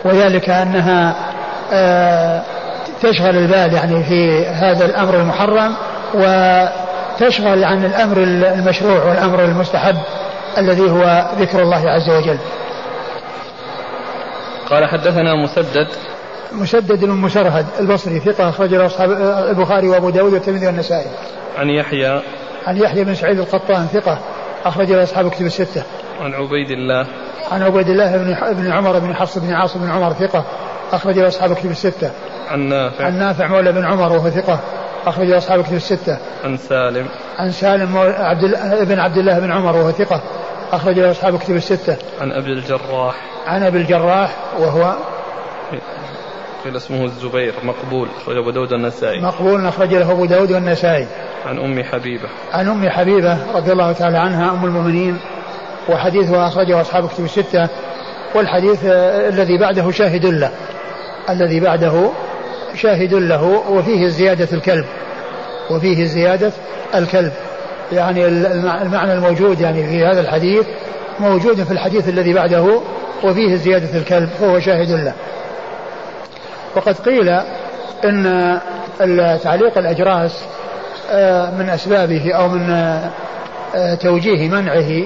وذلك 0.05 0.49
أنها 0.49 1.15
آه، 1.73 2.41
تشغل 3.01 3.37
البال 3.37 3.73
يعني 3.73 4.03
في 4.03 4.45
هذا 4.45 4.85
الأمر 4.85 5.15
المحرم 5.15 5.75
وتشغل 6.13 7.63
عن 7.63 7.85
الأمر 7.85 8.17
المشروع 8.17 9.03
والأمر 9.03 9.43
المستحب 9.43 9.95
الذي 10.57 10.91
هو 10.91 11.25
ذكر 11.39 11.61
الله 11.61 11.89
عز 11.89 12.09
وجل. 12.09 12.37
قال 14.69 14.85
حدثنا 14.85 15.35
مسدد. 15.35 15.87
مسدد 16.51 17.05
بن 17.05 17.09
مسرهد 17.09 17.65
البصري 17.79 18.19
ثقة 18.19 18.49
أخرج 18.49 18.73
له 18.73 18.85
أصحاب 18.85 19.11
البخاري 19.49 19.87
وأبو 19.87 20.09
داود 20.09 20.33
والترمذي 20.33 20.67
والنسائي. 20.67 21.07
عن 21.57 21.69
يحيى 21.69 22.21
عن 22.67 22.77
يحيى 22.77 23.03
بن 23.03 23.15
سعيد 23.15 23.39
القطان 23.39 23.87
ثقة 23.87 24.19
أخرج 24.65 24.91
له 24.91 25.03
أصحاب 25.03 25.29
كتب 25.29 25.45
الستة. 25.45 25.83
عن 26.21 26.33
عبيد 26.33 26.71
الله 26.71 27.07
عن 27.51 27.61
عبيد 27.61 27.89
الله 27.89 28.17
بن 28.17 28.53
بن 28.53 28.71
عمر 28.71 28.99
بن 28.99 29.15
حفص 29.15 29.37
بن 29.37 29.53
عاصم 29.53 29.79
بن 29.79 29.91
عمر 29.91 30.13
ثقة 30.13 30.45
أخرج 30.91 31.19
له 31.19 31.27
أصحاب 31.27 31.53
كتب 31.53 31.71
الستة. 31.71 32.11
عن 32.51 32.59
نافع 32.59 33.05
عن 33.05 33.19
نافع 33.19 33.47
مولى 33.47 33.71
بن 33.71 33.85
عمر 33.85 34.11
وهو 34.11 34.29
ثقة 34.29 34.59
أخرج 35.05 35.27
له 35.27 35.37
أصحاب 35.37 35.63
كتب 35.63 35.73
الستة. 35.73 36.17
عن 36.43 36.57
سالم 36.57 37.07
عن 37.37 37.51
سالم 37.51 37.97
عبد 37.97 38.41
بن 38.87 38.99
عبد 38.99 39.17
الله 39.17 39.39
بن 39.39 39.51
عمر 39.51 39.75
وهو 39.75 39.91
ثقة 39.91 40.21
أخرج 40.71 40.99
له 40.99 41.11
أصحاب 41.11 41.39
كتب 41.39 41.55
الستة. 41.55 41.97
عن 42.21 42.31
أبي 42.31 42.51
الجراح 42.51 43.15
عن 43.47 43.63
أبي 43.63 43.77
الجراح 43.77 44.35
وهو 44.59 44.95
قيل 46.65 46.77
اسمه 46.77 47.05
الزبير 47.05 47.53
مقبول 47.63 48.07
أخرج 48.17 48.37
أبو 48.37 48.49
داود 48.49 48.71
والنسائي. 48.71 49.21
مقبول 49.21 49.65
أخرج 49.65 49.93
له 49.93 50.11
أبو 50.11 50.25
داود 50.25 50.51
والنسائي. 50.51 51.07
عن 51.45 51.59
أم 51.59 51.83
حبيبة. 51.83 52.29
عن 52.53 52.67
أم 52.67 52.89
حبيبة 52.89 53.37
رضي 53.55 53.71
الله 53.71 53.91
تعالى 53.91 54.17
عنها 54.17 54.51
أم 54.51 54.65
المؤمنين 54.65 55.17
وحديثها 55.89 56.47
أخرجه 56.47 56.81
أصحاب 56.81 57.07
كتب 57.07 57.25
الستة 57.25 57.69
والحديث 58.35 58.79
الذي 59.29 59.57
بعده 59.57 59.91
شاهد 59.91 60.25
له. 60.25 60.51
الذي 61.29 61.59
بعده 61.59 62.09
شاهد 62.75 63.13
له 63.13 63.43
وفيه 63.69 64.07
زيادة 64.07 64.57
الكلب. 64.57 64.85
وفيه 65.71 66.05
زيادة 66.05 66.51
الكلب. 66.95 67.31
يعني 67.91 68.27
المعنى 68.81 69.13
الموجود 69.13 69.61
يعني 69.61 69.87
في 69.87 70.05
هذا 70.05 70.21
الحديث 70.21 70.65
موجود 71.19 71.63
في 71.63 71.71
الحديث 71.71 72.09
الذي 72.09 72.33
بعده 72.33 72.81
وفيه 73.23 73.55
زيادة 73.55 73.99
الكلب 73.99 74.29
فهو 74.29 74.59
شاهد 74.59 74.91
له. 74.91 75.13
وقد 76.75 76.95
قيل 76.95 77.29
إن 78.05 78.59
تعليق 79.43 79.77
الأجراس 79.77 80.45
آه، 81.11 81.51
من 81.51 81.69
أسبابه 81.69 82.33
أو 82.33 82.47
من 82.47 82.69
آه، 83.75 83.95
توجيه 83.95 84.49
منعه 84.49 85.03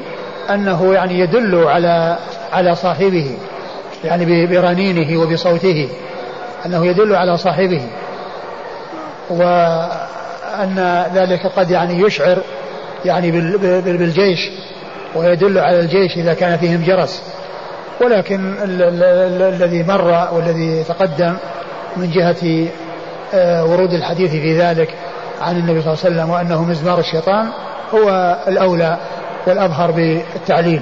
أنه 0.50 0.94
يعني 0.94 1.20
يدل 1.20 1.56
على 1.68 2.18
على 2.54 2.76
صاحبه 2.76 3.38
يعني 4.04 4.46
برنينه 4.46 5.22
وبصوته 5.22 5.90
أنه 6.66 6.86
يدل 6.86 7.16
على 7.16 7.38
صاحبه. 7.38 7.82
وأن 9.30 11.06
ذلك 11.14 11.48
قد 11.48 11.72
يعني 11.72 12.02
يشعر 12.02 12.38
يعني 13.06 13.32
بالجيش 13.82 14.50
ويدل 15.16 15.58
على 15.58 15.80
الجيش 15.80 16.18
إذا 16.18 16.34
كان 16.34 16.58
فيهم 16.58 16.84
جرس. 16.84 17.24
ولكن 18.02 18.56
الذي 18.64 19.84
مر 19.84 20.28
والذي 20.34 20.84
تقدم 20.84 21.36
من 21.98 22.12
جهة 22.12 22.68
آه، 23.34 23.66
ورود 23.66 23.94
الحديث 23.94 24.32
في 24.32 24.60
ذلك 24.60 24.96
عن 25.42 25.58
النبي 25.58 25.82
صلى 25.82 25.94
الله 25.94 26.06
عليه 26.06 26.16
وسلم 26.16 26.30
وأنه 26.30 26.64
مزمار 26.64 27.00
الشيطان 27.00 27.50
هو 27.94 28.38
الأولى 28.48 28.98
والأظهر 29.48 29.92
بالتعليل 29.92 30.82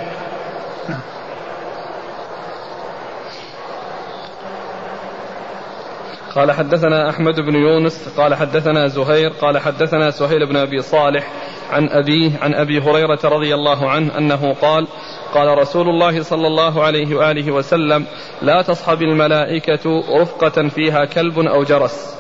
قال 6.36 6.51
حدثنا 6.51 7.09
أحمد 7.09 7.36
بن 7.36 7.55
يونس 7.55 8.09
قال 8.18 8.36
حدثنا 8.36 8.88
زهير 8.88 9.30
قال 9.30 9.57
حدثنا 9.57 10.11
سهيل 10.11 10.45
بن 10.45 10.57
أبي 10.57 10.82
صالح 10.82 11.28
عن 11.72 11.89
أبيه 11.89 12.32
عن 12.41 12.53
أبي 12.53 12.80
هريرة 12.80 13.20
رضي 13.24 13.55
الله 13.55 13.89
عنه 13.89 14.18
أنه 14.18 14.53
قال 14.61 14.88
قال 15.34 15.57
رسول 15.57 15.89
الله 15.89 16.24
صلى 16.24 16.47
الله 16.47 16.84
عليه 16.84 17.15
وآله 17.15 17.51
وسلم 17.51 18.05
لا 18.41 18.61
تصحب 18.61 19.01
الملائكة 19.01 20.03
رفقة 20.22 20.68
فيها 20.68 21.05
كلب 21.05 21.39
أو 21.39 21.63
جرس. 21.63 22.15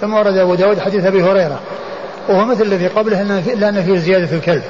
ثم 0.00 0.14
ورد 0.14 0.36
أبو 0.36 0.54
داود 0.54 0.78
حديث 0.78 1.04
أبي 1.04 1.22
هريرة. 1.22 1.60
وهو 2.28 2.44
مثل 2.44 2.62
الذي 2.62 2.86
قبله 2.86 3.22
إلا 3.52 3.68
أن 3.68 3.82
فيه 3.82 3.96
زيادة 3.96 4.36
الكلب. 4.36 4.62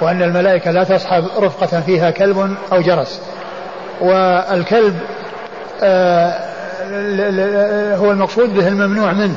وأن 0.00 0.22
الملائكة 0.22 0.70
لا 0.70 0.84
تصحب 0.84 1.24
رفقة 1.38 1.80
فيها 1.80 2.10
كلب 2.10 2.56
أو 2.72 2.80
جرس. 2.80 3.20
والكلب 4.00 4.98
آه، 5.82 6.50
هو 7.96 8.10
المقصود 8.10 8.54
به 8.54 8.68
الممنوع 8.68 9.12
منه. 9.12 9.36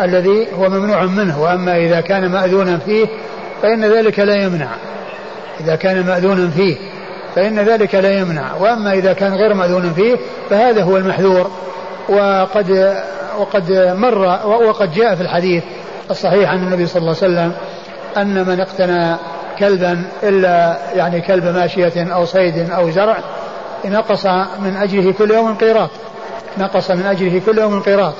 الذي 0.00 0.46
هو 0.58 0.68
ممنوع 0.68 1.04
منه 1.04 1.42
وأما 1.42 1.76
إذا 1.76 2.00
كان 2.00 2.28
مأذونا 2.30 2.78
فيه 2.78 3.06
فإن 3.62 3.84
ذلك 3.84 4.18
لا 4.18 4.34
يمنع. 4.34 4.68
إذا 5.60 5.76
كان 5.76 6.06
مأذونا 6.06 6.50
فيه 6.50 6.76
فإن 7.34 7.58
ذلك 7.58 7.94
لا 7.94 8.18
يمنع. 8.18 8.54
وأما 8.60 8.92
إذا 8.92 9.12
كان 9.12 9.34
غير 9.34 9.54
مأذون 9.54 9.92
فيه 9.92 10.16
فهذا 10.50 10.82
هو 10.82 10.96
المحذور. 10.96 11.50
وقد 12.08 12.94
وقد 13.38 13.72
مر 13.96 14.18
وقد 14.46 14.92
جاء 14.92 15.14
في 15.14 15.22
الحديث 15.22 15.64
الصحيح 16.10 16.50
عن 16.50 16.58
النبي 16.58 16.86
صلى 16.86 17.00
الله 17.00 17.16
عليه 17.22 17.32
وسلم 17.32 17.52
أن 18.16 18.48
من 18.48 18.60
اقتنى 18.60 19.16
كلبا 19.58 20.04
إلا 20.22 20.78
يعني 20.94 21.20
كلب 21.20 21.44
ماشية 21.44 22.14
أو 22.14 22.24
صيد 22.24 22.70
أو 22.70 22.90
زرع 22.90 23.16
نقص 23.84 24.26
من 24.60 24.76
أجره 24.76 25.12
كل 25.12 25.30
يوم 25.30 25.54
قيراط. 25.54 25.90
نقص 26.58 26.90
من 26.90 27.06
أجره 27.06 27.40
كل 27.46 27.58
يوم 27.58 27.80
قيراط. 27.80 28.14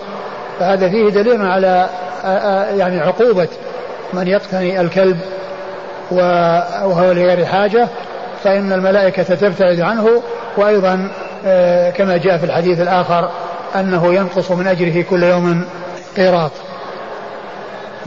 فهذا 0.58 0.88
فيه 0.88 1.08
دليل 1.08 1.42
على 1.42 1.88
يعني 2.78 3.00
عقوبة 3.00 3.48
من 4.12 4.28
يقتني 4.28 4.80
الكلب 4.80 5.18
وهو 6.10 7.12
لغير 7.12 7.46
حاجة 7.46 7.88
فإن 8.44 8.72
الملائكة 8.72 9.22
تبتعد 9.22 9.80
عنه 9.80 10.22
وأيضا 10.56 11.10
آه، 11.46 11.90
كما 11.90 12.16
جاء 12.16 12.38
في 12.38 12.44
الحديث 12.44 12.80
الآخر 12.80 13.30
أنه 13.74 14.14
ينقص 14.14 14.50
من 14.50 14.66
أجره 14.66 15.02
كل 15.02 15.22
يوم 15.22 15.64
قيراط. 16.16 16.50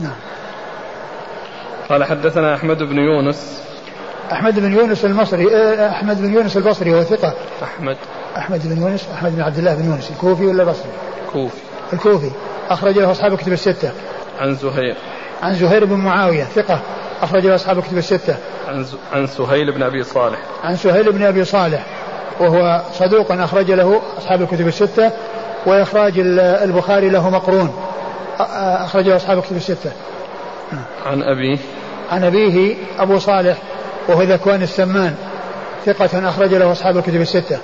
نعم. 0.00 0.16
قال 1.88 2.04
حدثنا 2.04 2.54
أحمد 2.54 2.78
بن 2.78 2.98
يونس. 2.98 3.62
أحمد 4.32 4.60
بن 4.60 4.72
يونس 4.72 5.04
المصري 5.04 5.56
آه، 5.56 5.90
أحمد 5.90 6.22
بن 6.22 6.34
يونس 6.34 6.56
البصري 6.56 6.94
هو 6.94 7.02
ثقة. 7.02 7.32
أحمد. 7.62 7.96
أحمد 8.36 8.60
بن 8.64 8.82
يونس 8.82 9.08
أحمد 9.14 9.36
بن 9.36 9.42
عبد 9.42 9.58
الله 9.58 9.74
بن 9.74 9.84
يونس 9.84 10.10
الكوفي 10.10 10.46
ولا 10.46 10.62
البصري؟ 10.62 10.90
الكوفي 11.26 11.60
الكوفي 11.92 12.30
أخرج 12.70 12.98
له 12.98 13.10
أصحاب 13.10 13.36
كتب 13.36 13.52
الستة 13.52 13.92
عن 14.40 14.54
زهير 14.54 14.96
عن 15.42 15.54
زهير 15.54 15.84
بن 15.84 15.94
معاوية 15.94 16.44
ثقة 16.44 16.80
أخرج 17.22 17.46
له 17.46 17.54
أصحاب 17.54 17.82
كتب 17.82 17.98
الستة. 17.98 18.36
عن 18.68 18.86
عن 19.12 19.26
سهيل 19.26 19.72
بن 19.72 19.82
أبي 19.82 20.02
صالح. 20.02 20.38
عن 20.64 20.76
سهيل 20.76 21.12
بن 21.12 21.22
أبي 21.22 21.44
صالح 21.44 21.86
وهو 22.40 22.82
صدوق 22.92 23.32
أخرج 23.32 23.70
له 23.70 24.02
أصحاب 24.18 24.42
الكتب 24.42 24.66
الستة 24.66 25.12
وإخراج 25.66 26.12
البخاري 26.62 27.08
له 27.08 27.30
مقرون 27.30 27.74
أخرج 28.40 29.08
له 29.08 29.16
أصحاب 29.16 29.38
الكتب 29.38 29.56
الستة. 29.56 29.92
عن 31.06 31.22
أبيه 31.22 31.58
عن 32.10 32.24
أبيه 32.24 32.76
أبو 32.98 33.18
صالح 33.18 33.56
وهو 34.08 34.22
ذكوان 34.22 34.62
السمان 34.62 35.14
ثقة 35.86 36.28
أخرج 36.28 36.54
له 36.54 36.72
أصحاب 36.72 36.96
الكتب 36.96 37.20
الستة. 37.20 37.58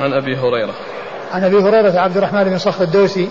عن 0.00 0.12
أبي 0.12 0.36
هريرة 0.36 0.74
عن 1.32 1.44
أبي 1.44 1.56
هريرة 1.56 2.00
عبد 2.00 2.16
الرحمن 2.16 2.44
بن 2.44 2.58
صخر 2.58 2.84
الدوسي 2.84 3.28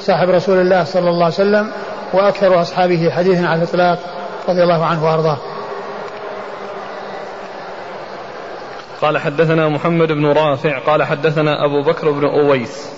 صاحب 0.00 0.28
رسول 0.28 0.58
الله 0.60 0.84
صلى 0.84 1.10
الله 1.10 1.24
عليه 1.24 1.34
وسلم 1.34 1.70
وأكثر 2.12 2.60
أصحابه 2.60 3.10
حديثا 3.10 3.46
على 3.46 3.62
الإطلاق 3.62 3.98
رضي 4.48 4.62
الله 4.62 4.84
عنه 4.84 5.04
وأرضاه. 5.04 5.38
قال 9.02 9.18
حدثنا 9.18 9.68
محمد 9.68 10.08
بن 10.08 10.26
رافع 10.26 10.78
قال 10.78 11.02
حدثنا 11.02 11.64
أبو 11.64 11.82
بكر 11.82 12.10
بن 12.10 12.24
أويس. 12.24 12.88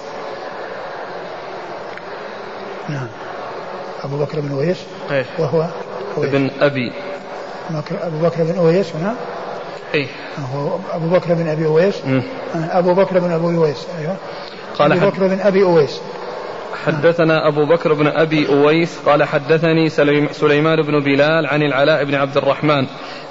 نعم. 2.89 3.07
أبو 4.05 4.17
بكر 4.17 4.41
بن 4.41 4.53
أويس 4.53 4.79
إيه. 5.11 5.25
وهو 5.39 5.67
أويس. 6.17 6.29
ابن 6.29 6.51
أبي. 6.61 6.93
أبو 8.03 8.19
بكر 8.23 8.45
بن 8.45 8.59
أويس 8.59 8.97
هنا 8.97 9.15
إيه. 9.95 10.07
هو 10.55 10.79
أبو 10.93 11.09
بكر 11.09 11.35
بن 11.35 11.49
أبي 11.49 11.67
أويس. 11.67 11.95
أبو 12.55 12.95
بكر 12.95 13.19
بن 13.19 13.31
أبي 13.33 13.57
أويس 13.57 13.87
أيوه. 14.01 14.17
قال 14.79 14.93
أبو 14.93 15.11
بكر 15.11 15.29
بن 15.29 15.41
أبي 15.41 15.62
أويس. 15.62 16.01
حدثنا 16.87 17.49
أبو 17.49 17.64
بكر 17.66 17.93
بن 17.93 18.07
أبي 18.07 18.49
أويس 18.49 18.99
قال 19.07 19.25
حدثني 19.25 19.89
سليمان 20.33 20.83
بن 20.83 21.01
بلال 21.01 21.47
عن 21.47 21.62
العلاء 21.62 22.05
بن 22.05 22.14
عبد 22.14 22.37
الرحمن 22.37 22.87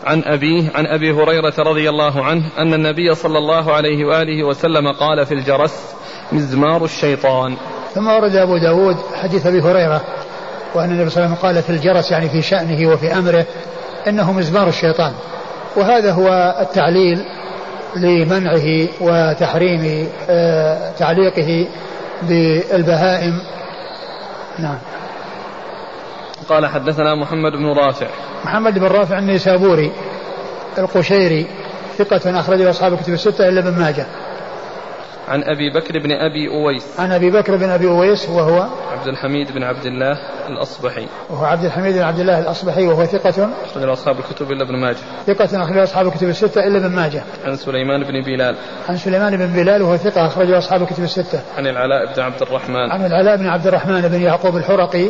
عن 0.06 0.24
أبيه 0.24 0.72
عن 0.76 0.86
أبي 0.86 1.12
هريرة 1.12 1.54
رضي 1.60 1.90
الله 1.90 2.26
عنه 2.26 2.44
أن 2.58 2.74
النبي 2.74 3.16
صلى 3.16 3.38
الله 3.38 3.74
عليه 3.74 4.06
وآله 4.06 4.44
وسلم 4.44 4.92
قال 4.92 5.26
في 5.26 5.34
الجرس 5.34 5.96
مزمار 6.32 6.84
الشيطان. 6.84 7.56
ثم 7.94 8.08
ورد 8.08 8.36
أبو 8.36 8.58
داود 8.58 8.98
حديث 9.22 9.46
أبي 9.46 9.62
هريرة 9.62 10.02
وأن 10.76 10.92
النبي 10.92 11.10
صلى 11.10 11.26
الله 11.26 11.38
عليه 11.38 11.40
وسلم 11.40 11.50
قال 11.50 11.64
في 11.64 11.70
الجرس 11.70 12.12
يعني 12.12 12.30
في 12.30 12.42
شأنه 12.42 12.94
وفي 12.94 13.14
أمره 13.18 13.46
إنه 14.08 14.34
مزمار 14.34 14.68
الشيطان. 14.68 15.14
وهذا 15.76 16.12
هو 16.12 16.56
التعليل 16.62 17.26
لمنعه 17.96 18.88
وتحريم 19.02 20.08
آه، 20.30 20.92
تعليقه 20.92 21.68
بالبهائم. 22.24 23.40
نعم. 24.60 24.78
قال 26.50 26.66
حدثنا 26.66 27.16
محمد 27.16 27.52
بن 27.52 27.66
رافع. 27.66 28.08
محمد 28.46 28.80
بن 28.80 28.86
رافع 28.86 29.20
النيسابوري 29.20 29.92
القشيري 30.78 31.48
ثقة 31.98 32.40
أخرجه 32.40 32.70
أصحاب 32.70 32.94
الكتب 32.94 33.14
الستة 33.14 33.50
إلا 33.50 33.60
ابن 33.60 33.80
ماجه. 33.80 34.06
عن 35.28 35.44
أبي 35.44 35.70
بكر 35.70 36.00
بن 36.00 36.12
أبي 36.12 36.48
أويس. 36.48 37.00
عن 37.00 37.12
أبي 37.12 37.32
بكر 37.32 37.56
بن 37.56 37.70
أبي 37.70 37.88
أويس 37.88 38.30
وهو 38.30 38.68
عبد 38.92 39.08
الحميد 39.08 39.52
بن 39.52 39.64
عبد 39.64 39.86
الله 39.86 40.18
الأصبحي. 40.48 41.08
وهو 41.30 41.46
عبد 41.46 41.66
الحميد 41.66 41.94
بن 41.94 42.02
عبد 42.02 42.20
الله 42.20 42.40
الأصبحي 42.40 42.88
وهو 42.88 43.06
ثقة 43.06 43.50
أخرج 43.66 43.90
أصحاب 43.90 44.20
الكتب 44.20 44.52
إلا 44.52 44.64
ابن 44.64 44.76
ماجه. 44.76 44.98
ثقة 45.28 45.64
أخرج 45.64 45.78
أصحاب 45.78 46.08
الكتب 46.08 46.30
الستة 46.30 46.68
إلا 46.68 46.78
ابن 46.78 46.96
ماجه. 46.96 47.24
عن 47.46 47.56
سليمان 47.56 48.04
بن 48.04 48.22
بلال. 48.22 48.56
عن 48.90 48.98
سليمان 48.98 49.38
بن 49.38 49.48
بلال 49.48 49.82
وهو 49.82 49.98
ثقة 49.98 50.28
أخرج 50.28 50.52
أصحاب 50.52 50.82
الكتب 50.82 51.04
الستة. 51.04 51.42
عن 51.58 51.68
العلاء 51.68 52.14
بن 52.16 52.22
عبد 52.22 52.42
الرحمن. 52.42 52.92
عن 52.92 53.06
العلاء 53.06 53.38
بن 53.38 53.48
عبد 53.48 53.68
الرحمن 53.68 54.02
بن 54.02 54.22
يعقوب 54.22 54.58
الحرقي 54.58 55.10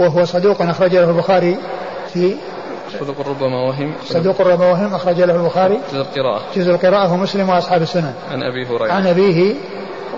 وهو 0.00 0.24
صدوق 0.24 0.62
أخرج 0.62 0.96
له 0.96 1.10
البخاري 1.10 1.56
في 2.12 2.36
صدوق 3.00 3.28
ربما 3.28 3.62
وهم 3.62 3.94
صدوق 4.04 4.40
ربما 4.40 4.70
وهم 4.70 4.94
أخرج 4.94 5.20
له 5.20 5.36
البخاري 5.36 5.80
جزء 5.92 6.00
القراءة 6.00 6.42
جزء 6.56 6.70
القراءة 6.70 7.12
ومسلم 7.12 7.48
وأصحاب 7.48 7.82
السنن 7.82 8.14
عن 8.30 8.42
أبي 8.42 8.66
هريرة 8.66 8.92
عن 8.92 9.06
أبيه 9.06 9.54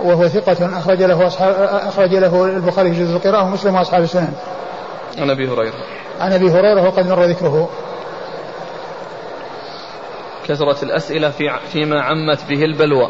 وهو 0.03 0.27
ثقة 0.27 0.77
أخرج 0.77 1.03
له 1.03 1.27
أصحاب 1.27 1.55
أخرج 1.87 2.15
له 2.15 2.45
البخاري 2.45 2.93
في 2.93 3.03
جزء 3.03 3.15
القراءة 3.15 3.45
ومسلم 3.45 3.75
وأصحاب 3.75 4.03
السنن. 4.03 4.33
عن 5.17 5.29
أبي 5.29 5.47
هريرة. 5.47 5.73
عن 6.19 6.33
أبي 6.33 6.51
هريرة 6.51 6.83
وقد 6.87 7.07
مر 7.07 7.23
ذكره. 7.23 7.69
كثرة 10.47 10.83
الأسئلة 10.83 11.29
في 11.29 11.43
فيما 11.71 12.01
عمت 12.01 12.39
به 12.49 12.63
البلوى. 12.63 13.09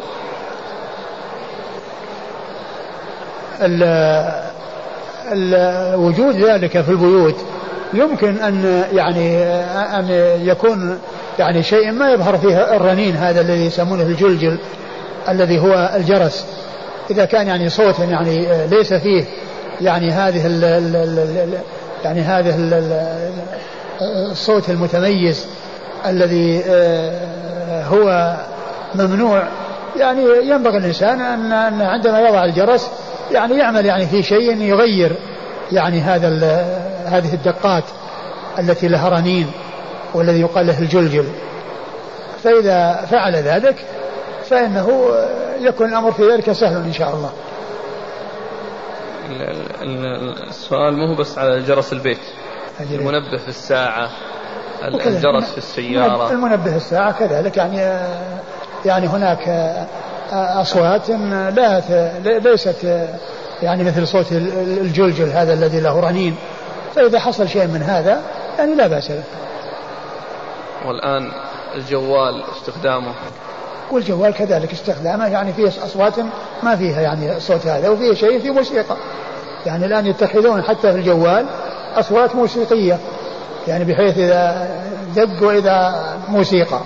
وجود 5.96 6.36
ذلك 6.36 6.80
في 6.80 6.88
البيوت 6.88 7.36
يمكن 7.94 8.36
أن 8.36 8.84
يعني 8.92 9.44
أن 9.98 10.08
يكون 10.42 10.98
يعني 11.38 11.62
شيء 11.62 11.92
ما 11.92 12.10
يظهر 12.10 12.38
فيه 12.38 12.76
الرنين 12.76 13.16
هذا 13.16 13.40
الذي 13.40 13.66
يسمونه 13.66 14.02
الجلجل 14.02 14.58
الذي 15.28 15.58
هو 15.58 15.90
الجرس. 15.96 16.46
إذا 17.10 17.24
كان 17.24 17.46
يعني 17.46 17.68
صوت 17.68 17.98
يعني 17.98 18.66
ليس 18.66 18.94
فيه 18.94 19.24
يعني 19.80 20.10
هذه 20.10 20.46
ال 20.46 20.64
ال 20.64 21.58
يعني 22.04 22.20
هذه 22.20 22.54
الصوت 24.30 24.70
المتميز 24.70 25.46
الذي 26.06 26.62
آه، 26.68 27.84
هو 27.84 28.36
ممنوع. 28.94 29.42
يعني 29.96 30.22
ينبغي 30.42 30.78
الإنسان 30.78 31.20
أن 31.20 31.82
عندما 31.82 32.20
يضع 32.20 32.44
الجرس 32.44 32.90
يعني 33.32 33.58
يعمل 33.58 33.86
يعني 33.86 34.06
في 34.06 34.22
شيء 34.22 34.62
يغير. 34.62 35.16
يعني 35.72 36.00
هذا 36.00 36.28
هذه 37.06 37.34
الدقات 37.34 37.84
التي 38.58 38.88
لها 38.88 39.08
رنين 39.08 39.50
والذي 40.14 40.40
يقال 40.40 40.66
له 40.66 40.78
الجلجل. 40.78 41.24
فإذا 42.44 43.06
فعل 43.10 43.36
ذلك 43.36 43.84
فإنه 44.44 45.10
يكون 45.60 45.88
الأمر 45.88 46.12
في 46.12 46.22
ذلك 46.32 46.52
سهل 46.52 46.76
إن 46.76 46.92
شاء 46.92 47.14
الله. 47.14 47.30
السؤال 50.48 50.96
مو 50.96 51.14
بس 51.14 51.38
على 51.38 51.62
جرس 51.62 51.92
البيت. 51.92 52.18
المنبه 52.80 53.38
في 53.38 53.48
الساعة 53.48 54.10
الجرس 54.84 55.50
في 55.50 55.58
السيارة. 55.58 56.30
المنبه 56.30 56.70
في 56.70 56.76
الساعة 56.76 57.12
كذلك. 57.12 57.56
يعني 57.56 57.76
يعني 58.84 59.06
هناك 59.06 59.48
أصوات 60.32 61.10
لا 61.10 61.80
ليست 62.38 63.08
يعني 63.62 63.84
مثل 63.84 64.06
صوت 64.06 64.32
الجلجل 64.32 65.28
هذا 65.28 65.52
الذي 65.52 65.80
له 65.80 66.00
رنين. 66.00 66.36
فإذا 66.94 67.18
حصل 67.20 67.48
شيء 67.48 67.66
من 67.66 67.82
هذا 67.82 68.22
يعني 68.58 68.74
لا 68.74 68.86
بأس 68.86 69.08
به. 69.08 69.22
والآن 70.86 71.32
الجوال 71.74 72.42
استخدامه. 72.56 73.12
والجوال 73.90 74.34
كذلك 74.34 74.72
استخدامه 74.72 75.26
يعني 75.26 75.52
فيه 75.52 75.68
أصوات 75.68 76.14
ما 76.62 76.76
فيها 76.76 77.00
يعني 77.00 77.36
الصوت 77.36 77.66
هذا 77.66 77.88
وفيه 77.88 78.14
شيء 78.14 78.40
فيه 78.40 78.50
موسيقى. 78.50 78.96
يعني 79.66 79.86
الآن 79.86 80.06
يتخذون 80.06 80.62
حتى 80.62 80.92
في 80.92 80.98
الجوال 80.98 81.46
أصوات 81.94 82.34
موسيقية 82.34 82.98
يعني 83.68 83.84
بحيث 83.84 84.18
إذا 84.18 84.68
دق 85.16 85.42
وإذا 85.42 86.04
موسيقى. 86.28 86.80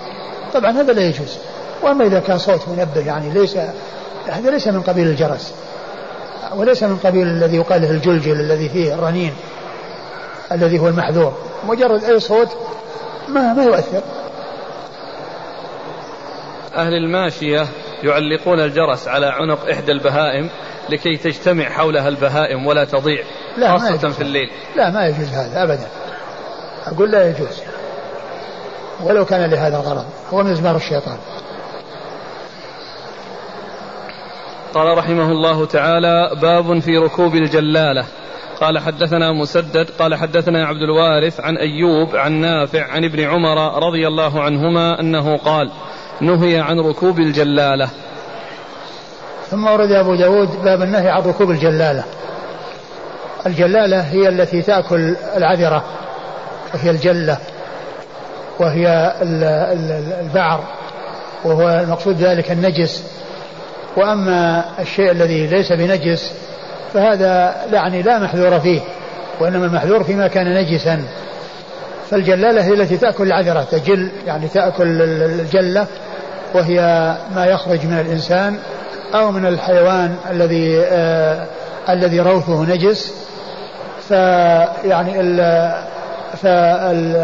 طبعا 0.53 0.71
هذا 0.71 0.93
لا 0.93 1.01
يجوز. 1.01 1.37
وأما 1.83 2.05
إذا 2.05 2.19
كان 2.19 2.37
صوت 2.37 2.67
منبه 2.67 3.07
يعني 3.07 3.29
ليس 3.29 3.57
هذا 4.27 4.51
ليس 4.51 4.67
من 4.67 4.81
قبيل 4.81 5.07
الجرس. 5.07 5.53
وليس 6.55 6.83
من 6.83 6.97
قبيل 6.97 7.27
الذي 7.27 7.55
يقال 7.55 7.81
له 7.81 7.91
الجلجل 7.91 8.39
الذي 8.39 8.69
فيه 8.69 8.93
الرنين 8.93 9.33
الذي 10.51 10.79
هو 10.79 10.87
المحذور. 10.87 11.37
مجرد 11.67 12.03
أي 12.03 12.19
صوت 12.19 12.57
ما 13.27 13.53
ما 13.53 13.63
يؤثر. 13.63 14.01
أهل 16.75 16.93
الماشية 16.93 17.67
يعلقون 18.03 18.59
الجرس 18.59 19.07
على 19.07 19.25
عنق 19.25 19.69
إحدى 19.69 19.91
البهائم 19.91 20.49
لكي 20.89 21.17
تجتمع 21.17 21.69
حولها 21.69 22.07
البهائم 22.07 22.67
ولا 22.67 22.85
تضيع 22.85 23.23
لا 23.57 23.77
خاصة 23.77 24.09
في 24.09 24.21
الليل. 24.21 24.49
لا 24.75 24.89
ما 24.89 25.07
يجوز 25.07 25.27
هذا 25.27 25.63
أبدا. 25.63 25.87
أقول 26.85 27.11
لا 27.11 27.29
يجوز. 27.29 27.61
ولو 29.03 29.25
كان 29.25 29.49
لهذا 29.49 29.77
الغرض 29.77 30.05
هو 30.33 30.43
مزمار 30.43 30.75
الشيطان. 30.75 31.17
قال 34.73 34.97
رحمه 34.97 35.31
الله 35.31 35.65
تعالى 35.65 36.31
باب 36.41 36.79
في 36.79 36.97
ركوب 36.97 37.35
الجلالة. 37.35 38.05
قال 38.61 38.79
حدثنا 38.79 39.31
مسدد 39.31 39.89
قال 39.99 40.15
حدثنا 40.15 40.65
عبد 40.65 40.81
الوارث 40.81 41.39
عن 41.39 41.57
أيوب 41.57 42.15
عن 42.15 42.31
نافع 42.31 42.91
عن 42.91 43.03
ابن 43.03 43.23
عمر 43.23 43.87
رضي 43.87 44.07
الله 44.07 44.41
عنهما 44.41 44.99
أنه 44.99 45.37
قال 45.37 45.71
نهي 46.21 46.59
عن 46.59 46.79
ركوب 46.79 47.19
الجلالة. 47.19 47.89
ثم 49.49 49.67
ورد 49.67 49.91
أبو 49.91 50.15
داود 50.15 50.63
باب 50.63 50.81
النهي 50.81 51.09
عن 51.09 51.21
ركوب 51.21 51.51
الجلالة. 51.51 52.03
الجلالة 53.45 54.01
هي 54.01 54.29
التي 54.29 54.61
تأكل 54.61 55.15
العذرة 55.37 55.83
وهي 56.73 56.89
الجلة 56.89 57.37
وهي 58.59 59.13
البعر 60.21 60.63
وهو 61.45 61.69
المقصود 61.69 62.15
ذلك 62.17 62.51
النجس. 62.51 63.22
وأما 63.97 64.65
الشيء 64.79 65.11
الذي 65.11 65.47
ليس 65.47 65.71
بنجس 65.71 66.33
فهذا 66.93 67.55
يعني 67.73 68.01
لا 68.01 68.19
محذور 68.19 68.59
فيه 68.59 68.79
وإنما 69.39 69.65
المحذور 69.65 70.03
فيما 70.03 70.27
كان 70.27 70.53
نجسا. 70.53 71.03
فالجلالة 72.09 72.63
هي 72.63 72.73
التي 72.73 72.97
تأكل 72.97 73.23
العذرة 73.27 73.67
تجل 73.71 74.09
يعني 74.27 74.47
تأكل 74.47 75.01
الجلة 75.01 75.87
وهي 76.53 76.77
ما 77.35 77.45
يخرج 77.45 77.85
من 77.85 77.99
الإنسان 77.99 78.57
أو 79.15 79.31
من 79.31 79.45
الحيوان 79.45 80.15
الذي 80.31 80.79
آه 80.85 81.45
الذي 81.89 82.19
روثه 82.19 82.63
نجس. 82.63 83.13
فيعني 84.09 85.19
ال 85.19 85.37
فال 86.41 87.15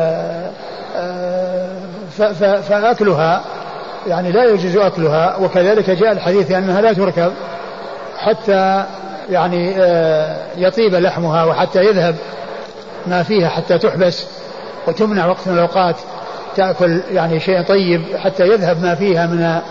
آه، 0.95 1.29
فأكلها 2.61 3.41
يعني 4.07 4.31
لا 4.31 4.43
يجوز 4.43 4.77
أكلها 4.77 5.37
وكذلك 5.37 5.89
جاء 5.89 6.11
الحديث 6.11 6.51
أنها 6.51 6.81
لا 6.81 6.93
تركب 6.93 7.31
حتى 8.17 8.85
يعني 9.29 9.75
آه، 9.77 10.37
يطيب 10.57 10.95
لحمها 10.95 11.45
وحتى 11.45 11.79
يذهب 11.79 12.15
ما 13.07 13.23
فيها 13.23 13.49
حتى 13.49 13.77
تحبس 13.77 14.25
وتمنع 14.87 15.25
وقت 15.25 15.47
من 15.47 15.53
الأوقات 15.53 15.95
تأكل 16.55 17.01
يعني 17.11 17.39
شيء 17.39 17.61
طيب 17.61 18.01
حتى 18.17 18.43
يذهب 18.47 18.81
ما 18.81 18.95
فيها 18.95 19.27
من 19.27 19.61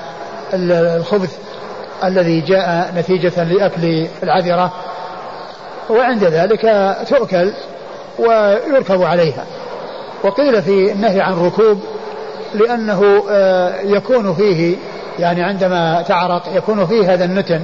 الخبث 0.55 1.39
الذي 2.05 2.41
جاء 2.41 2.93
نتيجة 2.97 3.45
لأكل 3.45 4.07
العذرة. 4.23 4.73
وعند 5.91 6.25
ذلك 6.25 6.97
تؤكل 7.09 7.53
ويركب 8.19 9.03
عليها. 9.03 9.45
وقيل 10.25 10.63
في 10.63 10.93
النهي 10.93 11.21
عن 11.21 11.33
الركوب 11.33 11.81
لأنه 12.55 13.25
آه، 13.31 13.75
يكون 13.81 14.35
فيه 14.35 14.77
يعني 15.19 15.43
عندما 15.43 16.03
تعرق 16.03 16.43
يكون 16.55 16.87
فيه 16.87 17.15
هذا 17.15 17.25
النتن 17.25 17.61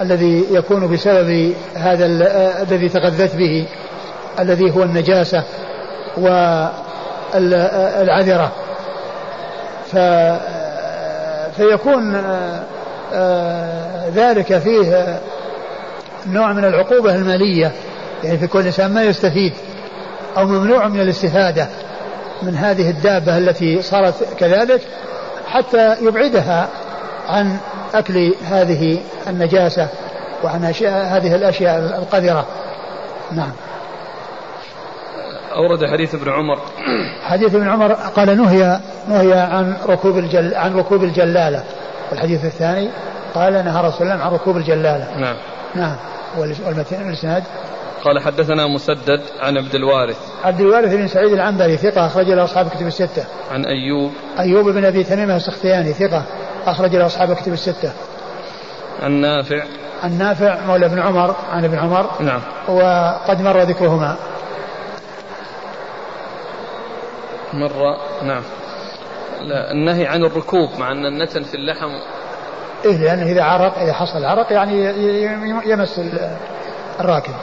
الذي 0.00 0.44
يكون 0.50 0.92
بسبب 0.92 1.54
هذا 1.74 2.04
آه، 2.04 2.62
الذي 2.62 2.88
تغذت 2.88 3.36
به 3.36 3.66
الذي 4.40 4.70
هو 4.70 4.82
النجاسة 4.82 5.42
والعذرة 7.36 8.52
فيكون 11.56 12.14
آه، 13.14 14.08
ذلك 14.14 14.58
فيه 14.58 15.20
نوع 16.26 16.52
من 16.52 16.64
العقوبة 16.64 17.14
المالية 17.14 17.72
يعني 18.24 18.38
في 18.38 18.46
كل 18.46 18.66
إنسان 18.66 18.94
ما 18.94 19.02
يستفيد 19.02 19.52
أو 20.36 20.46
ممنوع 20.46 20.88
من 20.88 21.00
الاستفادة. 21.00 21.68
من 22.42 22.56
هذه 22.56 22.90
الدابة 22.90 23.38
التي 23.38 23.82
صارت 23.82 24.34
كذلك 24.38 24.80
حتى 25.46 25.96
يبعدها 26.02 26.68
عن 27.28 27.56
أكل 27.94 28.34
هذه 28.44 28.98
النجاسة 29.28 29.88
وعن 30.44 30.64
أشياء 30.64 31.06
هذه 31.06 31.34
الأشياء 31.34 31.78
القذرة. 31.78 32.46
نعم. 33.32 33.52
أورد 35.56 35.86
حديث 35.92 36.14
ابن 36.14 36.30
عمر. 36.32 36.58
حديث 37.22 37.54
ابن 37.54 37.68
عمر 37.68 37.92
قال 37.92 38.36
نهي 38.36 38.80
نهي 39.08 39.32
عن 39.32 39.76
ركوب 39.88 40.18
الجل 40.18 40.54
عن 40.54 40.76
ركوب 40.76 41.04
الجلالة. 41.04 41.64
والحديث 42.10 42.44
الثاني 42.44 42.90
قال 43.34 43.52
نهى 43.52 43.88
رسول 43.88 44.06
الله 44.10 44.24
عن 44.24 44.32
ركوب 44.32 44.56
الجلالة. 44.56 45.18
نعم. 45.18 45.36
نعم. 45.74 45.96
والإسناد 46.38 47.44
قال 48.04 48.20
حدثنا 48.22 48.66
مسدد 48.66 49.20
عن 49.40 49.56
عبد 49.56 49.74
الوارث. 49.74 50.16
عبد 50.44 50.60
الوارث 50.60 50.94
بن 50.94 51.08
سعيد 51.08 51.32
العنبري 51.32 51.76
ثقة 51.76 52.06
أخرج 52.06 52.26
له 52.26 52.44
أصحاب 52.44 52.66
الكتب 52.66 52.86
الستة. 52.86 53.24
عن 53.50 53.64
أيوب. 53.64 54.12
أيوب 54.38 54.68
بن 54.68 54.84
أبي 54.84 55.04
تميمة 55.04 55.36
السختياني 55.36 55.92
ثقة 55.92 56.22
أخرج 56.66 56.96
له 56.96 57.06
أصحاب 57.06 57.30
الكتب 57.30 57.52
الستة. 57.52 57.92
عن 59.02 59.12
نافع. 59.12 59.64
عن 60.02 60.18
نافع 60.18 60.58
مولى 60.66 60.86
ابن 60.86 60.98
عمر 60.98 61.36
عن 61.50 61.64
ابن 61.64 61.78
عمر. 61.78 62.10
نعم. 62.20 62.40
وقد 62.68 63.40
مر 63.40 63.62
ذكرهما. 63.62 64.16
مر 67.52 67.96
نعم. 68.22 68.42
لا 69.40 69.72
النهي 69.72 70.06
عن 70.06 70.24
الركوب 70.24 70.70
مع 70.78 70.92
أن 70.92 71.06
النتن 71.06 71.42
في 71.42 71.54
اللحم. 71.54 71.90
إيه 72.84 72.96
لأنه 72.96 73.22
إذا 73.22 73.42
عرق 73.42 73.78
إذا 73.78 73.92
حصل 73.92 74.24
عرق 74.24 74.52
يعني 74.52 74.92
يمس 75.66 76.00
الراكب. 77.00 77.34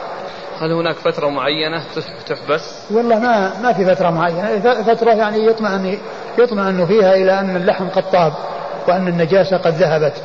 هل 0.60 0.72
هناك 0.72 0.94
فترة 0.94 1.28
معينة 1.28 1.82
تحبس؟ 2.26 2.90
والله 2.90 3.18
ما 3.18 3.60
ما 3.62 3.72
في 3.72 3.94
فترة 3.94 4.10
معينة، 4.10 4.60
فترة 4.82 5.10
يعني 5.10 5.46
يطمئن 5.46 5.98
يطمئن 6.38 6.86
فيها 6.86 7.14
إلى 7.14 7.40
أن 7.40 7.56
اللحم 7.56 7.88
قد 7.88 8.10
طاب 8.10 8.32
وأن 8.88 9.08
النجاسة 9.08 9.56
قد 9.56 9.72
ذهبت. 9.72 10.22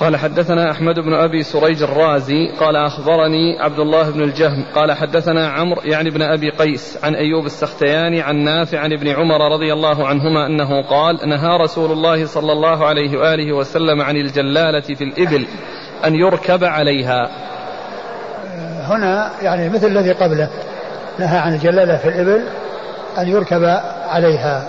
قال 0.00 0.16
حدثنا 0.16 0.70
أحمد 0.70 1.00
بن 1.00 1.14
أبي 1.14 1.42
سريج 1.42 1.82
الرازي 1.82 2.52
قال 2.60 2.76
أخبرني 2.76 3.58
عبد 3.60 3.78
الله 3.78 4.10
بن 4.10 4.22
الجهم 4.22 4.64
قال 4.74 4.92
حدثنا 4.92 5.48
عمرو 5.48 5.82
يعني 5.84 6.10
بن 6.10 6.22
أبي 6.22 6.50
قيس 6.50 6.98
عن 7.04 7.14
أيوب 7.14 7.46
السختياني 7.46 8.22
عن 8.22 8.36
نافع 8.36 8.78
عن 8.78 8.92
ابن 8.92 9.08
عمر 9.08 9.52
رضي 9.52 9.72
الله 9.72 10.06
عنهما 10.06 10.46
أنه 10.46 10.82
قال 10.82 11.28
نهى 11.28 11.58
رسول 11.58 11.92
الله 11.92 12.26
صلى 12.26 12.52
الله 12.52 12.86
عليه 12.86 13.18
وآله 13.18 13.52
وسلم 13.52 14.00
عن 14.00 14.16
الجلالة 14.16 14.94
في 14.94 15.04
الإبل 15.04 15.46
أن 16.04 16.14
يركب 16.14 16.64
عليها. 16.64 17.30
هنا 18.88 19.30
يعني 19.42 19.68
مثل 19.68 19.86
الذي 19.86 20.12
قبله. 20.12 20.48
نهى 21.18 21.38
عن 21.38 21.54
الجلالة 21.54 21.96
في 21.96 22.08
الإبل 22.08 22.44
أن 23.18 23.28
يركب 23.28 23.64
عليها. 24.08 24.66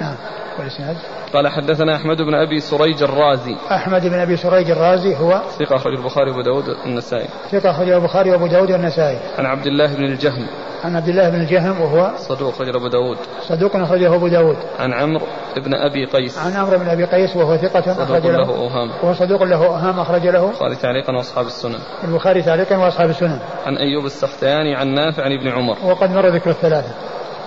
نعم. 0.00 0.14
والإسناد 0.60 0.96
قال 1.34 1.48
حدثنا 1.48 1.96
أحمد 1.96 2.16
بن 2.16 2.34
أبي 2.34 2.60
سريج 2.60 3.02
الرازي. 3.02 3.56
أحمد 3.70 4.06
بن 4.06 4.18
أبي 4.18 4.36
سريج 4.36 4.70
الرازي 4.70 5.16
هو 5.16 5.40
ثقة 5.58 5.76
أخرج 5.76 5.94
البخاري 5.94 6.30
وأبو 6.30 6.40
داود 6.40 6.68
والنسائي. 6.68 7.28
ثقة 7.50 7.70
أخرج 7.70 7.88
البخاري 7.88 8.30
وأبو 8.30 8.46
داود 8.46 8.70
والنسائي. 8.70 9.18
عن 9.38 9.46
عبد 9.46 9.66
الله 9.66 9.96
بن 9.96 10.04
الجهم. 10.04 10.46
عن 10.84 10.96
عبد 10.96 11.08
الله 11.08 11.28
بن 11.28 11.40
الجهم 11.40 11.80
وهو 11.80 12.10
صدوق 12.16 12.54
أخرج 12.54 12.76
أبو 12.76 12.88
داود. 12.88 13.18
صدوق 13.48 13.76
أخرجه 13.76 14.14
أبو 14.14 14.28
داود. 14.28 14.56
عن 14.78 14.92
عمرو 14.92 15.26
بن 15.56 15.74
أبي 15.74 16.04
قيس. 16.04 16.38
عن 16.38 16.52
عمرو 16.52 16.78
بن 16.78 16.88
أبي 16.88 17.04
قيس 17.04 17.36
وهو 17.36 17.56
ثقة 17.56 18.02
أخرج 18.02 18.26
له, 18.26 18.36
له 18.36 18.56
أوهام. 18.56 18.90
وهو 19.02 19.14
صدوق 19.14 19.42
له 19.42 19.66
أوهام 19.66 20.00
أخرج 20.00 20.26
له. 20.26 20.48
البخاري 20.48 20.76
تعليقا 20.76 21.16
وأصحاب 21.16 21.46
السنن. 21.46 21.78
البخاري 22.04 22.42
تعليقا 22.42 22.76
وأصحاب 22.76 23.10
السنن. 23.10 23.38
عن 23.66 23.76
أيوب 23.76 24.04
السختياني 24.04 24.74
عن 24.74 24.88
نافع 24.88 25.22
عن 25.22 25.32
ابن 25.32 25.48
عمر. 25.48 25.76
وقد 25.84 26.10
مر 26.10 26.28
ذكر 26.28 26.50
الثلاثة. 26.50 26.94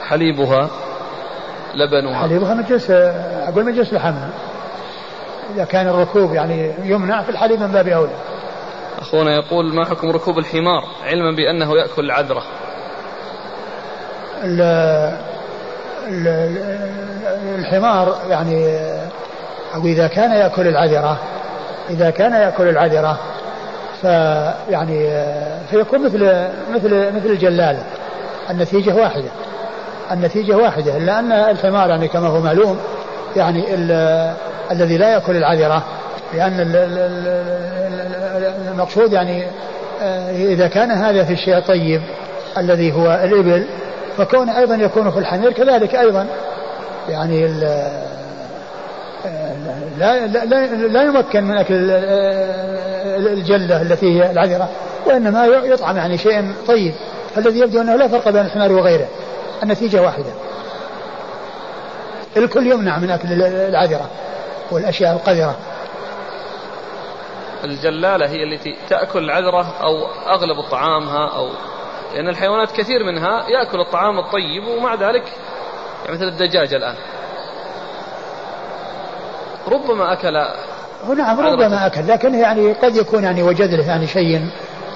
حليبها 0.07 0.69
لبنها 1.75 2.21
حليبها 2.21 2.53
مجلس 2.53 2.91
أقول 3.47 3.65
مجلس 3.65 3.93
لحمها 3.93 4.29
إذا 5.55 5.65
كان 5.65 5.87
الركوب 5.87 6.33
يعني 6.33 6.71
يمنع 6.83 7.21
في 7.21 7.29
الحليب 7.29 7.59
من 7.59 7.67
باب 7.67 7.87
أولى. 7.87 8.11
أخونا 8.99 9.35
يقول 9.35 9.75
ما 9.75 9.85
حكم 9.85 10.09
ركوب 10.09 10.37
الحمار؟ 10.37 10.83
علما 11.05 11.35
بأنه 11.35 11.77
يأكل 11.77 12.05
العذرة. 12.05 12.43
الحمار 17.55 18.17
يعني 18.29 18.79
أو 19.75 19.85
إذا 19.85 20.07
كان 20.07 20.31
يأكل 20.31 20.67
العذرة 20.67 21.19
إذا 21.89 22.09
كان 22.09 22.31
يأكل 22.31 22.69
العذرة 22.69 23.19
فيعني 24.01 25.25
فيكون 25.69 26.05
مثل 26.05 26.47
مثل 26.73 27.15
مثل 27.15 27.25
الجلالة 27.25 27.83
النتيجة 28.49 28.95
واحدة. 28.95 29.29
النتيجة 30.11 30.57
واحدة 30.57 30.97
إلا 30.97 31.19
أن 31.19 31.31
الحمار 31.31 31.89
يعني 31.89 32.07
كما 32.07 32.27
هو 32.27 32.39
معلوم 32.39 32.79
يعني 33.35 33.73
الذي 34.71 34.97
لا 34.97 35.13
يأكل 35.13 35.35
العذرة 35.35 35.83
لأن 36.33 36.59
المقصود 38.71 39.13
يعني 39.13 39.47
آه، 40.01 40.31
إذا 40.31 40.67
كان 40.67 40.91
هذا 40.91 41.23
في 41.23 41.33
الشيء 41.33 41.57
الطيب 41.57 42.01
الذي 42.57 42.91
هو 42.91 43.19
الإبل 43.23 43.65
فكون 44.17 44.49
أيضا 44.49 44.75
يكون 44.75 45.11
في 45.11 45.19
الحمير 45.19 45.51
كذلك 45.51 45.95
أيضا 45.95 46.27
يعني 47.09 47.45
آه، 47.45 48.03
لا, 49.97 50.27
لا, 50.27 50.65
لا 50.87 51.03
يمكن 51.03 51.43
من 51.43 51.57
أكل 51.57 51.91
الجلة 53.27 53.81
التي 53.81 54.19
هي 54.19 54.31
العذرة 54.31 54.69
وإنما 55.05 55.45
يطعم 55.45 55.97
يعني 55.97 56.17
شيء 56.17 56.51
طيب 56.67 56.93
فالذي 57.35 57.59
يبدو 57.59 57.81
أنه 57.81 57.95
لا 57.95 58.07
فرق 58.07 58.29
بين 58.29 58.41
الحمار 58.41 58.71
وغيره. 58.71 59.07
النتيجة 59.63 60.01
واحدة. 60.01 60.33
الكل 62.37 62.67
يمنع 62.71 62.99
من 62.99 63.09
أكل 63.09 63.27
العذرة 63.43 64.09
والأشياء 64.71 65.13
القذرة. 65.13 65.55
الجلالة 67.63 68.29
هي 68.29 68.43
التي 68.43 68.77
تأكل 68.89 69.23
العذرة 69.23 69.73
أو 69.81 70.05
أغلب 70.07 70.61
طعامها 70.71 71.29
أو 71.35 71.49
لأن 72.13 72.27
الحيوانات 72.29 72.71
كثير 72.71 73.03
منها 73.03 73.49
يأكل 73.49 73.79
الطعام 73.79 74.19
الطيب 74.19 74.67
ومع 74.77 74.95
ذلك 74.95 75.23
يعني 76.05 76.17
مثل 76.17 76.27
الدجاج 76.27 76.73
الآن. 76.73 76.95
ربما 79.67 80.13
أكل 80.13 80.33
نعم 81.17 81.39
ربما 81.39 81.85
أكل 81.85 82.07
لكن 82.07 82.35
يعني 82.35 82.73
قد 82.73 82.95
يكون 82.95 83.23
يعني 83.23 83.43
وجد 83.43 83.73
له 83.73 83.87
يعني 83.87 84.07
شيء 84.07 84.47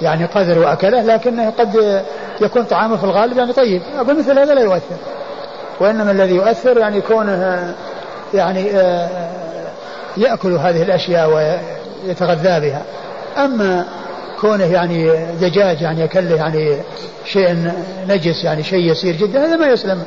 يعني 0.02 0.24
قذر 0.24 0.58
وأكله 0.58 1.02
لكنه 1.02 1.50
قد 1.50 2.02
يكون 2.40 2.64
طعامه 2.64 2.96
في 2.96 3.04
الغالب 3.04 3.38
يعني 3.38 3.52
طيب. 3.52 3.82
أقول 3.96 4.18
مثل 4.18 4.38
هذا 4.38 4.54
لا 4.54 4.60
يؤثر 4.60 4.96
وإنما 5.80 6.10
الذي 6.10 6.34
يؤثر 6.34 6.78
يعني 6.78 7.00
كونه 7.00 7.74
يعني 8.34 8.70
آه، 8.70 9.08
يأكل 10.16 10.52
هذه 10.52 10.82
الأشياء 10.82 11.30
ويتغذى 11.30 12.60
بها. 12.60 12.82
أما 13.36 13.84
كونه 14.40 14.64
يعني 14.64 15.10
دجاج 15.40 15.80
يعني 15.80 16.04
أكله 16.04 16.36
يعني 16.36 16.76
شيء 17.24 17.72
نجس 18.08 18.44
يعني 18.44 18.62
شيء 18.62 18.90
يسير 18.90 19.16
جدا 19.16 19.46
هذا 19.46 19.56
ما 19.56 19.66
يسلم. 19.66 20.02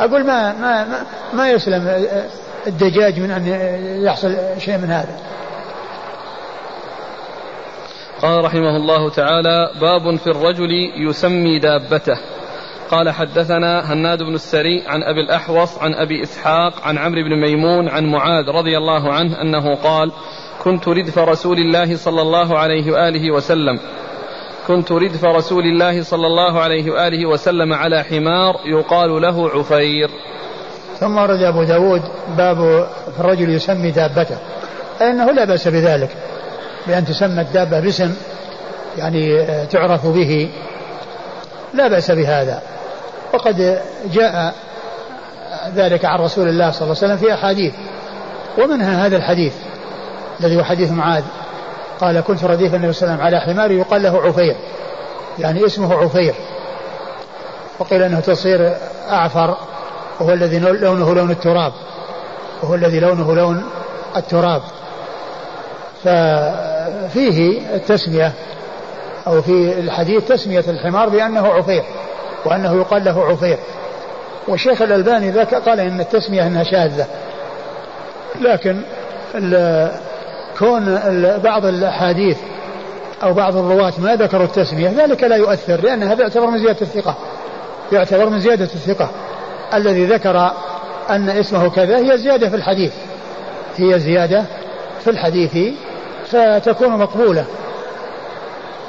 أقول 0.00 0.24
ما 0.24 0.52
ما 0.52 0.84
ما, 0.84 1.02
ما 1.32 1.50
يسلم 1.50 2.06
الدجاج 2.66 3.20
من 3.20 3.30
أن 3.30 3.46
يحصل 4.04 4.36
شيء 4.58 4.78
من 4.78 4.90
هذا. 4.90 5.16
قال 8.22 8.44
رحمه 8.44 8.76
الله 8.76 9.10
تعالى 9.10 9.70
باب 9.80 10.16
في 10.16 10.26
الرجل 10.26 10.70
يسمي 10.96 11.58
دابته. 11.58 12.18
قال 12.90 13.10
حدثنا 13.10 13.92
هناد 13.92 14.22
بن 14.22 14.34
السري 14.34 14.82
عن 14.86 15.02
أبي 15.02 15.20
الأحوص 15.20 15.78
عن 15.78 15.94
أبي 15.94 16.22
إسحاق 16.22 16.72
عن 16.84 16.98
عمرو 16.98 17.22
بن 17.22 17.40
ميمون 17.40 17.88
عن 17.88 18.06
معاذ 18.06 18.48
رضي 18.48 18.78
الله 18.78 19.12
عنه 19.12 19.40
أنه 19.42 19.74
قال 19.74 20.12
كنت 20.64 20.88
ردف 20.88 21.18
رسول 21.18 21.58
الله 21.58 21.96
صلى 21.96 22.22
الله 22.22 22.58
عليه 22.58 22.92
وآله 22.92 23.30
وسلم. 23.30 23.78
كنت 24.66 24.92
ردف 24.92 25.24
رسول 25.24 25.64
الله 25.64 26.02
صلى 26.02 26.26
الله 26.26 26.60
عليه 26.60 26.90
وآله 26.90 27.26
وسلم 27.26 27.72
على 27.72 28.02
حمار 28.02 28.54
يقال 28.66 29.22
له 29.22 29.50
عفير. 29.50 30.10
ثم 31.00 31.18
ورد 31.18 31.42
أبو 31.42 31.62
داود 31.62 32.02
باب 32.36 32.88
الرجل 33.18 33.50
يسمي 33.50 33.90
دابته. 33.90 34.38
أنه 35.00 35.32
لا 35.32 35.44
بأس 35.44 35.68
بذلك. 35.68 36.16
بأن 36.86 37.04
تسمى 37.04 37.40
الدابة 37.40 37.80
باسم 37.80 38.14
يعني 38.98 39.40
آه، 39.40 39.64
تعرف 39.64 40.06
به. 40.06 40.50
لا 41.74 41.88
بأس 41.88 42.10
بهذا. 42.10 42.62
وقد 43.34 43.80
جاء 44.12 44.54
ذلك 45.74 46.04
عن 46.04 46.18
رسول 46.18 46.48
الله 46.48 46.70
صلى 46.70 46.82
الله 46.82 46.96
عليه 47.02 47.14
وسلم 47.14 47.16
في 47.16 47.34
أحاديث. 47.34 47.72
ومنها 48.58 49.06
هذا 49.06 49.16
الحديث 49.16 49.52
الذي 50.40 50.56
هو 50.56 50.64
حديث 50.64 50.90
معاذ 50.90 51.24
قال 52.00 52.20
كنت 52.20 52.44
رديف 52.44 52.74
النبي 52.74 52.92
صلى 52.92 53.08
الله 53.08 53.24
عليه 53.24 53.36
وسلم 53.36 53.46
على 53.46 53.54
حمار 53.54 53.70
يقال 53.70 54.02
له 54.02 54.22
عفير. 54.22 54.56
يعني 55.38 55.66
اسمه 55.66 55.94
عفير. 55.94 56.34
وقيل 57.78 58.02
إنه 58.02 58.20
تصير 58.20 58.74
أعفر 59.10 59.56
وهو 60.20 60.32
الذي 60.32 60.58
لونه 60.58 61.14
لون 61.14 61.30
التراب. 61.30 61.72
وهو 62.62 62.74
الذي 62.74 63.00
لونه 63.00 63.34
لون 63.34 63.64
التراب. 64.16 64.62
ففيه 67.08 67.60
التسمية 67.74 68.32
أو 69.26 69.42
في 69.42 69.78
الحديث 69.78 70.24
تسمية 70.24 70.64
الحمار 70.68 71.08
بأنه 71.08 71.46
عفير 71.46 71.82
وأنه 72.44 72.76
يقال 72.76 73.04
له 73.04 73.24
عفير. 73.24 73.58
والشيخ 74.48 74.82
الألباني 74.82 75.30
ذاك 75.30 75.54
قال 75.54 75.80
إن 75.80 76.00
التسمية 76.00 76.46
أنها 76.46 76.62
شاذة. 76.64 77.06
لكن 78.40 78.82
كون 80.58 80.98
بعض 81.44 81.66
الأحاديث 81.66 82.38
أو 83.22 83.32
بعض 83.32 83.56
الرواة 83.56 83.92
ما 83.98 84.16
ذكروا 84.16 84.44
التسمية 84.44 84.88
ذلك 84.88 85.24
لا 85.24 85.36
يؤثر 85.36 85.80
لأن 85.80 86.02
هذا 86.02 86.22
يعتبر 86.22 86.46
من 86.46 86.58
زيادة 86.58 86.80
الثقة 86.80 87.14
يعتبر 87.92 88.28
من 88.28 88.40
زيادة 88.40 88.64
الثقة. 88.64 89.10
الذي 89.74 90.06
ذكر 90.06 90.52
أن 91.10 91.28
اسمه 91.30 91.70
كذا 91.70 91.98
هي 91.98 92.18
زيادة 92.18 92.48
في 92.48 92.56
الحديث 92.56 92.92
هي 93.76 94.00
زيادة 94.00 94.44
في 95.04 95.10
الحديث 95.10 95.74
فتكون 96.32 96.98
مقبولة. 96.98 97.46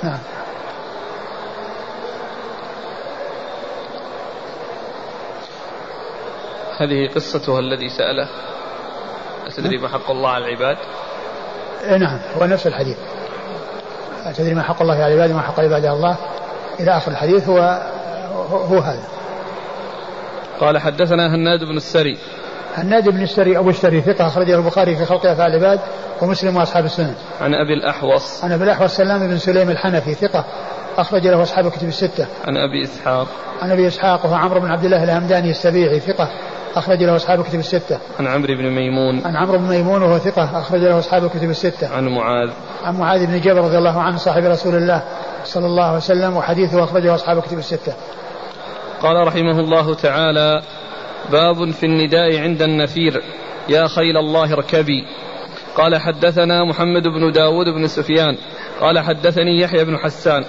نعم. 0.04 0.20
هذه 6.78 7.10
قصته 7.16 7.60
الذي 7.60 7.89
سأله. 7.89 8.28
أتدري 9.48 9.78
ما 9.78 9.88
حق 9.88 10.12
الله 10.12 10.30
على 10.30 10.46
العباد؟ 10.46 10.78
إيه 11.84 11.98
نعم 11.98 12.20
هو 12.38 12.46
نفس 12.46 12.68
الحديث. 12.68 12.98
أتدري 14.26 14.54
ما 14.54 14.64
حق 14.64 14.82
الله 14.82 14.94
على 14.94 15.14
العباد 15.14 15.32
وما 15.32 15.41
حق 15.41 15.60
العباد 15.60 15.86
على 15.86 15.98
الله؟ 15.98 16.18
إلى 16.80 16.98
آخر 16.98 17.12
الحديث 17.12 17.50
هو 17.50 17.60
هو 18.52 18.80
هذا. 18.80 19.04
قال 20.60 20.78
حدثنا 20.78 21.36
هناد 21.36 21.64
بن 21.64 21.78
السري. 21.78 22.18
هناد 22.76 23.09
بن 23.09 23.22
السري 23.22 23.57
أبو 23.57 23.70
السري 23.70 24.01
ثقة 24.01 24.28
أخرجه 24.28 24.55
البخاري 24.55 24.95
في 24.95 25.05
خلق 25.05 25.26
أفعال 25.26 25.51
العباد 25.51 25.80
ومسلم 26.22 26.57
وأصحاب 26.57 26.86
السنن. 26.86 27.14
عن 27.41 27.53
أبي 27.53 27.74
الأحوص. 27.74 28.43
عن 28.43 28.51
أبي 28.51 28.64
الأحوص 28.64 28.95
سلام 28.95 29.28
بن 29.28 29.38
سليم 29.38 29.70
الحنفي 29.70 30.14
ثقة 30.14 30.45
أخرج 30.97 31.28
له 31.28 31.43
أصحاب 31.43 31.68
الكتب 31.68 31.88
الستة. 31.88 32.28
عن 32.47 32.57
أبي 32.57 32.84
إسحاق. 32.84 33.28
عن 33.61 33.72
أبي 33.72 33.88
إسحاق 33.88 34.26
وهو 34.26 34.36
عمرو 34.36 34.59
بن 34.59 34.72
عبد 34.72 34.86
الله 34.86 35.03
الهمداني 35.03 35.49
السبيعي 35.49 35.99
ثقة 35.99 36.30
أخرج 36.76 37.03
له 37.03 37.16
أصحاب 37.16 37.39
الكتب 37.39 37.59
الستة. 37.59 37.97
عن 38.20 38.28
عمرو 38.28 38.55
بن 38.55 38.70
ميمون. 38.70 39.22
عن 39.26 39.36
عمرو 39.36 39.57
بن 39.57 39.68
ميمون 39.68 40.01
وهو 40.01 40.18
ثقة 40.18 40.59
أخرج 40.59 40.82
له 40.82 40.99
أصحاب 40.99 41.24
الكتب 41.24 41.49
الستة. 41.49 41.95
عن 41.95 42.07
معاذ. 42.07 42.49
عن 42.84 42.97
معاذ 42.97 43.26
بن 43.26 43.41
جبل 43.41 43.57
رضي 43.57 43.78
الله 43.78 44.01
عنه 44.01 44.18
صاحب 44.18 44.43
رسول 44.43 44.76
الله 44.76 45.03
صلى 45.45 45.66
الله 45.66 45.84
عليه 45.84 45.97
وسلم 45.97 46.38
وحديثه 46.38 46.84
أخرجه 46.84 47.16
أصحاب 47.16 47.38
الكتب 47.38 47.57
الستة. 47.57 47.93
قال 49.01 49.28
رحمه 49.28 49.59
الله 49.59 49.95
تعالى 49.95 50.61
باب 51.32 51.71
في 51.71 51.86
النداء 51.86 52.39
عند 52.39 52.61
النفير. 52.61 53.21
يا 53.69 53.88
خيل 53.88 54.17
الله 54.17 54.53
اركبي. 54.53 55.05
قال 55.76 55.95
حدثنا 55.95 56.63
محمد 56.63 57.03
بن 57.03 57.32
داود 57.32 57.65
بن 57.65 57.88
سفيان. 57.88 58.38
قال 58.82 58.99
حدثني 58.99 59.59
يحيى 59.59 59.86
بن 59.86 59.97
حسان. 59.97 60.43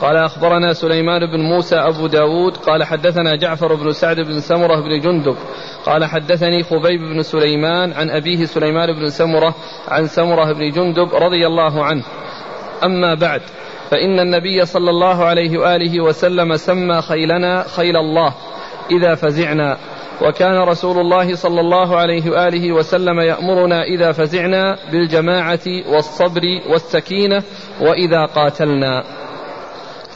قال 0.00 0.16
أخبرنا 0.16 0.72
سليمان 0.72 1.26
بن 1.26 1.40
موسى 1.40 1.76
أبو 1.76 2.06
داود. 2.06 2.56
قال 2.56 2.84
حدثنا 2.84 3.36
جعفر 3.36 3.74
بن 3.74 3.92
سعد 3.92 4.20
بن 4.20 4.40
سمرة 4.40 4.80
بن 4.80 5.00
جندب. 5.00 5.36
قال 5.86 6.04
حدثني 6.04 6.62
خبيب 6.62 7.00
بن 7.00 7.22
سليمان 7.22 7.92
عن 7.92 8.10
أبيه 8.10 8.44
سليمان 8.44 8.92
بن 8.92 9.08
سمرة 9.08 9.54
عن 9.88 10.06
سمرة 10.06 10.52
بن 10.52 10.70
جندب 10.70 11.14
رضي 11.14 11.46
الله 11.46 11.84
عنه. 11.84 12.02
أما 12.84 13.14
بعد 13.14 13.40
فإن 13.90 14.20
النبي 14.20 14.64
صلى 14.64 14.90
الله 14.90 15.24
عليه 15.24 15.58
وآله 15.58 16.00
وسلم 16.00 16.56
سمى 16.56 17.02
خيلنا 17.02 17.62
خيل 17.76 17.96
الله. 17.96 18.34
إذا 18.90 19.14
فزعنا. 19.14 19.76
وكان 20.22 20.58
رسول 20.68 20.98
الله 20.98 21.34
صلى 21.34 21.60
الله 21.60 21.96
عليه 21.96 22.30
وآله 22.30 22.72
وسلم 22.72 23.20
يأمرنا 23.20 23.82
إذا 23.82 24.12
فزعنا 24.12 24.76
بالجماعة 24.92 25.66
والصبر 25.92 26.42
والسكينة 26.70 27.42
وإذا 27.80 28.26
قاتلنا. 28.26 29.04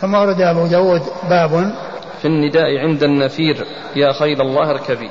ثم 0.00 0.14
ورد 0.14 0.40
أبو 0.40 0.66
داود 0.66 1.02
باب 1.30 1.74
في 2.22 2.28
النداء 2.28 2.78
عند 2.78 3.02
النفير. 3.02 3.66
يا 3.96 4.12
خيل 4.12 4.40
الله 4.40 4.70
اركبي. 4.70 5.10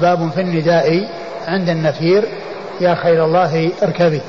باب 0.00 0.30
في 0.30 0.40
النداء 0.40 1.08
عند 1.46 1.68
النفير. 1.68 2.28
يا 2.80 2.94
خيل 2.94 3.20
الله 3.20 3.72
اركبي. 3.82 4.20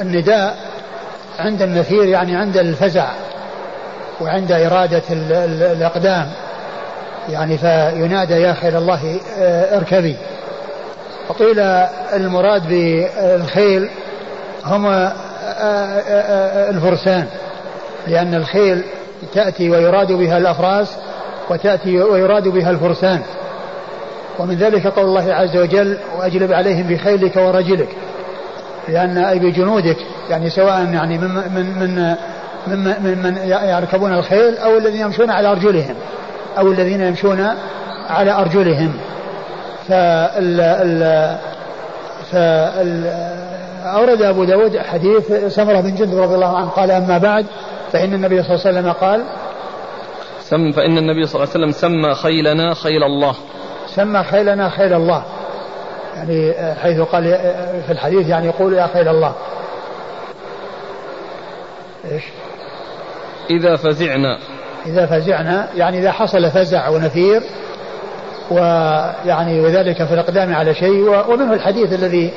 النداء 0.00 0.56
عند 1.38 1.62
النفير 1.62 2.04
يعني 2.04 2.36
عند 2.36 2.56
الفزع 2.56 3.08
وعند 4.20 4.52
إرادة 4.52 5.02
الأقدام. 5.72 6.32
يعني 7.28 7.58
فينادى 7.58 8.34
يا 8.34 8.52
خيل 8.52 8.76
الله 8.76 9.20
آه، 9.38 9.76
اركبي. 9.76 10.16
وقيل 11.28 11.60
المراد 12.14 12.68
بالخيل 12.68 13.88
هم 14.64 14.86
آه، 14.86 15.12
آه، 15.58 16.70
الفرسان 16.70 17.26
لأن 18.06 18.34
الخيل 18.34 18.82
تأتي 19.34 19.70
ويراد 19.70 20.12
بها 20.12 20.38
الأفراس 20.38 20.96
وتأتي 21.50 22.00
ويراد 22.00 22.48
بها 22.48 22.70
الفرسان. 22.70 23.22
ومن 24.38 24.54
ذلك 24.54 24.86
قول 24.86 25.04
الله 25.04 25.34
عز 25.34 25.56
وجل 25.56 25.98
وأجلب 26.18 26.52
عليهم 26.52 26.86
بخيلك 26.86 27.36
ورجلك. 27.36 27.88
لأن 28.88 29.18
أي 29.18 29.38
بجنودك 29.38 29.96
يعني 30.30 30.50
سواء 30.50 30.88
يعني 30.92 31.18
من 31.18 31.28
من 31.28 31.78
من 31.78 32.16
من, 32.66 33.22
من, 33.22 33.36
يركبون 33.68 34.12
الخيل 34.12 34.56
أو 34.56 34.78
الذين 34.78 35.00
يمشون 35.00 35.30
على 35.30 35.48
أرجلهم. 35.48 35.94
أو 36.58 36.72
الذين 36.72 37.00
يمشون 37.00 37.48
على 38.08 38.30
أرجلهم. 38.30 38.92
فال 39.88 40.60
ال 40.60 41.36
فال 42.32 43.06
أورد 43.84 44.22
أبو 44.22 44.44
داود 44.44 44.78
حديث 44.78 45.32
سمرة 45.54 45.80
بن 45.80 45.94
جندب 45.94 46.18
رضي 46.18 46.34
الله 46.34 46.56
عنه. 46.56 46.68
قال 46.68 46.90
أما 46.90 47.18
بعد 47.18 47.46
فإن 47.92 48.14
النبي 48.14 48.42
صلى 48.42 48.54
الله 48.54 48.66
عليه 48.66 48.78
وسلم 48.78 48.92
قال 48.92 49.24
سم 50.40 50.72
فإن 50.72 50.98
النبي 50.98 51.26
صلى 51.26 51.34
الله 51.42 51.54
عليه 51.54 51.64
وسلم 51.64 51.70
سمى 51.70 52.14
خيلنا 52.14 52.74
خيل 52.74 53.02
الله. 53.02 53.34
سمى 53.86 54.22
خيلنا 54.24 54.68
خيل 54.68 54.92
الله. 54.92 55.22
يعني 56.16 56.54
حيث 56.82 57.00
قال 57.00 57.24
في 57.86 57.92
الحديث 57.92 58.28
يعني 58.28 58.46
يقول 58.46 58.72
يا 58.72 58.86
خيل 58.86 59.08
الله. 59.08 59.34
إيش؟ 62.12 62.22
إذا 63.50 63.76
فزعنا. 63.76 64.38
إذا 64.86 65.06
فزعنا 65.06 65.66
يعني 65.76 65.98
إذا 65.98 66.12
حصل 66.12 66.50
فزع 66.50 66.88
ونفير 66.88 67.42
ويعني 68.50 69.60
وذلك 69.60 70.04
في 70.04 70.14
الإقدام 70.14 70.54
على 70.54 70.74
شيء 70.74 71.22
ومنه 71.28 71.52
الحديث 71.52 71.92
الذي 71.92 72.32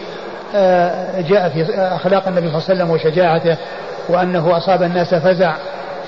آه، 0.55 1.21
جاء 1.21 1.49
في 1.49 1.77
أخلاق 1.77 2.27
النبي 2.27 2.47
صلى 2.47 2.57
الله 2.57 2.65
عليه 2.69 2.75
وسلم 2.75 2.91
وشجاعته 2.91 3.57
وأنه 4.09 4.57
أصاب 4.57 4.83
الناس 4.83 5.15
فزع 5.15 5.55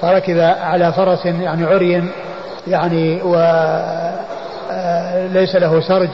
فركب 0.02 0.40
على 0.62 0.94
فرس 0.94 1.26
يعني 1.26 1.66
عري 1.66 2.04
يعني 2.68 3.22
وليس 3.22 3.46
آه، 5.56 5.60
له 5.60 5.82
سرج 5.82 6.10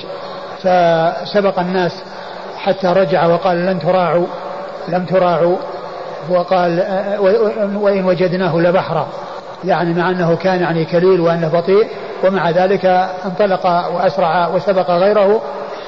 فسبق 0.57 1.59
الناس 1.59 2.03
حتى 2.57 2.87
رجع 2.87 3.25
وقال 3.25 3.65
لن 3.65 3.79
تراعوا 3.79 4.27
لم 4.87 5.05
تراعوا 5.05 5.57
وقال 6.29 6.79
آه، 6.79 7.21
وإن 7.75 8.05
وجدناه 8.05 8.57
لبحرا. 8.57 9.07
يعني 9.65 9.93
مع 9.93 10.09
أنه 10.09 10.35
كان 10.35 10.61
يعني 10.61 10.85
كليل 10.85 11.21
وأنه 11.21 11.47
بطيء 11.47 11.87
ومع 12.23 12.49
ذلك 12.49 12.85
انطلق 13.25 13.65
وأسرع 13.65 14.47
وسبق 14.47 14.91
غيره 14.91 15.41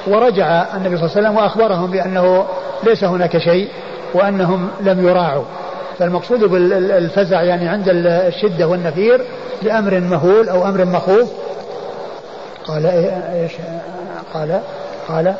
ورجع 0.06 0.64
النبي 0.76 0.96
صلى 0.96 1.06
الله 1.06 1.16
عليه 1.16 1.28
وسلم 1.28 1.36
وأخبرهم 1.36 1.90
بأنه 1.90 2.46
ليس 2.84 3.04
هناك 3.04 3.38
شيء 3.38 3.68
وأنهم 4.14 4.68
لم 4.80 5.08
يراعوا. 5.08 5.44
فالمقصود 5.98 6.44
بالفزع 6.44 7.42
يعني 7.42 7.68
عند 7.68 7.88
الشدة 7.88 8.66
والنفير 8.68 9.24
لأمر 9.62 10.00
مهول 10.00 10.48
أو 10.48 10.68
أمر 10.68 10.84
مخوف. 10.84 11.32
قال 12.66 12.86
إيش؟ 12.86 13.52
قال 14.34 14.60
قال 15.08 15.34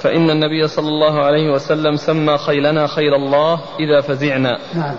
فإن 0.00 0.30
النبي 0.30 0.68
صلى 0.68 0.88
الله 0.88 1.24
عليه 1.24 1.52
وسلم 1.52 1.96
سمى 1.96 2.38
خيلنا 2.38 2.86
خيل 2.86 3.14
الله 3.14 3.60
إذا 3.80 4.00
فزعنا. 4.00 4.58
نعم. 4.74 4.94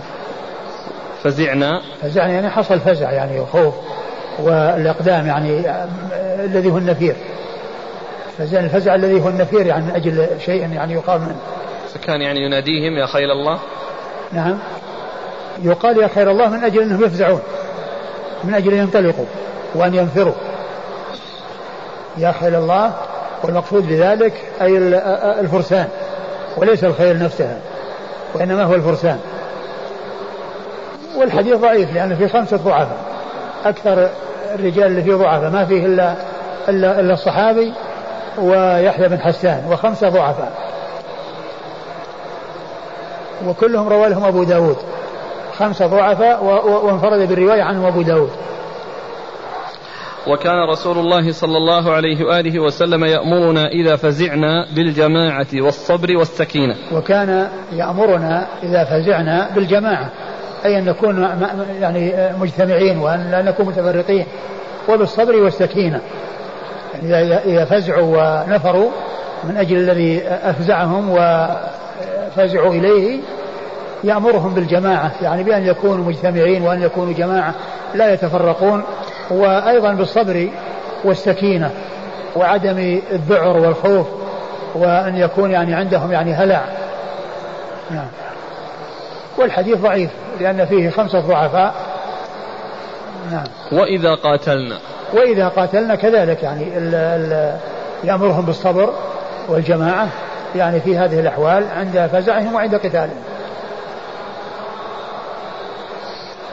فزعنا. 1.27 1.81
فزعنا 2.01 2.33
يعني 2.33 2.49
حصل 2.49 2.79
فزع 2.79 3.11
يعني 3.11 3.45
خوف 3.45 3.73
والإقدام 4.39 5.27
يعني 5.27 5.61
الذي 6.45 6.71
هو 6.71 6.77
النفير. 6.77 7.15
فزع 8.37 8.59
الفزع 8.59 8.95
الذي 8.95 9.21
هو 9.21 9.29
النفير 9.29 9.65
يعني 9.65 9.85
من 9.85 9.91
أجل 9.95 10.27
شيء 10.45 10.73
يعني 10.73 10.93
يقام 10.93 11.21
منه. 11.21 11.39
فكان 11.93 12.21
يعني 12.21 12.39
يناديهم 12.39 12.93
يا 12.93 13.05
خيل 13.05 13.31
الله. 13.31 13.59
نعم. 14.31 14.57
يقال 15.63 15.97
يا 15.97 16.07
خير 16.07 16.31
الله 16.31 16.49
من 16.49 16.63
أجل 16.63 16.81
أنهم 16.81 17.03
يفزعون 17.03 17.41
من 18.43 18.53
أجل 18.53 18.73
أن 18.73 18.79
ينطلقوا 18.79 19.25
وأن 19.75 19.95
ينفروا. 19.95 20.35
يا 22.17 22.31
خيل 22.31 22.55
الله 22.55 22.93
والمقصود 23.43 23.87
بذلك 23.87 24.33
أي 24.61 24.77
الفرسان 25.39 25.87
وليس 26.57 26.83
الخيل 26.83 27.23
نفسها 27.23 27.59
وإنما 28.33 28.63
هو 28.63 28.75
الفرسان. 28.75 29.19
والحديث 31.17 31.55
ضعيف 31.55 31.93
لأن 31.93 32.15
فيه 32.15 32.27
خمسة 32.27 32.57
ضعفاء. 32.57 32.97
أكثر 33.65 34.09
الرجال 34.55 34.85
اللي 34.85 35.03
فيه 35.03 35.13
ضعفاء 35.13 35.49
ما 35.49 35.65
فيه 35.65 35.85
إلا 35.85 36.15
إلا, 36.69 36.99
إلا 36.99 37.13
الصحابي 37.13 37.73
ويحيى 38.37 39.07
بن 39.07 39.19
حسان 39.19 39.63
وخمسة 39.71 40.09
ضعفاء. 40.09 40.51
وكلهم 43.47 43.89
روى 43.89 44.09
لهم 44.09 44.23
أبو 44.23 44.43
داود. 44.43 44.77
خمسة 45.57 45.87
ضعفاء 45.87 46.43
وانفرد 46.83 47.27
بالرواية 47.27 47.63
عنهم 47.63 47.85
أبو 47.85 48.01
داود. 48.01 48.29
وكان 50.27 50.69
رسول 50.71 50.97
الله 50.97 51.31
صلى 51.31 51.57
الله 51.57 51.91
عليه 51.91 52.25
وآله 52.25 52.59
وسلم 52.59 53.05
يأمرنا 53.05 53.67
إذا 53.67 53.95
فزعنا 53.95 54.67
بالجماعة 54.75 55.47
والصبر 55.53 56.17
والسكينة. 56.17 56.75
وكان 56.93 57.49
يأمرنا 57.71 58.47
إذا 58.63 58.83
فزعنا 58.83 59.49
بالجماعة. 59.55 60.09
أي 60.65 60.77
أن 60.77 60.85
نكون 60.85 61.29
يعني 61.81 62.29
مجتمعين 62.39 62.97
وأن 62.99 63.31
لا 63.31 63.41
نكون 63.41 63.65
متفرقين. 63.65 64.25
وبالصبر 64.89 65.35
والسكينة. 65.35 66.01
يعني 67.03 67.37
إذا 67.37 67.65
فزعوا 67.65 68.43
ونفروا 68.47 68.89
من 69.43 69.57
أجل 69.57 69.77
الذي 69.77 70.21
أفزعهم 70.27 71.09
وفزعوا 71.09 72.73
إليه 72.73 73.19
يأمرهم 74.03 74.53
بالجماعة. 74.53 75.11
يعني 75.21 75.43
بأن 75.43 75.65
يكونوا 75.65 76.05
مجتمعين 76.05 76.61
وأن 76.61 76.81
يكونوا 76.81 77.13
جماعة 77.13 77.53
لا 77.95 78.13
يتفرقون. 78.13 78.83
وأيضا 79.31 79.93
بالصبر 79.93 80.49
والسكينة 81.03 81.71
وعدم 82.35 82.99
الذعر 83.11 83.57
والخوف 83.57 84.07
وأن 84.75 85.17
يكون 85.17 85.51
يعني 85.51 85.73
عندهم 85.73 86.11
يعني 86.11 86.33
هلع. 86.33 86.61
نعم. 87.91 88.07
والحديث 89.37 89.77
ضعيف 89.77 90.09
لأن 90.39 90.65
فيه 90.65 90.89
خمسة 90.89 91.19
ضعفاء. 91.19 91.73
نعم. 93.31 93.47
وإذا 93.71 94.15
قاتلنا. 94.15 94.77
وإذا 95.13 95.47
قاتلنا 95.47 95.95
كذلك 95.95 96.43
يعني 96.43 96.77
ال 96.77 96.95
ال 96.95 97.57
يأمرهم 98.03 98.45
بالصبر 98.45 98.93
والجماعة 99.49 100.07
يعني 100.55 100.79
في 100.79 100.97
هذه 100.97 101.19
الأحوال 101.19 101.63
عند 101.75 102.09
فزعهم 102.13 102.55
وعند 102.55 102.75
قتالهم. 102.75 103.23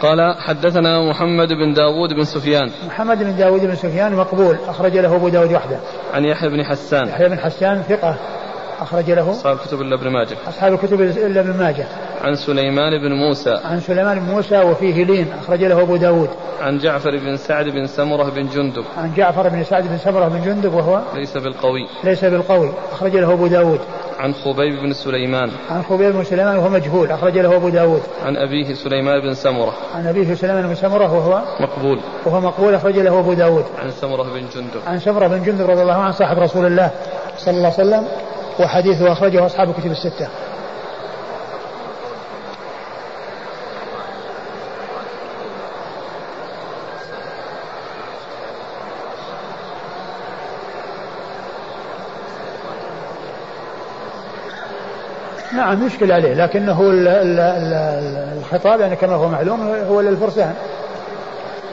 قال 0.02 0.34
حدثنا 0.38 1.10
محمد 1.10 1.48
بن 1.48 1.74
داود 1.74 2.12
بن 2.12 2.24
سفيان. 2.24 2.70
محمد 2.86 3.18
بن 3.18 3.36
داود 3.36 3.60
بن 3.60 3.74
سفيان 3.74 4.14
مقبول 4.14 4.56
أخرج 4.68 4.96
له 4.96 5.16
أبو 5.16 5.28
داود 5.28 5.52
وحده. 5.52 5.76
عن 6.14 6.24
يحيى 6.24 6.48
بن 6.48 6.64
حسان. 6.64 7.08
يحيى 7.08 7.28
بن 7.28 7.38
حسان 7.38 7.82
ثقة. 7.82 8.16
أخرج 8.80 9.10
له 9.10 9.30
أصحاب 9.30 9.56
كتب 9.58 9.80
إلا 9.80 9.94
ابن 9.94 10.08
ماجه. 10.08 10.36
أصحاب 10.48 10.72
الكتب 10.72 11.00
إلا 11.00 11.40
ابن 11.40 11.58
ماجه. 11.58 11.86
عن 12.22 12.34
سليمان 12.34 12.98
بن 12.98 13.12
موسى. 13.12 13.60
عن 13.64 13.80
سليمان 13.80 14.20
بن 14.20 14.32
موسى 14.32 14.62
وفيه 14.62 15.04
لين 15.04 15.32
أخرج 15.42 15.64
له 15.64 15.82
أبو 15.82 15.96
داود. 15.96 16.28
عن 16.60 16.78
جعفر 16.78 17.10
بن 17.10 17.36
سعد 17.36 17.64
بن 17.64 17.86
سمرة 17.86 18.30
بن 18.30 18.48
جندب. 18.48 18.84
عن 18.96 19.12
جعفر 19.16 19.48
بن 19.48 19.64
سعد 19.64 19.88
بن 19.88 19.98
سمرة 19.98 20.28
بن 20.28 20.42
جندب 20.44 20.74
وهو 20.74 21.00
ليس 21.14 21.36
بالقوي. 21.36 21.88
ليس 22.04 22.24
بالقوي. 22.24 22.70
أخرج 22.92 23.16
له 23.16 23.32
أبو 23.32 23.46
داود. 23.46 23.80
عن 24.18 24.34
خبيب 24.34 24.82
بن 24.82 24.92
سليمان. 24.92 25.50
عن 25.70 25.82
خبيب 25.82 26.12
بن 26.12 26.24
سليمان 26.24 26.56
وهو 26.56 26.68
مجهول. 26.68 27.10
أخرج 27.10 27.38
له 27.38 27.56
أبو 27.56 27.68
داود. 27.68 28.02
عن 28.24 28.36
أبيه 28.36 28.74
سليمان 28.74 29.20
بن 29.20 29.34
سمرة. 29.34 29.74
عن 29.94 30.06
أبيه 30.06 30.34
سليمان 30.34 30.68
بن 30.68 30.74
سمرة 30.74 31.12
وهو 31.12 31.42
مقبول. 31.60 32.00
وهو 32.26 32.40
مقبول. 32.40 32.74
أخرج 32.74 32.98
له 32.98 33.18
أبو 33.18 33.32
داود. 33.32 33.64
عن 33.78 33.90
سمرة 33.90 34.22
بن 34.22 34.44
جندب. 34.54 34.80
عن 34.86 35.00
سمرة 35.00 35.26
بن 35.26 35.42
جندب 35.42 35.70
رضي 35.70 35.82
الله 35.82 35.94
عنه 35.94 36.12
صاحب 36.12 36.38
رسول 36.38 36.66
الله 36.66 36.90
صلى 37.38 37.56
الله 37.56 37.72
عليه 37.78 37.88
وسلم. 37.88 38.04
وحديثه 38.60 39.12
أخرجه 39.12 39.46
أصحاب 39.46 39.70
الكتب 39.70 39.90
الستة. 39.90 40.28
نعم 55.52 55.86
يشكل 55.86 56.12
عليه 56.12 56.34
لكنه 56.34 56.80
الخطاب 58.38 58.80
يعني 58.80 58.96
كما 58.96 59.14
هو 59.14 59.28
معلوم 59.28 59.68
هو 59.88 60.00
للفرسان. 60.00 60.54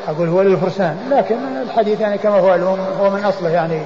أقول 0.07 0.27
هو 0.27 0.41
للفرسان 0.41 0.97
لكن 1.11 1.35
الحديث 1.61 2.01
يعني 2.01 2.17
كما 2.17 2.35
هو 2.39 2.47
معلوم 2.47 2.79
هو 2.99 3.09
من 3.09 3.23
أصله 3.23 3.49
يعني 3.49 3.81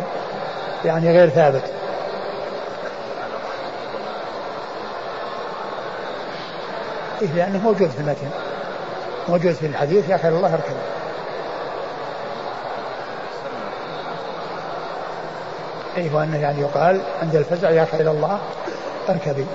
يعني 0.86 1.12
غير 1.12 1.30
ثابت. 1.30 1.62
إيه 7.22 7.28
لأنه 7.36 7.63
موجود 7.63 7.89
في 7.89 7.99
المتن. 7.99 8.30
موجود 9.30 9.51
في 9.51 9.66
الحديث 9.66 10.09
يا 10.09 10.18
خير 10.18 10.32
الله 10.32 10.53
اركب 10.53 10.76
أي 15.97 16.09
وأنه 16.13 16.38
يعني 16.41 16.61
يقال 16.61 17.01
عند 17.22 17.36
الفزع 17.36 17.70
يا 17.70 17.86
خير 17.86 18.11
الله 18.11 18.39
أركبي. 19.09 19.45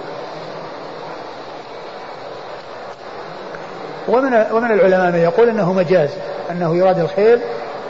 ومن 4.08 4.44
ومن 4.52 4.70
العلماء 4.70 5.10
من 5.10 5.18
يقول 5.18 5.48
إنه 5.48 5.72
مجاز 5.72 6.10
إنه 6.50 6.76
يراد 6.76 6.98
الخيل 6.98 7.40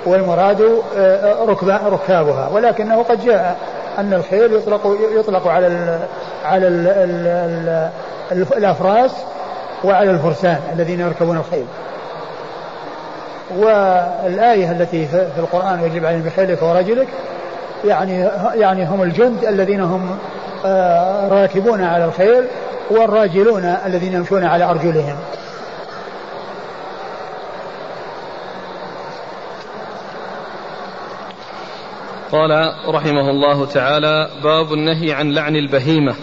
والمراد 0.06 0.82
آه، 0.96 1.44
ركبا 1.44 1.76
ركابها. 1.76 2.48
ولكنه 2.48 3.02
قد 3.02 3.24
جاء 3.24 3.58
أن 3.98 4.14
الخيل 4.14 4.52
يطلق 4.52 4.96
يطلق 5.12 5.48
على 5.48 5.66
ال 5.66 5.98
على 6.44 6.68
ال 6.68 6.86
ال 6.88 7.26
ال 8.32 8.56
الأفراس 8.56 9.10
وعلى 9.84 10.10
الفرسان 10.10 10.60
الذين 10.72 11.00
يركبون 11.00 11.36
الخيل. 11.36 11.66
والآية 13.56 14.72
التي 14.72 15.06
في 15.06 15.38
القرآن 15.38 15.84
يجب 15.84 16.04
عليهم 16.04 16.22
بخيلك 16.22 16.62
ورجلك 16.62 17.08
يعني 17.84 18.28
يعني 18.54 18.86
هم 18.86 19.02
الجند 19.02 19.44
الذين 19.44 19.80
هم 19.80 20.18
آه، 20.64 21.28
راكبون 21.28 21.84
على 21.84 22.04
الخيل 22.04 22.44
والراجلون 22.90 23.64
الذين 23.64 24.12
يمشون 24.12 24.44
على 24.44 24.64
أرجلهم. 24.64 25.16
قال 32.32 32.74
رحمه 32.88 33.30
الله 33.30 33.66
تعالى 33.66 34.28
باب 34.42 34.72
النهي 34.72 35.12
عن 35.12 35.30
لعن 35.30 35.56
البهيمة. 35.56 36.14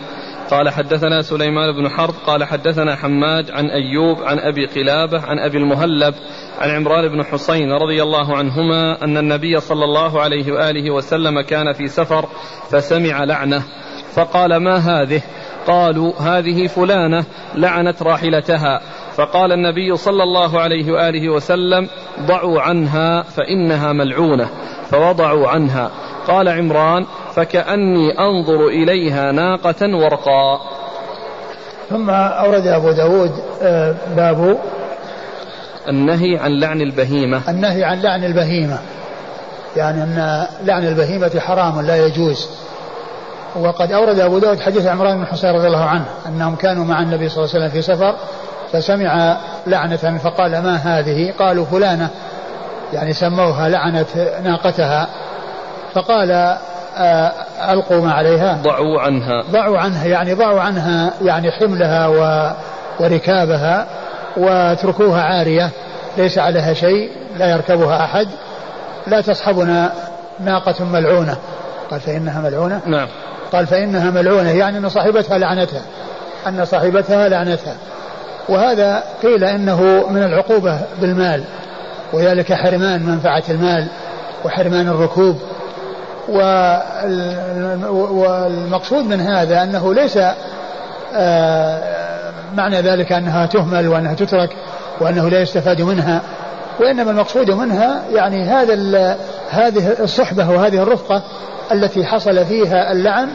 قال 0.52 0.70
حدثنا 0.70 1.22
سليمان 1.22 1.72
بن 1.72 1.90
حرب 1.90 2.14
قال 2.26 2.44
حدثنا 2.44 2.96
حماد 2.96 3.52
عن 3.52 3.66
أيوب 3.66 4.24
عن 4.24 4.40
أبي 4.40 4.66
قلابة 4.66 5.22
عن 5.22 5.40
أبي 5.40 5.58
المهلب 5.58 6.16
عن 6.60 6.70
عمران 6.70 7.08
بن 7.08 7.24
حسين 7.24 7.72
رضي 7.72 8.04
الله 8.04 8.38
عنهما 8.38 9.04
أن 9.04 9.18
النبي 9.18 9.60
صلى 9.60 9.86
الله 9.86 10.22
عليه 10.22 10.52
وآله 10.52 10.92
وسلم 10.92 11.42
كان 11.42 11.74
في 11.74 11.88
سفر 11.88 12.26
فسمع 12.70 13.24
لعنة 13.24 13.64
فقال 14.14 14.56
ما 14.56 14.76
هذه؟ 14.76 15.22
قالوا 15.68 16.14
هذه 16.20 16.68
فلانة 16.68 17.26
لعنت 17.56 18.04
راحلتها 18.04 18.82
فقال 19.16 19.52
النبي 19.52 19.96
صلى 19.96 20.24
الله 20.24 20.60
عليه 20.60 20.92
وآله 20.92 21.30
وسلم 21.30 21.90
ضعوا 22.22 22.62
عنها 22.62 23.22
فإنها 23.22 23.94
ملعونة 23.94 24.50
فوضعوا 24.92 25.48
عنها 25.48 25.92
قال 26.28 26.48
عمران 26.48 27.06
فكأني 27.38 28.20
أنظر 28.20 28.68
إليها 28.68 29.32
ناقة 29.32 29.98
ورقاء 29.98 30.62
ثم 31.90 32.10
أورد 32.10 32.68
أبو 32.68 32.92
داود 32.92 33.32
آه، 33.62 33.96
باب 34.16 34.58
النهي 35.88 36.38
عن 36.38 36.52
لعن 36.52 36.82
البهيمة. 36.82 37.42
النهي 37.50 37.84
عن 37.84 38.02
لعن 38.02 38.24
البهيمة. 38.24 38.80
يعني 39.76 40.04
أن 40.04 40.48
لعن 40.64 40.88
البهيمة 40.88 41.40
حرام 41.40 41.82
لا 41.82 42.06
يجوز. 42.06 42.50
وقد 43.56 43.92
أورد 43.92 44.20
أبو 44.20 44.40
داود 44.40 44.60
حديث 44.60 44.86
عمران 44.86 45.18
بن 45.18 45.26
حسين 45.26 45.50
رضي 45.50 45.68
الله 45.68 45.86
عنه 45.86 46.06
أنهم 46.28 46.56
كانوا 46.56 46.86
مع 46.86 47.02
النبي 47.02 47.30
صلى 47.30 47.44
الله 47.44 47.56
عليه 47.56 47.66
وسلم 47.66 47.70
في 47.70 47.82
سفر 47.82 48.16
فسمع 48.72 49.38
لعنة 49.68 50.18
فقال 50.18 50.52
ما 50.52 50.76
هذه؟ 50.76 51.34
قالوا 51.40 51.66
فلانة. 51.66 52.10
يعني 52.94 53.14
سموها 53.14 53.70
لعنت 53.70 54.08
ناقتها. 54.44 55.08
فقال 55.94 56.58
ألقوا 57.70 58.06
ما 58.06 58.14
عليها. 58.14 58.58
ضعوا 58.64 59.02
عنها. 59.02 59.44
ضعوا 59.52 59.78
عنها 59.78 60.06
يعني 60.06 60.34
ضعوا 60.34 60.62
عنها 60.62 61.14
يعني 61.22 61.52
حملها 61.52 62.08
و 62.08 62.52
وركابها 63.00 63.88
واتركوها 64.38 65.22
عارية. 65.22 65.70
ليس 66.18 66.38
عليها 66.38 66.74
شيء 66.74 67.12
لا 67.38 67.52
يركبها 67.52 68.04
أحد. 68.04 68.28
لا 69.08 69.22
تصحبنا 69.22 69.92
ناقة 70.40 70.86
ملعونة. 70.86 71.38
قال 71.92 72.00
فإنها 72.00 72.42
ملعونة؟ 72.42 72.82
نعم. 72.86 73.08
قال 73.54 73.68
فإنها 73.68 74.12
ملعونة 74.12 74.52
يعني 74.52 74.78
أن 74.78 74.90
صاحبتها 74.90 75.38
لعنتها. 75.38 75.82
أن 76.48 76.66
صاحبتها 76.66 77.30
لعنتها. 77.30 77.76
وهذا 78.50 79.04
قيل 79.24 79.44
إنه 79.44 80.06
من 80.10 80.24
العقوبة 80.24 80.80
بالمال. 81.02 81.44
وذلك 82.14 82.54
حرمان 82.54 83.04
منفعة 83.04 83.44
المال 83.50 83.88
وحرمان 84.46 84.88
الركوب. 84.88 85.42
والمقصود 87.90 89.06
من 89.06 89.22
هذا 89.22 89.64
أنه 89.64 89.94
ليس 89.94 90.20
آه، 91.16 91.82
معنى 92.56 92.82
ذلك 92.82 93.12
أنها 93.12 93.46
تهمل 93.46 93.88
وأنها 93.88 94.14
تترك 94.14 94.50
وأنه 95.00 95.30
لا 95.30 95.42
يستفاد 95.42 95.82
منها 95.82 96.22
وإنما 96.80 97.12
المقصود 97.12 97.52
منها 97.52 98.02
يعني 98.14 98.44
هذا 98.44 99.18
هذه 99.50 99.96
الصحبة 100.00 100.50
وهذه 100.50 100.84
الرفقة 100.84 101.24
التي 101.72 102.06
حصل 102.06 102.46
فيها 102.46 102.92
اللعن 102.92 103.30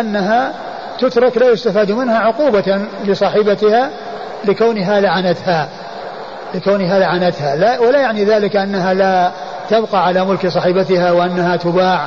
أنها 0.00 0.52
تترك 1.00 1.38
لا 1.38 1.50
يستفاد 1.50 1.90
منها 1.90 2.18
عقوبة 2.18 2.80
لصاحبتها 3.04 3.90
لكونها 4.44 5.00
لعنتها 5.00 5.68
لكونها 6.54 6.98
لعنتها. 6.98 7.56
لا 7.56 7.78
ولا 7.78 8.00
يعني 8.00 8.24
ذلك 8.24 8.56
أنها 8.56 8.94
لا 8.94 9.30
تبقى 9.70 10.06
على 10.06 10.24
ملك 10.24 10.46
صاحبتها 10.46 11.10
وأنها 11.10 11.56
تباع 11.56 12.06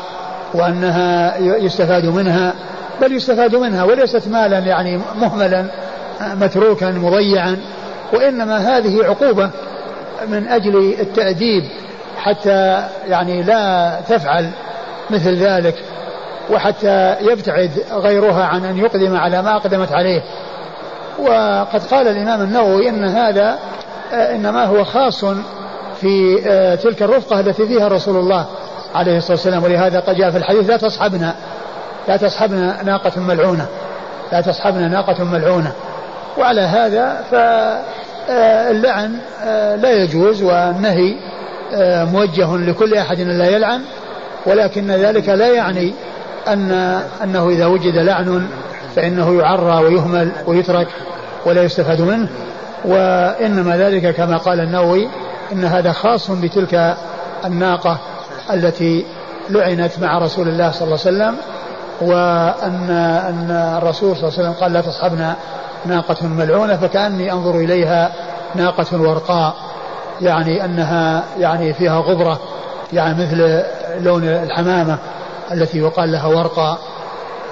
وأنها 0.54 1.38
يستفاد 1.38 2.06
منها 2.06 2.54
بل 3.02 3.16
يستفاد 3.16 3.56
منها 3.56 3.84
وليست 3.84 4.28
مالا 4.28 4.60
يعني 4.60 5.00
مهملا 5.22 5.66
متروكا 6.22 6.92
مضيعا 6.92 7.58
وإنما 8.14 8.58
هذه 8.58 9.04
عقوبة 9.04 9.50
من 10.28 10.48
أجل 10.48 10.96
التأديب 11.00 11.64
حتى 12.18 12.84
يعني 13.08 13.44
لا 13.44 13.96
تفعل 14.10 14.50
مثل 15.10 15.36
ذلك 15.36 15.76
وحتى 16.52 17.16
يبتعد 17.22 17.72
غيرها 17.92 18.44
عن 18.44 18.66
أن 18.66 18.78
يقدم 18.78 19.16
على 19.16 19.42
ما 19.42 19.56
أقدمت 19.56 19.92
عليه. 19.92 20.24
وقد 21.20 21.84
قال 21.92 22.08
الإمام 22.08 22.42
النووي 22.42 22.90
أن 22.90 23.06
هذا 23.06 23.60
إنما 24.12 24.66
هو 24.66 24.84
خاص 24.84 25.26
في 26.02 26.44
آه، 26.48 26.76
تلك 26.76 27.04
الرفقة 27.04 27.40
التي 27.40 27.68
فيها 27.68 27.88
رسول 27.88 28.16
الله 28.16 28.46
عليه 28.96 29.18
الصلاة 29.18 29.32
والسلام. 29.32 29.64
ولهذا 29.64 30.00
قد 30.00 30.16
جاء 30.16 30.32
في 30.32 30.38
الحديث 30.38 30.70
لا 30.70 30.78
تصحبنا 30.78 31.36
لا 32.08 32.18
تصحبنا 32.18 32.84
ناقة 32.84 33.20
ملعونة 33.20 33.66
لا 34.32 34.42
تصحبنا 34.42 34.88
ناقة 34.88 35.24
ملعونة. 35.24 35.72
وعلى 36.38 36.62
هذا 36.62 37.24
فاللعن 37.32 39.18
آه، 39.44 39.76
لا 39.76 39.92
يجوز 39.92 40.44
والنهي 40.44 41.16
موجه 42.12 42.56
لكل 42.56 42.94
أحد 42.94 43.20
لا 43.20 43.50
يلعن. 43.50 43.82
ولكن 44.46 44.92
ذلك 44.92 45.30
لا 45.30 45.48
يعني 45.48 45.94
أن 46.48 46.72
أنه 47.24 47.50
إذا 47.50 47.66
وجد 47.66 47.96
لعن 47.96 48.48
فإنه 48.96 49.40
يعرى 49.40 49.86
ويهمل 49.86 50.32
ويترك 50.48 50.88
ولا 51.46 51.64
يستفاد 51.64 52.02
منه. 52.02 52.28
وإنما 52.86 53.78
ذلك 53.78 54.16
كما 54.16 54.38
قال 54.38 54.60
النووي 54.60 55.08
إن 55.52 55.66
هذا 55.66 55.92
خاص 55.92 56.32
بتلك 56.32 56.98
الناقة 57.46 57.98
التي 58.54 59.06
لعنت 59.50 60.00
مع 60.00 60.18
رسول 60.18 60.48
الله 60.48 60.72
صلى 60.72 60.84
الله 60.84 61.00
عليه 61.06 61.18
وسلم 61.18 61.38
وأن 62.02 62.90
أن 63.30 63.78
الرسول 63.82 64.18
صلى 64.18 64.28
الله 64.28 64.40
عليه 64.40 64.50
وسلم 64.50 64.62
قال 64.64 64.74
لا 64.74 64.82
تصحبنا 64.82 65.36
ناقة 65.86 66.28
ملعونة 66.28 66.78
فكأني 66.78 67.32
أنظر 67.32 67.56
إليها 67.56 68.12
ناقة 68.56 69.02
ورقاء 69.02 69.56
يعني 70.22 70.66
أنها 70.66 71.24
يعني 71.40 71.74
فيها 71.74 72.00
غبرة 72.00 72.40
يعني 72.94 73.24
مثل 73.24 73.64
لون 74.04 74.24
الحمامة 74.24 74.98
التي 75.52 75.78
يقال 75.78 76.12
لها 76.12 76.28
ورقة 76.28 76.78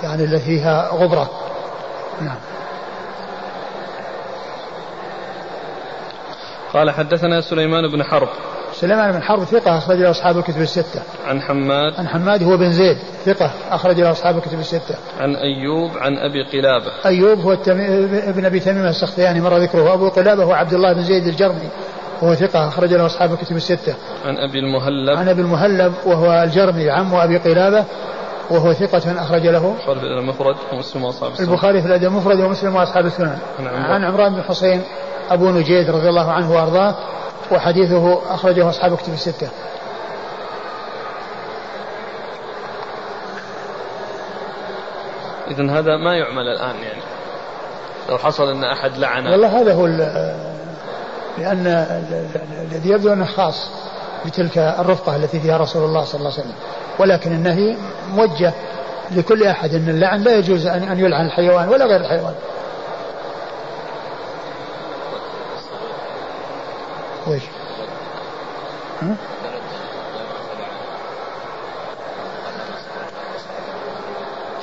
يعني 0.03 0.23
التي 0.23 0.45
فيها 0.45 0.89
غبرة. 0.93 1.29
نعم. 2.21 2.37
قال 6.75 6.91
حدثنا 6.91 7.41
سليمان 7.41 7.91
بن 7.91 8.03
حرب 8.03 8.27
سليمان 8.73 9.11
بن 9.11 9.21
حرب 9.21 9.43
ثقة 9.43 9.77
أخرج 9.77 9.97
له 9.97 10.11
أصحاب 10.11 10.37
الكتب 10.37 10.61
الستة. 10.61 11.01
عن 11.27 11.41
حماد 11.41 11.93
عن 11.97 12.07
حماد 12.07 12.43
هو 12.43 12.57
بن 12.57 12.71
زيد 12.71 12.97
ثقة 13.25 13.51
أخرج 13.71 14.01
له 14.01 14.11
أصحاب 14.11 14.37
الكتب 14.37 14.59
الستة. 14.59 14.95
عن 15.19 15.35
أيوب 15.35 15.97
عن 15.97 16.17
أبي 16.17 16.43
قلابة. 16.43 16.91
أيوب 17.05 17.39
هو 17.39 17.53
ابن 18.27 18.45
أبي 18.45 18.59
تميم 18.59 18.85
السختياني 18.85 19.41
مر 19.41 19.57
ذكره 19.57 19.93
أبو 19.93 20.09
قلابة 20.09 20.43
هو 20.43 20.53
عبد 20.53 20.73
الله 20.73 20.93
بن 20.93 21.03
زيد 21.03 21.27
الجرمي 21.27 21.69
وهو 22.21 22.35
ثقة 22.35 22.67
أخرج 22.67 22.93
له 22.93 23.05
أصحاب 23.05 23.33
الكتب 23.33 23.55
الستة. 23.55 23.95
عن 24.25 24.37
أبي 24.37 24.59
المهلب. 24.59 25.17
عن 25.17 25.29
أبي 25.29 25.41
المهلب 25.41 25.93
وهو 26.05 26.43
الجرمي 26.43 26.89
عم 26.89 27.15
أبي 27.15 27.37
قلابة 27.37 27.85
وهو 28.49 28.73
ثقة 28.73 29.21
أخرج 29.21 29.47
له 29.47 29.75
البخاري 29.87 29.99
في 29.99 30.05
المفرد 30.05 30.55
ومسلم 30.73 31.03
وأصحاب 31.03 31.31
السنن 31.31 31.49
البخاري 31.49 31.81
في 31.81 31.87
الأدب 31.87 32.03
المفرد 32.03 32.39
ومسلم 32.39 32.75
وأصحاب 32.75 33.05
السنن 33.05 33.37
عن 33.59 34.03
عمران 34.03 34.35
بن 34.35 34.41
حسين 34.41 34.81
أبو 35.29 35.49
نجيد 35.49 35.89
رضي 35.89 36.09
الله 36.09 36.31
عنه 36.31 36.51
وأرضاه 36.51 36.95
وحديثه 37.51 38.33
أخرجه 38.33 38.69
أصحاب 38.69 38.97
كتب 38.97 39.13
الستة. 39.13 39.49
إذا 45.47 45.71
هذا 45.71 45.97
ما 45.97 46.17
يعمل 46.17 46.47
الآن 46.47 46.75
يعني. 46.75 47.01
لو 48.09 48.17
حصل 48.17 48.49
أن 48.49 48.63
أحد 48.63 48.97
لعن. 48.97 49.27
والله 49.27 49.61
هذا 49.61 49.73
هو 49.73 49.85
لأن 51.37 51.67
الذي 52.71 52.89
يبدو 52.89 53.13
أنه 53.13 53.25
خاص 53.25 53.69
بتلك 54.25 54.57
الرفقة 54.57 55.15
التي 55.15 55.39
فيها 55.39 55.57
رسول 55.57 55.83
الله 55.83 56.03
صلى 56.03 56.19
الله 56.19 56.31
عليه 56.31 56.41
وسلم. 56.41 56.55
ولكن 56.99 57.31
النهي 57.31 57.75
موجه 58.13 58.53
لكل 59.11 59.43
أحد 59.43 59.73
أن 59.73 59.89
اللعن 59.89 60.21
لا 60.21 60.37
يجوز 60.37 60.67
أن 60.67 60.99
يلعن 60.99 61.25
الحيوان 61.25 61.69
ولا 61.69 61.85
غير 61.85 62.01
الحيوان. 62.01 62.33
ويش 67.27 67.43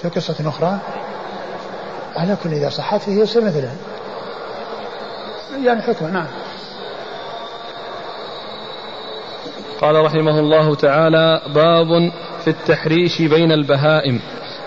في 0.03 0.09
قصة 0.09 0.49
أخرى؟ 0.49 0.79
على 2.17 2.37
كل 2.45 2.51
إذا 2.51 2.69
صحت 2.69 3.01
فهي 3.01 3.21
يصير 3.21 3.45
مثلها. 3.45 3.77
يعني 5.65 5.83
حكم 5.83 6.07
نعم. 6.07 6.27
قال 9.81 10.05
رحمه 10.05 10.39
الله 10.41 10.75
تعالى 10.75 11.41
باب 11.55 12.13
في 12.45 12.51
التحريش 12.51 13.23
بين 13.23 13.53
البهائم. 13.53 14.21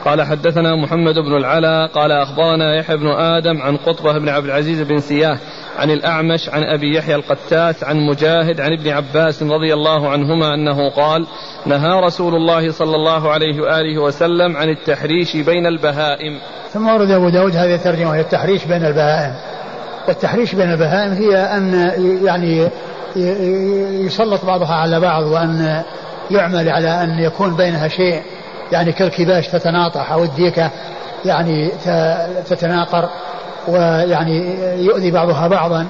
قال 0.05 0.22
حدثنا 0.22 0.76
محمد 0.76 1.15
بن 1.15 1.38
العلا 1.38 1.85
قال 1.85 2.11
أخبرنا 2.11 2.76
يحيى 2.76 2.97
بن 2.97 3.07
آدم 3.07 3.61
عن 3.61 3.77
قطبة 3.77 4.17
بن 4.17 4.30
عبد 4.30 4.45
العزيز 4.45 4.81
بن 4.81 4.99
سياه 4.99 5.39
عن 5.77 5.91
الأعمش 5.91 6.49
عن 6.49 6.64
أبي 6.64 6.97
يحيى 6.97 7.15
القتاث 7.15 7.84
عن 7.84 7.97
مجاهد 7.97 8.61
عن 8.61 8.73
ابن 8.73 8.89
عباس 8.89 9.43
رضي 9.43 9.73
الله 9.73 10.10
عنهما 10.10 10.53
أنه 10.53 10.89
قال 10.89 11.27
نهى 11.65 11.99
رسول 11.99 12.35
الله 12.35 12.72
صلى 12.72 12.95
الله 12.95 13.31
عليه 13.31 13.61
وآله 13.61 14.02
وسلم 14.02 14.57
عن 14.57 14.69
التحريش 14.69 15.38
بين 15.38 15.65
البهائم. 15.65 16.39
ثم 16.73 16.88
ورد 16.88 17.11
أبو 17.11 17.30
داود 17.30 17.56
هذه 17.56 17.76
الترجمة 17.76 18.10
وهي 18.10 18.22
التحريش 18.22 18.65
بين 18.65 18.85
البهائم. 18.85 19.35
والتحريش 20.07 20.56
بين 20.56 20.72
البهائم 20.72 21.14
هي 21.14 21.38
أن 21.38 21.91
يعني 22.26 22.69
يسلط 24.06 24.45
بعضها 24.45 24.73
على 24.73 24.99
بعض 24.99 25.23
وأن 25.23 25.84
يعمل 26.31 26.69
على 26.69 27.03
أن 27.03 27.19
يكون 27.19 27.56
بينها 27.56 27.88
شيء. 27.88 28.22
يعني 28.72 28.91
كالكباش 28.91 29.47
تتناطح 29.47 30.11
أو 30.11 30.23
الديكة 30.23 30.72
يعني 31.26 31.72
تتناقر. 32.49 33.10
ويعني 33.67 34.55
يؤذي 34.85 35.11
بعضها 35.11 35.47
بعضا. 35.47 35.87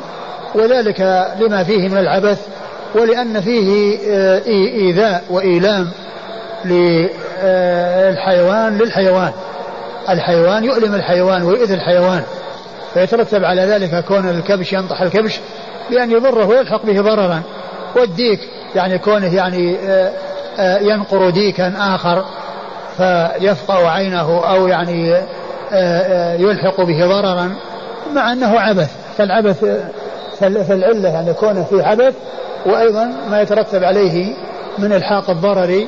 وذلك 0.55 1.29
لما 1.39 1.63
فيه 1.63 1.89
من 1.89 1.97
العبث 1.97 2.47
ولأن 2.95 3.41
فيه 3.41 3.97
آه، 4.09 4.41
إيذاء 4.47 5.23
وإيلام 5.29 5.91
للحيوان 6.65 7.17
للحيوان. 8.77 9.31
الحيوان 10.09 10.63
يؤلم 10.63 10.95
الحيوان 10.95 11.43
ويؤذي 11.43 11.73
الحيوان. 11.73 12.23
فيترتب 12.93 13.43
على 13.43 13.61
ذلك 13.61 14.05
كون 14.05 14.29
الكبش 14.29 14.73
ينطح 14.73 15.01
الكبش 15.01 15.39
بأن 15.89 16.11
يضره 16.11 16.45
ويلحق 16.45 16.85
به 16.85 17.01
ضررا. 17.01 17.41
والديك 17.95 18.39
يعني 18.75 18.97
كونه 18.97 19.35
يعني 19.35 19.77
آه، 19.79 20.11
آه، 20.59 20.79
ينقر 20.79 21.29
ديكا 21.29 21.73
آخر 21.77 22.25
فيفقع 22.97 23.91
عينه 23.91 24.45
أو 24.49 24.67
يعني 24.67 25.15
يلحق 26.39 26.81
به 26.81 27.07
ضررا 27.07 27.55
مع 28.13 28.33
أنه 28.33 28.59
عبث. 28.59 28.89
فالعبث 29.17 29.65
فالعلة 30.39 31.09
يعني 31.09 31.33
كونه 31.33 31.63
في 31.63 31.81
عبث 31.81 32.13
وأيضا 32.65 33.13
ما 33.29 33.41
يترتب 33.41 33.83
عليه 33.83 34.33
من 34.77 34.93
إلحاق 34.93 35.29
الضرر 35.29 35.85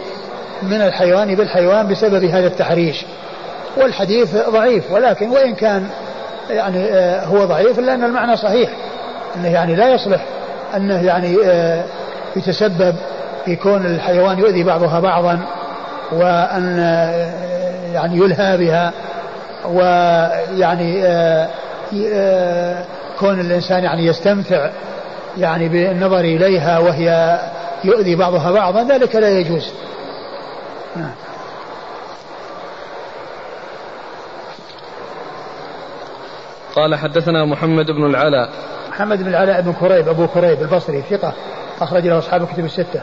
من 0.63 0.81
الحيوان 0.81 1.35
بالحيوان 1.35 1.87
بسبب 1.87 2.23
هذا 2.23 2.47
التحريش. 2.47 3.05
والحديث 3.77 4.35
ضعيف 4.49 4.91
ولكن 4.91 5.29
وإن 5.29 5.55
كان 5.55 5.87
يعني 6.49 6.83
آه، 6.83 7.25
هو 7.25 7.45
ضعيف 7.45 7.79
لأن 7.79 8.03
المعنى 8.03 8.37
صحيح. 8.37 8.69
أنه 9.35 9.47
يعني 9.47 9.75
لا 9.75 9.93
يصلح 9.93 10.21
أنه 10.75 11.05
يعني 11.05 11.37
آه، 11.45 11.83
يتسبب 12.35 12.95
في 13.45 13.55
كون 13.55 13.85
الحيوان 13.85 14.39
يؤذي 14.39 14.63
بعضها 14.63 14.99
بعضا 14.99 15.39
وأن 16.11 16.79
آه، 16.79 17.31
يعني 17.93 18.17
يلهى 18.17 18.57
بها. 18.57 18.93
ويعني 19.71 21.03
كون 23.19 23.39
الإنسان 23.39 23.83
يعني 23.83 24.05
يستمتع 24.05 24.69
يعني 25.37 25.69
بالنظر 25.69 26.19
إليها 26.19 26.79
وهي 26.79 27.39
يؤذي 27.83 28.15
بعضها 28.15 28.51
بعضا 28.51 28.83
ذلك 28.83 29.15
لا 29.15 29.29
يجوز. 29.29 29.73
نعم. 30.95 31.11
قال 36.75 36.95
حدثنا 36.95 37.45
محمد 37.45 37.85
بن 37.85 38.05
العلاء. 38.05 38.49
محمد 38.89 39.23
بن 39.23 39.27
العلاء 39.27 39.61
بن 39.61 39.73
كريب 39.73 40.07
أبو 40.07 40.27
كريب 40.27 40.61
البصري 40.61 41.03
ثقة 41.09 41.33
أخرج 41.81 42.07
له 42.07 42.17
أصحاب 42.17 42.43
الكتب 42.43 42.65
الستة. 42.65 43.01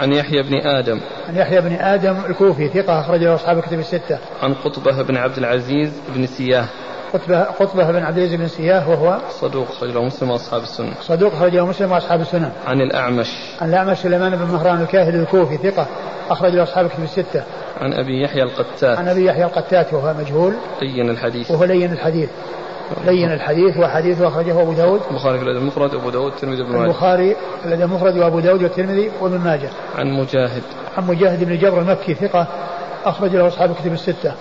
عن 0.00 0.12
يحيى 0.12 0.42
بن 0.42 0.54
آدم 0.54 1.00
عن 1.28 1.36
يحيى 1.36 1.60
بن 1.60 1.72
آدم 1.72 2.16
الكوفي 2.28 2.68
ثقة 2.68 3.00
أخرج 3.00 3.20
له 3.20 3.34
أصحاب 3.34 3.58
الكتب 3.58 3.78
الستة 3.78 4.18
عن 4.42 4.54
قطبة 4.54 5.02
بن 5.02 5.16
عبد 5.16 5.38
العزيز 5.38 5.92
بن 6.14 6.26
سياه 6.26 6.64
قطبة 7.12 7.42
قطبة 7.42 7.92
بن 7.92 8.02
عبد 8.02 8.18
العزيز 8.18 8.40
بن 8.40 8.48
سياه 8.48 8.90
وهو 8.90 9.18
صدوق 9.30 9.84
له 9.84 10.04
مسلم 10.04 10.30
وأصحاب 10.30 10.62
السنة. 10.62 10.92
صدوق 11.00 11.44
له 11.44 11.66
مسلم 11.66 11.92
وأصحاب 11.92 12.20
السنن. 12.20 12.50
عن 12.66 12.80
الأعمش. 12.80 13.28
عن 13.60 13.68
الأعمش 13.68 13.98
سليمان 13.98 14.36
بن 14.36 14.44
مهران 14.44 14.82
الكاهلي 14.82 15.16
الكوفي 15.16 15.56
ثقة 15.56 15.86
أخرج 16.30 16.52
له 16.52 16.62
أصحاب 16.62 16.86
الكتب 16.86 17.02
الستة. 17.02 17.42
عن 17.80 17.92
أبي 17.92 18.22
يحيى 18.22 18.42
القتات. 18.42 18.98
عن 18.98 19.08
أبي 19.08 19.24
يحيى 19.24 19.44
القتات 19.44 19.94
وهو 19.94 20.14
مجهول. 20.14 20.54
لين 20.82 21.10
الحديث. 21.10 21.50
وهو 21.50 21.64
لين 21.64 21.92
الحديث. 21.92 22.28
لين 23.04 23.32
الحديث 23.32 23.76
وحديثه 23.76 24.28
أخرجه 24.28 24.62
أبو 24.62 24.72
داود 24.72 25.00
البخاري 25.10 25.38
في 25.38 25.44
الأدب 25.44 25.58
المفرد 25.58 25.94
وأبو 25.94 26.10
داود 26.10 26.32
والترمذي 26.32 26.62
وابن 26.62 26.72
ماجه 26.72 26.84
البخاري 26.84 27.36
في 27.62 27.68
الأدب 27.68 27.82
المفرد 27.82 28.16
وأبو 28.16 28.40
داود 28.40 28.62
والترمذي 28.62 29.10
وابن 29.20 29.38
ماجه 29.38 29.70
عن 29.98 30.06
مجاهد 30.06 30.62
عن 30.96 31.06
مجاهد 31.06 31.44
بن 31.44 31.58
جبر 31.58 31.80
المكي 31.80 32.14
ثقة 32.14 32.46
أخرج 33.04 33.36
له 33.36 33.46
أصحاب 33.46 33.70
الكتب 33.70 33.92
الستة 33.92 34.32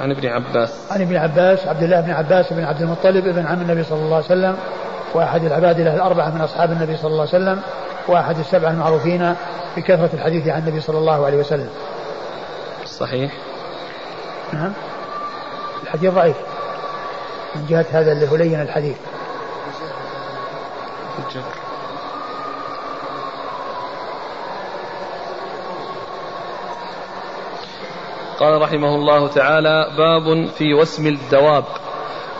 عن 0.00 0.10
ابن 0.10 0.26
عباس 0.26 0.92
عن 0.92 1.00
ابن 1.00 1.16
عباس 1.16 1.66
عبد 1.66 1.82
الله 1.82 2.00
بن 2.00 2.10
عباس 2.10 2.52
بن 2.52 2.64
عبد 2.64 2.82
المطلب 2.82 3.26
ابن 3.26 3.46
عم 3.46 3.60
النبي 3.60 3.82
صلى 3.82 3.98
الله 3.98 4.16
عليه 4.16 4.26
وسلم 4.26 4.56
وأحد 5.14 5.44
العبادله 5.44 5.94
الأربعة 5.94 6.30
من 6.30 6.40
أصحاب 6.40 6.72
النبي 6.72 6.96
صلى 6.96 7.10
الله 7.10 7.20
عليه 7.20 7.44
وسلم 7.44 7.60
وأحد 8.08 8.38
السبعة 8.38 8.70
المعروفين 8.70 9.34
بكثرة 9.76 10.10
الحديث 10.14 10.48
عن 10.48 10.62
النبي 10.62 10.80
صلى 10.80 10.98
الله 10.98 11.26
عليه 11.26 11.38
وسلم. 11.38 11.68
صحيح. 12.84 13.32
نعم. 14.52 14.72
الحديث 15.82 16.10
ضعيف. 16.12 16.36
من 17.56 17.66
جهة 17.68 17.86
هذا 17.90 18.12
اللي 18.12 18.30
هو 18.30 18.36
لين 18.36 18.60
الحديث. 18.60 18.96
قال 28.38 28.62
رحمه 28.62 28.94
الله 28.94 29.28
تعالى 29.28 29.86
باب 29.98 30.46
في 30.46 30.74
وسم 30.74 31.06
الدواب 31.06 31.64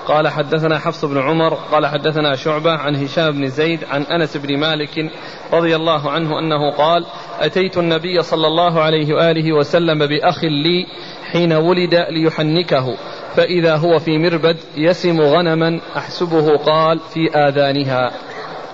قال 0.06 0.28
حدثنا 0.28 0.78
حفص 0.78 1.04
بن 1.04 1.18
عمر 1.18 1.54
قال 1.54 1.86
حدثنا 1.86 2.36
شعبة 2.36 2.72
عن 2.72 2.96
هشام 2.96 3.32
بن 3.32 3.48
زيد 3.48 3.84
عن 3.84 4.02
أنس 4.02 4.36
بن 4.36 4.58
مالك 4.58 5.10
رضي 5.52 5.76
الله 5.76 6.10
عنه 6.10 6.38
أنه 6.38 6.70
قال 6.70 7.06
أتيت 7.40 7.76
النبي 7.78 8.22
صلى 8.22 8.46
الله 8.46 8.80
عليه 8.80 9.14
وآله 9.14 9.52
وسلم 9.52 10.06
بأخ 10.06 10.44
لي 10.44 10.86
حين 11.32 11.52
ولد 11.52 11.94
ليحنكه 11.94 12.96
فإذا 13.36 13.76
هو 13.76 13.98
في 13.98 14.18
مربد 14.18 14.56
يسم 14.76 15.20
غنما 15.20 15.80
أحسبه 15.96 16.56
قال 16.56 16.98
في 16.98 17.30
آذانها. 17.34 18.10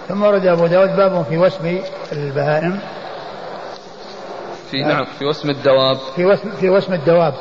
ثم 0.09 0.23
ورد 0.23 0.47
أبو 0.47 0.66
داود 0.66 0.97
باب 0.97 1.24
في 1.29 1.39
وسم 1.39 1.79
البهائم. 2.12 2.79
في 4.70 4.83
نعم 4.83 5.05
في 5.19 5.24
وسم 5.24 5.51
الدواب. 5.51 5.97
في 6.16 6.24
وسم 6.24 6.51
في 6.51 6.70
وسم 6.70 6.93
الدواب. 6.93 7.35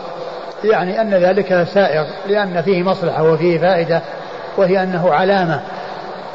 يعني 0.64 1.02
أن 1.02 1.14
ذلك 1.14 1.68
سائغ 1.74 2.06
لأن 2.28 2.62
فيه 2.62 2.84
مصلحة 2.84 3.24
وفيه 3.24 3.58
فائدة 3.58 4.02
وهي 4.58 4.84
أنه 4.84 5.14
علامة. 5.14 5.62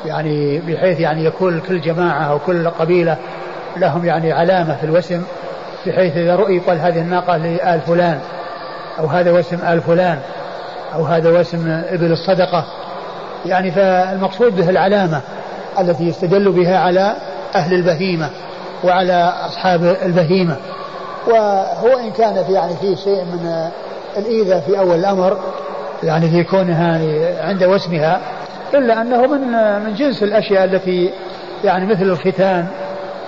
يعني 0.05 0.59
بحيث 0.59 1.01
يعني 1.01 1.24
يكون 1.24 1.61
كل 1.61 1.81
جماعة 1.81 2.23
أو 2.23 2.39
كل 2.39 2.69
قبيلة 2.69 3.16
لهم 3.77 4.05
يعني 4.05 4.32
علامة 4.32 4.77
في 4.77 4.85
الوسم 4.85 5.23
بحيث 5.86 6.16
إذا 6.16 6.36
رؤي 6.36 6.59
قال 6.59 6.78
هذه 6.78 6.98
الناقة 6.98 7.36
لآل 7.36 7.81
فلان. 7.81 8.20
أو 8.98 9.06
هذا 9.06 9.32
وسم 9.32 9.59
آل 9.66 9.81
فلان 9.81 10.18
أو 10.94 11.05
هذا 11.05 11.40
وسم 11.40 11.82
إبل 11.89 12.12
الصدقة. 12.12 12.64
يعني 13.47 13.70
فالمقصود 13.70 14.56
به 14.56 14.70
العلامة 14.70 15.20
التي 15.81 16.05
يستدل 16.05 16.52
بها 16.52 16.78
على 16.78 17.16
أهل 17.55 17.74
البهيمة 17.74 18.31
وعلى 18.85 19.32
أصحاب 19.47 19.97
البهيمة. 20.02 20.56
وهو 21.27 21.98
إن 21.98 22.10
كان 22.10 22.44
في 22.44 22.52
يعني 22.52 22.77
فيه 22.77 22.97
شيء 22.97 23.24
من 23.24 23.70
الإيذاء 24.16 24.60
في 24.60 24.78
أول 24.78 24.98
الأمر 24.98 25.39
يعني 26.02 26.28
في 26.28 26.44
كونها 26.44 27.01
عند 27.40 27.64
وسمها 27.64 28.20
إلا 28.74 29.01
أنه 29.02 29.27
من 29.27 29.40
من 29.85 29.94
جنس 29.94 30.23
الأشياء 30.23 30.64
التي 30.64 31.10
يعني 31.64 31.86
مثل 31.86 32.02
الختان 32.02 32.66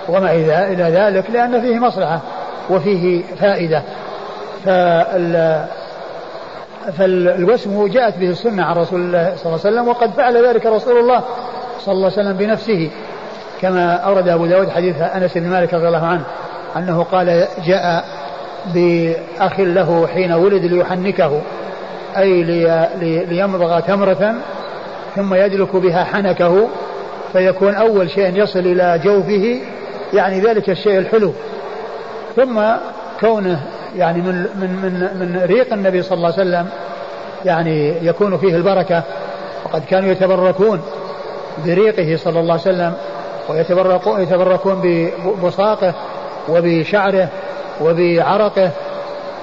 وما 0.08 0.32
إلى 0.32 0.82
ذلك 0.82 1.30
لأن 1.30 1.60
فيه 1.60 1.78
مصلحة 1.78 2.20
وفيه 2.70 3.22
فائدة. 3.40 3.82
فال 4.64 5.64
فالوسم 6.98 7.86
جاءت 7.86 8.18
به 8.18 8.30
السنة 8.30 8.64
عن 8.64 8.76
رسول 8.76 9.00
الله 9.00 9.32
صلى 9.36 9.46
الله 9.46 9.60
عليه 9.64 9.74
وسلم 9.76 9.88
وقد 9.88 10.10
فعل 10.10 10.46
ذلك 10.46 10.66
رسول 10.66 10.96
الله 10.96 11.22
صلى 11.80 11.92
الله 11.94 12.12
عليه 12.12 12.20
وسلم 12.20 12.32
بنفسه 12.32 12.90
كما 13.60 13.94
أورد 13.94 14.28
أبو 14.28 14.46
داود 14.46 14.68
حديث 14.68 15.00
أنس 15.00 15.38
بن 15.38 15.48
مالك 15.48 15.74
رضي 15.74 15.86
الله 15.86 16.06
عنه 16.06 16.24
أنه 16.76 17.02
قال 17.02 17.46
جاء 17.66 18.04
بأخ 18.74 19.60
له 19.60 20.06
حين 20.06 20.32
ولد 20.32 20.64
ليحنكه 20.64 21.40
أي 22.16 22.42
لي 22.42 23.24
ليمضغ 23.28 23.80
تمرة 23.80 24.34
ثم 25.16 25.34
يدلك 25.34 25.76
بها 25.76 26.04
حنكه 26.04 26.68
فيكون 27.32 27.74
أول 27.74 28.10
شيء 28.10 28.42
يصل 28.42 28.58
إلى 28.58 29.00
جوفه 29.04 29.60
يعني 30.14 30.40
ذلك 30.40 30.70
الشيء 30.70 30.98
الحلو. 30.98 31.32
ثم 32.36 32.60
كونه 33.20 33.62
يعني 33.96 34.20
من 34.20 34.34
من 34.34 34.70
من 34.82 35.18
من 35.18 35.42
ريق 35.44 35.72
النبي 35.72 36.02
صلى 36.02 36.16
الله 36.16 36.32
عليه 36.32 36.42
وسلم 36.42 36.66
يعني 37.44 38.06
يكون 38.06 38.38
فيه 38.38 38.56
البركة. 38.56 39.02
وقد 39.64 39.84
كانوا 39.84 40.10
يتبركون 40.10 40.80
بريقه 41.64 42.16
صلى 42.16 42.40
الله 42.40 42.52
عليه 42.52 42.62
وسلم 42.62 42.94
ويتبركون 43.48 44.20
يتبركون 44.20 44.80
ببصاقه 44.82 45.94
وبشعره 46.48 47.28
وبعرقه 47.80 48.70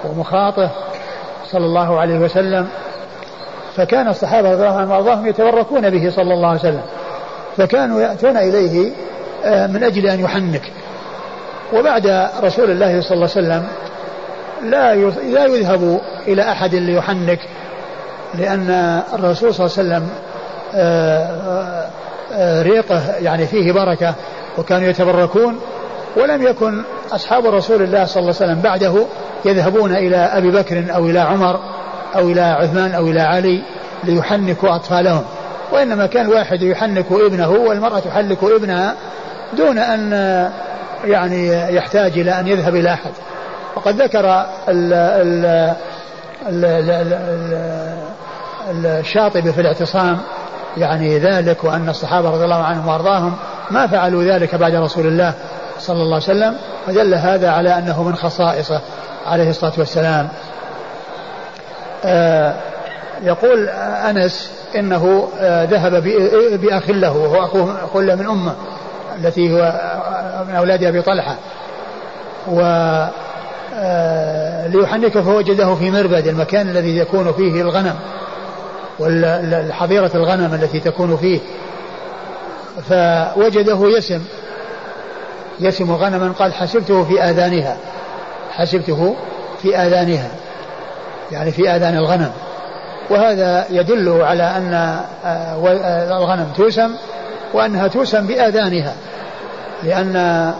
ومخاطه 0.05 0.69
صلى 1.45 1.65
الله 1.65 1.99
عليه 1.99 2.19
وسلم. 2.19 2.67
فكان 3.75 4.07
الصحابة 4.07 4.51
رضي 4.51 4.67
الله 4.67 5.11
عنهم 5.11 5.27
يتبركون 5.27 5.89
به 5.89 6.09
صلى 6.09 6.33
الله 6.33 6.47
عليه 6.47 6.59
وسلم. 6.59 6.83
فكانوا 7.57 8.01
يأتون 8.01 8.37
إليه 8.37 8.91
آه، 9.45 9.67
من 9.67 9.83
أجل 9.83 10.07
أن 10.07 10.19
يحنك. 10.19 10.71
وبعد 11.73 12.29
رسول 12.43 12.71
الله 12.71 13.01
صلى 13.01 13.15
الله 13.15 13.29
عليه 13.35 13.47
وسلم 13.47 13.67
لا 14.63 14.95
لا 15.31 15.45
يذهب 15.45 16.01
إلى 16.27 16.41
أحد 16.41 16.75
ليحنك 16.75 17.39
لأن 18.35 19.01
الرسول 19.13 19.53
صلى 19.53 19.65
الله 19.65 19.77
عليه 19.77 20.05
وسلم 20.05 20.09
آه، 20.75 21.87
آه، 22.33 22.61
ريقه 22.61 23.15
يعني 23.21 23.47
فيه 23.47 23.71
بركة 23.71 24.13
وكانوا 24.57 24.87
يتبركون 24.87 25.59
ولم 26.17 26.41
يكن 26.41 26.83
أصحاب 27.11 27.45
رسول 27.45 27.81
الله 27.81 28.05
صلى 28.05 28.21
الله 28.21 28.35
عليه 28.41 28.51
وسلم 28.51 28.61
بعده 28.61 29.05
يذهبون 29.45 29.95
إلى 29.95 30.17
أبي 30.17 30.51
بكر 30.51 30.85
أو 30.95 31.05
إلى 31.05 31.19
عمر 31.19 31.59
أو 32.15 32.29
إلى 32.29 32.41
عثمان 32.41 32.91
أو 32.91 33.07
إلى 33.07 33.21
علي 33.21 33.61
ليحنكوا 34.03 34.75
أطفالهم. 34.75 35.23
وإنما 35.71 36.05
كان 36.05 36.27
واحد 36.27 36.61
يحنك 36.61 37.05
ابنه 37.11 37.49
والمرأة 37.51 37.99
تحلك 37.99 38.43
ابنها 38.43 38.95
دون 39.57 39.77
أن 39.77 40.13
يعني 41.05 41.75
يحتاج 41.75 42.19
إلى 42.19 42.39
أن 42.39 42.47
يذهب 42.47 42.75
إلى 42.75 42.93
أحد. 42.93 43.11
وقد 43.75 44.01
ذكر 44.01 44.45
ال 44.69 44.93
ال 44.93 46.65
ال 48.69 48.85
الشاطبي 48.85 49.53
في 49.53 49.61
الاعتصام 49.61 50.17
يعني 50.77 51.19
ذلك 51.19 51.63
وأن 51.63 51.89
الصحابة 51.89 52.29
رضي 52.29 52.43
الله 52.43 52.63
عنهم 52.63 52.87
وأرضاهم 52.87 53.35
ما 53.71 53.87
فعلوا 53.87 54.23
ذلك 54.23 54.55
بعد 54.55 54.75
رسول 54.75 55.07
الله 55.07 55.33
صلى 55.79 55.95
الله 55.95 56.15
عليه 56.15 56.25
وسلم 56.25 56.55
ودل 56.87 57.13
هذا 57.13 57.49
على 57.49 57.77
أنه 57.77 58.03
من 58.03 58.15
خصائصه 58.15 58.81
عليه 59.25 59.49
الصلاة 59.49 59.73
والسلام. 59.77 60.29
آه 62.05 62.53
يقول 63.23 63.69
أنس 64.09 64.51
إنه 64.75 65.29
ذهب 65.41 66.03
بأخ 66.61 66.89
له 66.89 67.17
وهو 67.17 67.43
أخوه 67.43 68.15
من 68.15 68.27
أمه. 68.27 68.55
التي 69.19 69.53
هو 69.53 69.73
من 70.47 70.55
أولاد 70.55 70.83
أبي 70.83 71.01
طلحة. 71.01 71.35
و 72.47 72.59
ليحنك 74.67 75.19
فوجده 75.19 75.75
في 75.75 75.91
مربد 75.91 76.27
المكان 76.27 76.69
الذي 76.69 76.97
يكون 76.97 77.33
فيه 77.33 77.61
الغنم 77.61 77.95
والحظيرة 78.99 80.11
الغنم 80.15 80.53
التي 80.53 80.79
تكون 80.79 81.17
فيه. 81.17 81.39
فوجده 82.89 83.97
يسم 83.97 84.21
يسم 85.59 85.91
غنما 85.91 86.31
قال 86.31 86.53
حسبته 86.53 87.03
في 87.03 87.23
آذانها 87.23 87.77
حسبته 88.51 89.15
في 89.61 89.77
آذانها 89.77 90.29
يعني 91.31 91.51
في 91.51 91.69
آذان 91.69 91.97
الغنم. 91.97 92.31
وهذا 93.09 93.65
يدل 93.69 94.21
على 94.21 94.43
أن 94.43 94.73
آه، 94.73 94.99
آه، 95.25 96.17
الغنم 96.17 96.53
توسم 96.57 96.95
وأنها 97.55 97.87
توسم 97.87 98.27
بآذانها 98.27 98.95
لأن 99.83 100.53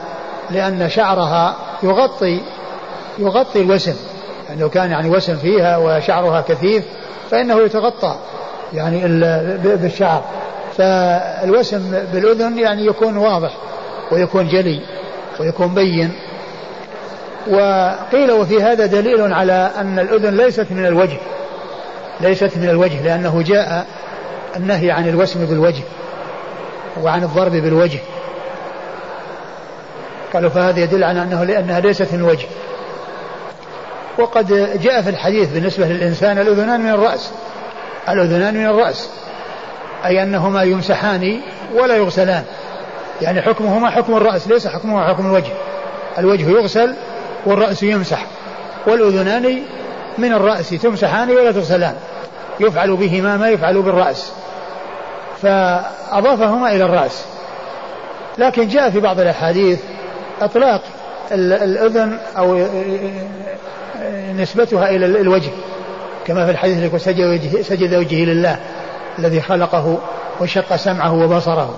لأن 0.51 0.89
شعرها 0.89 1.55
يغطي 1.83 2.41
يغطي 3.19 3.61
الوسم. 3.61 3.95
يعني 4.49 4.61
لو 4.61 4.69
كان 4.69 4.91
يعني 4.91 5.09
وسم 5.09 5.35
فيها 5.35 5.77
وشعرها 5.77 6.41
كثيف 6.41 6.83
فإنه 7.31 7.61
يتغطى 7.61 8.15
يعني 8.73 9.01
بالشعر. 9.57 10.23
فالوسم 10.77 11.91
بالأذن 12.13 12.59
يعني 12.59 12.85
يكون 12.85 13.17
واضح 13.17 13.57
ويكون 14.11 14.47
جلي 14.47 14.81
ويكون 15.39 15.75
بين. 15.75 16.11
وقيل 17.47 18.31
وفي 18.31 18.63
هذا 18.63 18.85
دليل 18.85 19.33
على 19.33 19.71
أن 19.77 19.99
الأذن 19.99 20.37
ليست 20.37 20.67
من 20.71 20.85
الوجه 20.85 21.17
ليست 22.21 22.57
من 22.57 22.69
الوجه 22.69 23.03
لأنه 23.03 23.41
جاء 23.41 23.85
النهي 24.55 24.91
عن 24.91 25.09
الوسم 25.09 25.45
بالوجه. 25.45 25.83
وعن 27.03 27.23
الضرب 27.23 27.51
بالوجه. 27.51 27.99
قالوا 30.33 30.49
فهذا 30.49 30.79
يدل 30.79 31.03
على 31.03 31.21
أنه 31.21 31.43
لأنها 31.43 31.79
ليست 31.79 32.13
من 32.13 32.19
الوجه. 32.19 32.45
وقد 34.17 34.47
جاء 34.81 35.01
في 35.01 35.09
الحديث 35.09 35.49
بالنسبة 35.49 35.85
للإنسان 35.85 36.37
الأذنان 36.37 36.81
من 36.81 36.89
الرأس. 36.89 37.31
الأذنان 38.09 38.53
من 38.53 38.65
الرأس. 38.65 39.09
أي 40.05 40.23
أنهما 40.23 40.63
يمسحان 40.63 41.39
ولا 41.75 41.95
يغسلان. 41.95 42.43
يعني 43.21 43.41
حكمهما 43.41 43.89
حكم 43.89 44.17
الرأس 44.17 44.47
ليس 44.47 44.67
حكمهما 44.67 45.07
حكم 45.07 45.25
الوجه. 45.25 45.51
الوجه 46.17 46.49
يغسل 46.49 46.93
والرأس 47.45 47.83
يمسح. 47.83 48.25
والأذنان 48.87 49.59
من 50.17 50.33
الرأس 50.33 50.69
تمسحان 50.69 51.31
ولا 51.31 51.51
تغسلان. 51.51 51.95
يفعل 52.59 52.95
بهما 52.95 53.37
ما 53.37 53.49
يفعل 53.49 53.81
بالرأس. 53.81 54.31
فأضافهما 55.41 56.75
إلى 56.75 56.85
الرأس. 56.85 57.25
لكن 58.37 58.67
جاء 58.67 58.89
في 58.89 58.99
بعض 58.99 59.19
الأحاديث 59.19 59.79
إطلاق 60.41 60.81
الأذن 61.31 62.17
أو 62.37 62.67
نسبتها 64.35 64.89
إلى 64.89 65.05
الوجه 65.05 65.49
كما 66.25 66.45
في 66.45 66.51
الحديث 66.51 66.77
يقول 66.77 67.01
سجد, 67.01 67.61
سجد 67.61 67.95
وجهه 67.95 68.25
لله 68.25 68.59
الذي 69.19 69.41
خلقه 69.41 69.97
وشق 70.41 70.75
سمعه 70.75 71.13
وبصره. 71.13 71.77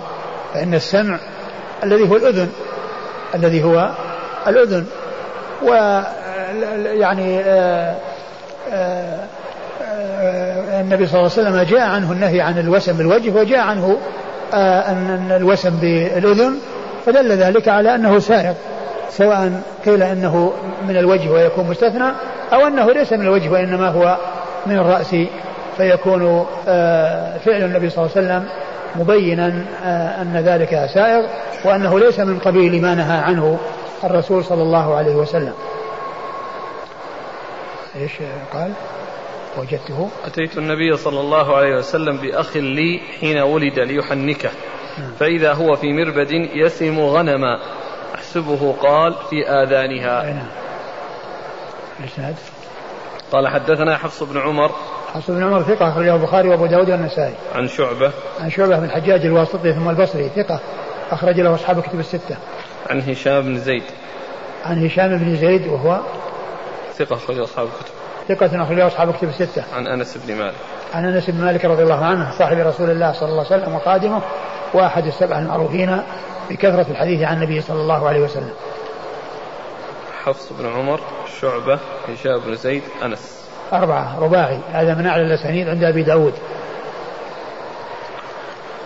فإن 0.53 0.73
السمع 0.73 1.19
الذي 1.83 2.09
هو 2.09 2.15
الأذن 2.15 2.49
الذي 3.35 3.63
هو 3.63 3.91
الأذن 4.47 4.85
و 5.63 6.01
يعني 6.83 7.39
آه، 7.39 7.95
آه، 8.71 9.19
النبي 10.81 11.07
صلى 11.07 11.19
الله 11.19 11.31
عليه 11.37 11.49
وسلم 11.49 11.61
جاء 11.61 11.89
عنه 11.89 12.11
النهي 12.11 12.41
عن 12.41 12.59
الوسم 12.59 12.97
بالوجه 12.97 13.31
وجاء 13.31 13.59
عنه 13.59 13.97
أن 14.53 15.31
الوسم 15.31 15.69
بالأذن 15.69 16.57
فدل 17.05 17.31
ذلك 17.31 17.67
على 17.67 17.95
أنه 17.95 18.19
سائق 18.19 18.55
سواء 19.09 19.61
قيل 19.85 20.03
أنه 20.03 20.53
من 20.87 20.97
الوجه 20.97 21.29
ويكون 21.31 21.67
مستثنى 21.67 22.11
أو 22.53 22.67
أنه 22.67 22.91
ليس 22.91 23.13
من 23.13 23.21
الوجه 23.21 23.49
وإنما 23.49 23.89
هو 23.89 24.17
من 24.65 24.77
الرأس 24.77 25.15
فيكون 25.77 26.45
فعل 27.45 27.63
النبي 27.63 27.89
صلى 27.89 28.05
الله 28.05 28.11
عليه 28.15 28.27
وسلم 28.27 28.45
مبينا 28.95 29.47
أن 30.21 30.43
ذلك 30.45 30.89
سائغ 30.93 31.25
وأنه 31.63 31.99
ليس 31.99 32.19
من 32.19 32.39
قبيل 32.39 32.81
ما 32.81 32.95
نهى 32.95 33.17
عنه 33.17 33.57
الرسول 34.03 34.45
صلى 34.45 34.61
الله 34.61 34.95
عليه 34.95 35.15
وسلم. 35.15 35.53
إيش 37.95 38.11
قال؟ 38.53 38.71
وجدته. 39.57 40.09
أتيت 40.25 40.57
النبي 40.57 40.97
صلى 40.97 41.19
الله 41.19 41.55
عليه 41.57 41.75
وسلم 41.75 42.17
بأخ 42.17 42.57
لي 42.57 42.99
حين 43.19 43.37
ولد 43.37 43.79
ليحنكه. 43.79 44.49
فإذا 45.19 45.53
هو 45.53 45.75
في 45.75 45.93
مربد 45.93 46.31
يسم 46.31 46.99
غنما. 46.99 47.59
أحسبه 48.15 48.75
قال 48.81 49.13
في 49.29 49.49
آذانها. 49.49 50.23
نعم. 52.17 52.33
قال 53.31 53.47
حدثنا 53.47 53.97
حفص 53.97 54.23
بن 54.23 54.37
عمر. 54.37 54.71
حفص 55.13 55.31
بن 55.31 55.43
عمر 55.43 55.63
ثقة 55.63 55.89
أخرجه 55.89 56.15
البخاري 56.15 56.49
وأبو 56.49 56.65
داود 56.65 56.89
والنسائي. 56.89 57.33
عن 57.55 57.67
شعبة. 57.67 58.11
عن 58.39 58.49
شعبة 58.49 58.79
بن 58.79 58.83
الحجاج 58.83 59.25
الواسطي 59.25 59.73
ثم 59.73 59.89
البصري 59.89 60.29
ثقة 60.29 60.59
أخرج 61.11 61.39
له 61.39 61.55
أصحاب 61.55 61.77
الكتب 61.77 61.99
الستة. 61.99 62.37
عن 62.89 63.01
هشام 63.01 63.41
بن 63.41 63.57
زيد. 63.57 63.83
عن 64.65 64.85
هشام 64.85 65.17
بن 65.17 65.35
زيد 65.35 65.67
وهو 65.67 65.99
ثقة 66.93 67.15
أخرج 67.15 67.39
أصحاب 67.39 67.67
الكتب. 67.67 67.96
ثقة 68.27 68.63
أخرج 68.63 68.79
أصحاب 68.79 69.09
الكتب 69.09 69.29
الستة. 69.29 69.63
عن 69.75 69.87
أنس 69.87 70.17
بن 70.17 70.35
مالك. 70.35 70.55
عن 70.93 71.05
أنس 71.05 71.29
بن 71.29 71.45
مالك 71.45 71.65
رضي 71.65 71.83
الله 71.83 72.05
عنه 72.05 72.31
صاحب 72.37 72.57
رسول 72.57 72.89
الله 72.89 73.11
صلى 73.11 73.29
الله 73.29 73.45
عليه 73.45 73.63
وسلم 73.63 73.75
وقادمه 73.75 74.21
وأحد 74.73 75.05
السبع 75.05 75.39
المعروفين 75.39 76.01
بكثرة 76.49 76.85
الحديث 76.91 77.21
عن 77.21 77.37
النبي 77.37 77.61
صلى 77.61 77.81
الله 77.81 78.07
عليه 78.07 78.19
وسلم. 78.19 78.53
حفص 80.23 80.53
بن 80.59 80.65
عمر 80.65 80.99
شعبة 81.41 81.79
هشام 82.07 82.39
بن 82.39 82.55
زيد 82.55 82.83
أنس. 83.03 83.37
أربعة 83.73 84.19
رباعي. 84.19 84.59
هذا 84.73 84.95
من 84.95 85.05
أعلى 85.05 85.21
الأسانيد 85.21 85.69
عند 85.69 85.83
أبي 85.83 86.03
داود. 86.03 86.33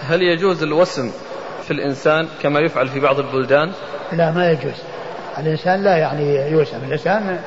هل 0.09 0.22
يجوز 0.22 0.63
الوسم 0.63 1.11
في 1.63 1.72
الإنسان 1.72 2.27
كما 2.41 2.59
يفعل 2.59 2.88
في 2.88 2.99
بعض 2.99 3.19
البلدان؟ 3.19 3.72
لا 4.11 4.31
ما 4.31 4.51
يجوز. 4.51 4.84
الإنسان 5.38 5.84
لا 5.84 5.97
يعني 5.97 6.51
يوسم. 6.51 6.77
الإنسان 6.88 7.39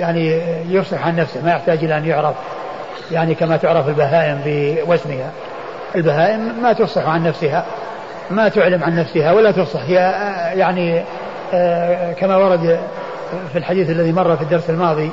يعني 0.00 0.40
يفصح 0.68 1.06
عن 1.06 1.16
نفسه 1.16 1.44
ما 1.44 1.50
يحتاج 1.50 1.84
إلى 1.84 1.98
أن 1.98 2.04
يعرف 2.04 2.34
يعني 3.10 3.34
كما 3.34 3.56
تعرف 3.56 3.88
البهائم 3.88 4.40
بوسمها 4.44 5.30
البهائم 5.94 6.62
ما 6.62 6.72
تفصح 6.72 7.06
عن 7.06 7.24
نفسها 7.24 7.66
ما 8.30 8.48
تعلم 8.48 8.84
عن 8.84 8.96
نفسها 8.96 9.32
ولا 9.32 9.50
تفصح 9.50 9.80
هي 9.80 9.94
يعني 10.54 11.02
آه، 11.54 12.12
كما 12.12 12.36
ورد 12.36 12.80
في 13.52 13.58
الحديث 13.58 13.90
الذي 13.90 14.12
مر 14.12 14.36
في 14.36 14.42
الدرس 14.42 14.70
الماضي 14.70 15.10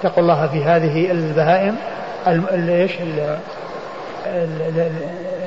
اتقوا 0.00 0.22
الله 0.22 0.46
في 0.46 0.64
هذه 0.64 1.10
البهائم 1.10 1.76
إيش؟ 2.52 2.92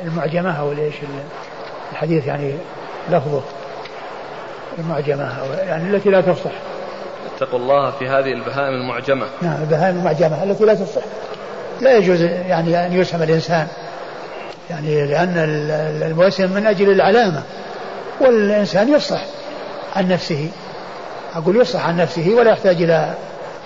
المعجمة 0.05 0.59
أو 0.59 0.71
إيش؟ 0.71 0.95
الحديث 1.91 2.27
يعني 2.27 2.53
لفظه 3.09 3.41
المعجمة 4.79 5.31
يعني 5.67 5.83
التي 5.83 6.09
لا 6.09 6.21
تفصح 6.21 6.51
اتقوا 7.41 7.59
الله 7.59 7.91
في 7.91 8.07
هذه 8.07 8.33
البهائم 8.33 8.73
المعجمة. 8.73 9.25
نعم 9.41 9.61
البهائم 9.61 9.97
المعجمة 9.97 10.43
التي 10.43 10.63
لا 10.65 10.73
تصح 10.73 11.01
لا 11.81 11.97
يجوز 11.97 12.21
يعني 12.21 12.85
أن 12.85 12.93
يسهم 12.93 13.23
الإنسان. 13.23 13.67
يعني 14.69 15.05
لأن 15.05 15.33
الموسم 16.01 16.51
من 16.51 16.67
أجل 16.67 16.91
العلامة. 16.91 17.43
والإنسان 18.21 18.93
يفصح 18.93 19.21
عن 19.95 20.07
نفسه. 20.07 20.49
أقول 21.35 21.61
يفصح 21.61 21.87
عن 21.87 21.97
نفسه 21.97 22.33
ولا 22.37 22.51
يحتاج 22.51 22.81
إلى 22.81 23.13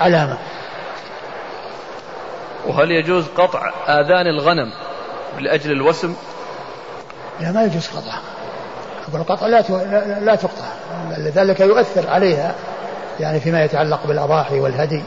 علامة. 0.01 0.37
وهل 2.67 2.91
يجوز 2.91 3.25
قطع 3.37 3.71
آذان 3.87 4.27
الغنم 4.27 4.73
لأجل 5.39 5.71
الوسم؟ 5.71 6.15
لا 7.39 7.51
ما 7.51 7.63
يجوز 7.63 7.87
قطع. 7.87 8.17
أقول 9.09 9.21
القطع 9.21 9.47
لا 9.47 9.61
لا 10.19 10.35
تقطع. 10.35 10.65
لذلك 11.17 11.59
يؤثر 11.59 12.09
عليها. 12.09 12.55
يعني 13.19 13.39
فيما 13.39 13.63
يتعلق 13.63 14.07
بالأضاحي 14.07 14.59
والهدي 14.59 15.03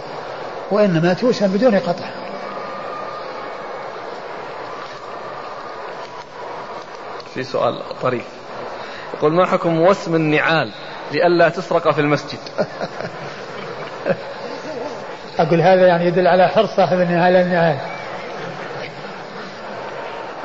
وإنما 0.70 1.14
توسم 1.14 1.46
بدون 1.46 1.78
قطع. 1.78 2.06
في 7.34 7.44
سؤال 7.44 7.82
طريف. 8.02 8.24
يقول 9.14 9.32
ما 9.32 9.46
حكم 9.46 9.80
وسم 9.80 10.14
النعال 10.14 10.72
لئلا 11.12 11.48
تسرق 11.48 11.90
في 11.90 12.00
المسجد؟ 12.00 12.38
أقول 15.38 15.60
هذا 15.60 15.86
يعني 15.86 16.06
يدل 16.06 16.26
على 16.26 16.48
حرص 16.48 16.70
صاحب 16.76 17.00
النعال 17.00 17.36
النعال. 17.36 17.78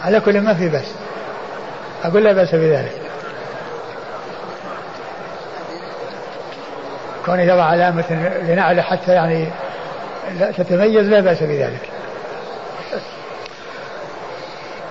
على 0.02 0.20
كل 0.20 0.42
ما 0.42 0.54
في 0.54 0.70
بس 0.70 0.88
أقول 2.04 2.24
لا 2.24 2.34
بأس 2.34 2.56
بذلك. 2.56 3.01
كون 7.26 7.40
يضع 7.40 7.64
علامة 7.64 8.40
لنعله 8.44 8.82
حتى 8.82 9.12
يعني 9.12 9.48
تتميز 10.58 11.10
لا 11.10 11.20
بأس 11.20 11.44
بذلك 11.44 11.90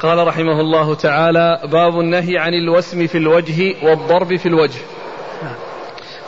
قال 0.02 0.26
رحمه 0.26 0.60
الله 0.60 0.94
تعالى 0.94 1.60
باب 1.64 2.00
النهي 2.00 2.38
عن 2.38 2.54
الوسم 2.54 3.06
في 3.06 3.18
الوجه 3.18 3.74
والضرب 3.82 4.36
في 4.36 4.46
الوجه. 4.46 4.80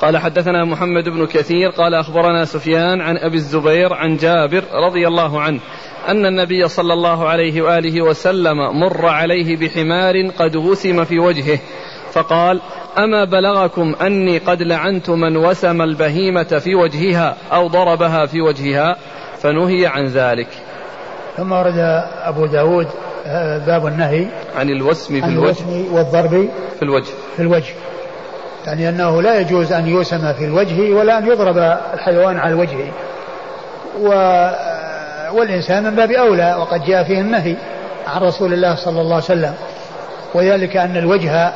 قال 0.02 0.18
حدثنا 0.18 0.64
محمد 0.64 1.08
بن 1.08 1.26
كثير 1.26 1.70
قال 1.70 1.94
أخبرنا 1.94 2.44
سفيان 2.44 3.00
عن 3.00 3.16
أبي 3.16 3.36
الزبير 3.36 3.94
عن 3.94 4.16
جابر 4.16 4.64
رضي 4.72 5.06
الله 5.06 5.40
عنه 5.40 5.60
أن 6.08 6.26
النبي 6.26 6.68
صلى 6.68 6.92
الله 6.92 7.28
عليه 7.28 7.62
وآله 7.62 8.02
وسلم 8.02 8.80
مر 8.80 9.06
عليه 9.06 9.56
بحمار 9.56 10.14
قد 10.38 10.56
وسم 10.56 11.04
في 11.04 11.18
وجهه 11.18 11.58
فقال 12.12 12.60
أما 12.98 13.24
بلغكم 13.24 13.94
أني 14.02 14.38
قد 14.38 14.62
لعنت 14.62 15.10
من 15.10 15.36
وسم 15.36 15.82
البهيمة 15.82 16.42
في 16.42 16.74
وجهها 16.74 17.36
أو 17.52 17.68
ضربها 17.68 18.26
في 18.26 18.40
وجهها 18.40 18.96
فنهي 19.38 19.86
عن 19.86 20.06
ذلك. 20.06 20.48
ثم 21.36 21.52
ورد 21.52 21.78
أبو 22.24 22.46
داود 22.46 22.86
آه، 23.26 23.58
باب 23.58 23.86
النهي 23.86 24.26
عن 24.56 24.70
الوسم 24.70 25.20
في 25.20 25.26
عن 25.26 25.32
الوجه. 25.32 25.46
الوسم 25.46 25.94
والضرب 25.94 26.48
في 26.76 26.82
الوجه. 26.82 27.10
في 27.36 27.42
الوجه. 27.42 27.74
يعني 28.66 28.88
أنه 28.88 29.22
لا 29.22 29.40
يجوز 29.40 29.72
أن 29.72 29.88
يوسم 29.88 30.32
في 30.32 30.44
الوجه 30.44 30.94
ولا 30.94 31.18
أن 31.18 31.26
يضرب 31.26 31.58
الحيوان 31.94 32.36
على 32.38 32.54
الوجه. 32.54 32.76
و 34.00 34.08
والإنسان 35.32 35.84
من 35.84 35.94
باب 35.94 36.10
أولى 36.10 36.56
وقد 36.58 36.84
جاء 36.84 37.04
فيه 37.04 37.20
النهي 37.20 37.56
عن 38.06 38.22
رسول 38.22 38.52
الله 38.52 38.74
صلى 38.74 39.00
الله 39.00 39.14
عليه 39.14 39.24
وسلم. 39.24 39.54
وذلك 40.34 40.76
أن 40.76 40.96
الوجه 40.96 41.52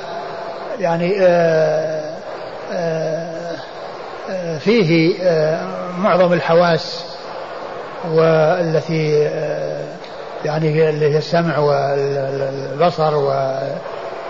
يعني 0.80 1.16
آآ 1.20 2.00
آآ 2.72 3.46
فيه 4.58 5.16
معظم 5.98 6.32
الحواس 6.32 7.04
والتي 8.12 9.30
يعني 10.44 10.88
اللي 10.88 11.14
هي 11.14 11.18
السمع 11.18 11.58
والبصر 11.58 13.14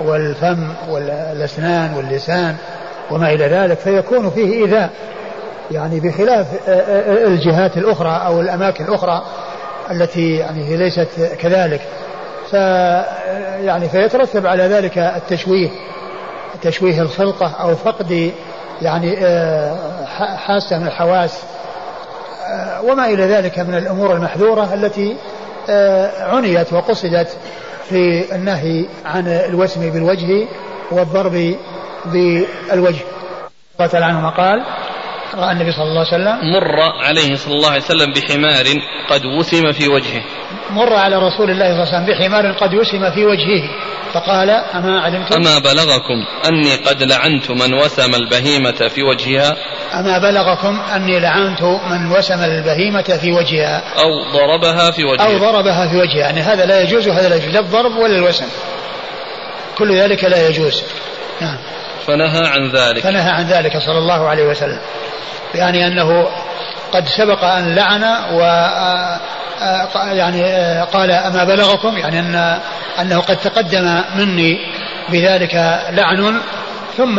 والفم 0.01 0.69
والأسنان 0.89 1.95
واللسان 1.95 2.57
وما 3.11 3.33
إلى 3.33 3.47
ذلك 3.47 3.79
فيكون 3.79 4.31
فيه 4.31 4.65
ايذاء 4.65 4.91
يعني 5.71 6.01
بخلاف 6.01 6.47
الجهات 7.27 7.77
الأخرى 7.77 8.21
أو 8.27 8.41
الأماكن 8.41 8.85
الأخرى 8.85 9.23
التي 9.91 10.37
يعني 10.37 10.69
هي 10.69 10.77
ليست 10.77 11.09
كذلك. 11.39 11.81
ف 12.51 12.53
يعني 13.63 13.89
فيترتب 13.89 14.47
على 14.47 14.63
ذلك 14.63 14.99
التشويه. 14.99 15.69
تشويه 16.63 17.03
الخلقة 17.03 17.47
أو 17.61 17.77
فقد 17.77 18.33
يعني 18.83 19.17
حاسة 20.37 20.79
من 20.79 20.87
الحواس 20.87 21.43
وما 22.83 23.07
إلى 23.07 23.23
ذلك 23.23 23.59
من 23.59 23.75
الأمور 23.75 24.15
المحذورة 24.15 24.75
التي 24.75 25.17
عنيت 26.21 26.73
وقصدت 26.73 27.37
في 27.89 28.35
النهي 28.35 28.87
عن 29.05 29.29
الوسم 29.29 29.91
بالوجه 29.91 30.49
والضرب 30.91 31.55
بالوجه. 32.05 33.05
قال 33.79 34.03
عنهما 34.03 34.31
قال 34.31 34.65
رأى 35.35 35.53
النبي 35.53 35.73
صلى 35.73 35.85
الله 35.85 36.05
عليه 36.13 36.15
وسلم 36.15 36.53
مر 36.53 36.81
عليه 37.05 37.37
صلى 37.37 37.55
الله 37.55 37.71
عليه 37.71 37.83
وسلم 37.83 38.13
بحمار 38.13 38.67
قد 39.11 39.25
وسم 39.25 39.73
في 39.73 39.89
وجهه. 39.89 40.23
مر 40.71 40.93
على 40.93 41.17
رسول 41.17 41.51
الله 41.51 41.65
صلى 41.65 41.83
الله 41.83 41.95
عليه 41.95 42.05
وسلم 42.05 42.07
بحمار 42.07 42.53
قد 42.53 42.75
وسم 42.75 43.11
في 43.11 43.25
وجهه. 43.25 43.63
فقال 44.13 44.51
أما 44.51 45.01
علمتم؟ 45.01 45.35
أما 45.37 45.59
بلغكم 45.59 46.49
أني 46.49 46.77
قد 46.77 47.03
لعنت 47.03 47.51
من 47.51 47.75
وسم 47.75 48.15
البهيمة 48.15 48.89
في 48.95 49.03
وجهها؟ 49.03 49.57
أما 49.95 50.19
بلغكم 50.19 50.81
أني 50.95 51.21
لعنت 51.21 51.63
من 51.63 52.13
وسم 52.13 52.45
البهيمة 52.45 53.03
في 53.03 53.33
وجهها. 53.33 53.83
أو 53.99 54.33
ضربها 54.33 54.91
في 54.91 55.05
وجهها 55.05 55.27
أو 55.27 55.39
ضربها 55.39 55.89
في 55.89 55.97
وجهها. 55.97 56.21
يعني 56.21 56.41
هذا 56.41 56.67
لا 56.67 56.83
يجوز 56.83 57.09
وهذا 57.09 57.29
لا 57.29 57.37
يجوز. 57.37 57.55
لا 57.55 57.61
الضرب 57.61 57.97
ولا 57.97 58.17
الوسم. 58.17 58.47
كل 59.79 60.01
ذلك 60.01 60.25
لا 60.25 60.49
يجوز. 60.49 60.83
نعم. 61.41 61.59
فنهى 62.07 62.47
عن 62.47 62.71
ذلك. 62.71 63.03
فنهى 63.03 63.31
عن 63.31 63.47
ذلك 63.47 63.73
صلى 63.73 63.99
الله 63.99 64.29
عليه 64.29 64.45
وسلم. 64.45 64.81
يعني 65.55 65.87
أنه 65.87 66.29
قد 66.93 67.09
سبق 67.09 67.45
أن 67.45 67.75
لعن 67.75 68.03
و 68.33 68.41
يعني 70.13 70.43
قال 70.93 71.11
أما 71.11 71.45
بلغكم 71.45 71.99
يعني 71.99 72.21
أن 72.21 72.61
أنه 73.01 73.21
قد 73.21 73.37
تقدم 73.37 74.03
مني 74.17 74.59
بذلك 75.09 75.55
لعن 75.91 76.41
ثم 76.97 77.19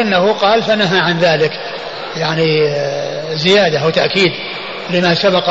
إنه 0.00 0.32
قال 0.32 0.62
فنهى 0.62 0.98
عن 0.98 1.18
ذلك 1.18 1.52
يعني 2.16 2.74
زيادة 3.32 3.78
أو 3.78 3.90
تأكيد 3.90 4.32
لما 4.90 5.14
سبق 5.14 5.48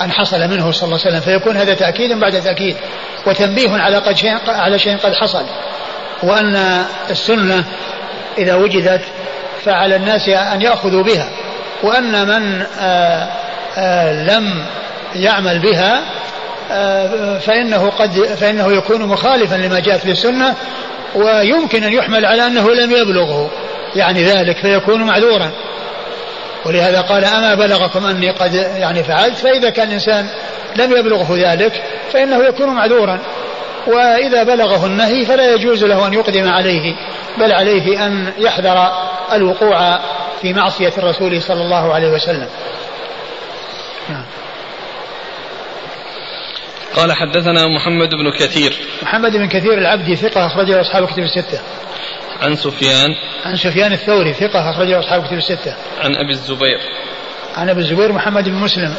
أن 0.00 0.12
حصل 0.12 0.40
منه 0.48 0.72
صلى 0.72 0.86
الله 0.86 1.00
عليه 1.06 1.16
وسلم. 1.16 1.20
فيكون 1.20 1.56
هذا 1.56 1.74
تأكيد 1.74 2.20
بعد 2.20 2.42
تأكيد 2.42 2.76
وتنبيه 3.26 3.70
على 3.70 3.96
قد 3.96 4.16
شيء 4.16 4.38
على 4.48 4.78
شيء 4.78 4.96
قد 4.96 5.12
حصل 5.12 5.44
وأن 6.22 6.84
السنة 7.10 7.64
إذا 8.38 8.54
وجدت 8.54 9.02
فعلى 9.64 9.96
الناس 9.96 10.28
أن 10.28 10.62
يأخذوا 10.62 11.02
بها. 11.02 11.28
وأن 11.84 12.26
من 12.28 12.62
آآ 12.78 13.28
آآ 13.76 14.12
لم 14.12 14.64
يعمل 15.14 15.58
بها 15.58 16.02
فإنه 17.38 17.90
قد 17.90 18.10
فإنه 18.40 18.72
يكون 18.72 19.02
مخالفا 19.02 19.54
لما 19.54 19.80
جاءت 19.80 20.00
في 20.00 20.10
السنة 20.10 20.54
ويمكن 21.14 21.84
أن 21.84 21.92
يحمل 21.92 22.24
على 22.24 22.46
أنه 22.46 22.70
لم 22.70 22.90
يبلغه 22.92 23.50
يعني 23.96 24.24
ذلك 24.24 24.56
فيكون 24.56 25.02
معذورا. 25.02 25.50
ولهذا 26.66 27.00
قال 27.00 27.24
أما 27.24 27.54
بلغكم 27.54 28.06
أني 28.06 28.30
قد 28.30 28.54
يعني 28.54 29.02
فعلت 29.02 29.36
فإذا 29.36 29.70
كان 29.70 29.88
الإنسان 29.88 30.26
لم 30.76 30.96
يبلغه 30.96 31.36
ذلك 31.36 31.82
فإنه 32.12 32.44
يكون 32.44 32.68
معذورا. 32.68 33.18
وإذا 33.86 34.42
بلغه 34.42 34.86
النهي 34.86 35.26
فلا 35.26 35.54
يجوز 35.54 35.84
له 35.84 36.06
أن 36.06 36.12
يقدم 36.12 36.48
عليه 36.48 36.94
بل 37.38 37.52
عليه 37.52 38.06
أن 38.06 38.32
يحذر 38.38 38.92
الوقوع 39.32 39.98
في 40.42 40.52
معصية 40.52 40.92
الرسول 40.98 41.42
صلى 41.42 41.62
الله 41.62 41.94
عليه 41.94 42.08
وسلم. 42.08 42.48
نعم. 44.08 44.24
قال 46.96 47.12
حدثنا 47.12 47.68
محمد 47.68 48.08
بن 48.08 48.30
كثير. 48.38 48.78
محمد 49.02 49.32
بن 49.32 49.48
كثير 49.48 49.78
العبدي 49.78 50.16
ثقة 50.16 50.46
أخرجه 50.46 50.80
أصحاب 50.80 51.06
كتب 51.06 51.22
الستة. 51.22 51.60
عن 52.42 52.56
سفيان. 52.56 53.14
عن 53.44 53.56
سفيان 53.56 53.92
الثوري 53.92 54.32
ثقة 54.32 54.70
أخرجه 54.70 54.98
أصحاب 54.98 55.26
كتب 55.26 55.36
الستة. 55.36 55.74
عن 56.00 56.16
أبي 56.16 56.30
الزبير. 56.30 56.80
عن 57.54 57.68
أبي 57.68 57.80
الزبير 57.80 58.12
محمد 58.12 58.44
بن 58.44 58.54
مسلم 58.54 58.94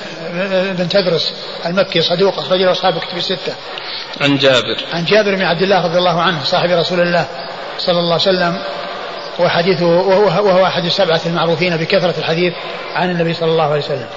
بن 0.77 0.89
تدرس 0.89 1.33
المكي 1.65 2.01
صدوق 2.01 2.39
أخرجه 2.39 2.71
أصحاب 2.71 2.99
كتب 2.99 3.17
الستة. 3.17 3.53
عن 4.21 4.37
جابر. 4.37 4.77
عن 4.93 5.05
جابر 5.05 5.35
بن 5.35 5.41
عبد 5.41 5.61
الله 5.61 5.85
رضي 5.85 5.97
الله 5.97 6.21
عنه 6.21 6.43
صاحب 6.43 6.69
رسول 6.69 6.99
الله 6.99 7.27
صلى 7.77 7.99
الله 7.99 8.13
عليه 8.13 8.21
وسلم 8.21 8.57
وحديثه 9.39 9.85
وهو 9.85 10.65
أحد 10.65 10.85
السبعة 10.85 11.21
المعروفين 11.25 11.77
بكثرة 11.77 12.13
الحديث 12.17 12.53
عن 12.95 13.11
النبي 13.11 13.33
صلى 13.33 13.51
الله 13.51 13.63
عليه 13.63 13.83
وسلم. 13.83 14.07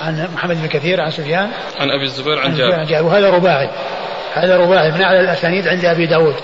عن 0.00 0.28
محمد 0.34 0.62
بن 0.62 0.68
كثير 0.68 1.00
عن 1.00 1.10
سفيان 1.10 1.50
عن 1.78 1.90
أبي 1.90 2.04
الزبير 2.04 2.38
عن, 2.38 2.50
عن 2.50 2.56
جابر. 2.56 2.74
عن 2.74 2.86
جابر. 2.86 3.06
وهذا 3.06 3.30
رباعي. 3.30 3.70
هذا 4.34 4.56
رباعي 4.56 4.90
من 4.90 5.02
أعلى 5.02 5.20
الأسانيد 5.20 5.68
عند 5.68 5.84
أبي 5.84 6.06
داود. 6.06 6.34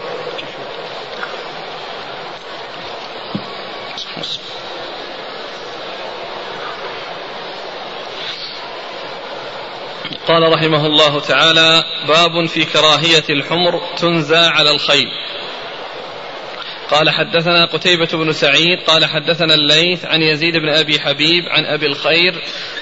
قال 10.29 10.53
رحمه 10.53 10.87
الله 10.87 11.21
تعالى 11.21 11.85
باب 12.09 12.47
في 12.47 12.65
كراهية 12.65 13.25
الحمر 13.31 13.81
تنزى 13.97 14.37
على 14.37 14.71
الخيل. 14.71 15.09
قال 16.91 17.11
حدثنا 17.11 17.65
قتيبة 17.65 18.09
بن 18.13 18.33
سعيد 18.33 18.79
قال 18.87 19.05
حدثنا 19.05 19.55
الليث 19.55 20.05
عن 20.05 20.23
يزيد 20.23 20.57
بن 20.57 20.69
أبي 20.69 21.01
حبيب 21.01 21.45
عن 21.45 21.65
أبي 21.65 21.87
الخير 21.87 22.35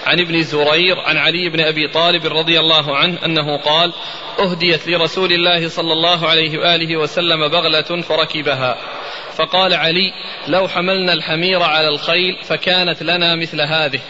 عن 0.07 0.21
ابن 0.21 0.43
زرير 0.43 1.01
عن 1.01 1.17
علي 1.17 1.49
بن 1.49 1.61
أبي 1.61 1.89
طالب 1.89 2.27
رضي 2.27 2.61
الله 2.61 2.97
عنه 2.97 3.19
أنه 3.25 3.57
قال 3.57 3.93
أهديت 4.39 4.89
لرسول 4.89 5.33
الله 5.33 5.69
صلى 5.69 5.93
الله 5.93 6.29
عليه 6.29 6.59
وآله 6.59 6.97
وسلم 6.97 7.49
بغلة 7.49 8.03
فركبها. 8.03 8.77
فقال 9.37 9.75
علي 9.75 10.13
لو 10.49 10.69
حملنا 10.69 11.13
الحمير 11.13 11.63
على 11.63 11.89
الخيل 11.89 12.37
فكانت 12.45 13.03
لنا 13.03 13.37
مثل 13.37 13.61
هذه. 13.61 14.01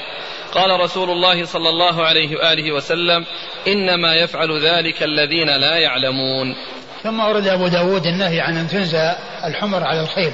قال 0.53 0.81
رسول 0.81 1.11
الله 1.11 1.45
صلى 1.45 1.69
الله 1.69 2.07
عليه 2.07 2.37
وآله 2.37 2.73
وسلم 2.73 3.27
إنما 3.69 4.15
يفعل 4.15 4.61
ذلك 4.61 5.03
الذين 5.03 5.61
لا 5.61 5.77
يعلمون. 5.77 6.55
ثم 7.03 7.21
أورد 7.21 7.47
أبو 7.47 7.69
داود 7.69 8.07
النهي 8.07 8.41
عن 8.41 8.57
أن 8.57 8.69
تنزى 8.69 9.13
الحمر 9.45 9.85
على 9.85 10.01
الخيل. 10.01 10.33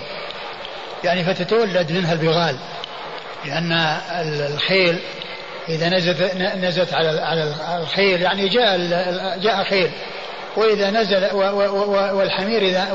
يعني 1.04 1.24
فتتولد 1.24 1.92
منها 1.92 2.12
البغال 2.12 2.56
لأن 3.44 3.72
الخيل 4.54 4.98
إذا 5.68 5.88
نزلت 5.88 6.36
نزلت 6.36 6.94
على 6.94 7.20
على 7.20 7.54
الخيل 7.82 8.22
يعني 8.22 8.48
جاء 8.48 8.78
جاء 9.38 9.64
خيل. 9.64 9.90
وإذا 10.56 10.90
نزل 10.90 11.28
والحمير 12.14 12.62
إذا 12.62 12.92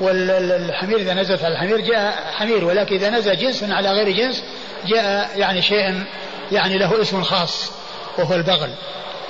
والحمير 0.00 0.98
إذا 0.98 1.14
نزلت 1.14 1.44
على 1.44 1.54
الحمير 1.54 1.80
جاء 1.80 2.14
حمير 2.32 2.64
ولكن 2.64 2.94
إذا 2.94 3.10
نزل 3.10 3.36
جنس 3.36 3.64
على 3.64 3.90
غير 3.90 4.10
جنس 4.10 4.44
جاء 4.86 5.38
يعني 5.38 5.62
شيء 5.62 6.04
يعني 6.52 6.78
له 6.78 7.00
اسم 7.00 7.22
خاص 7.22 7.72
وهو 8.18 8.34
البغل 8.34 8.74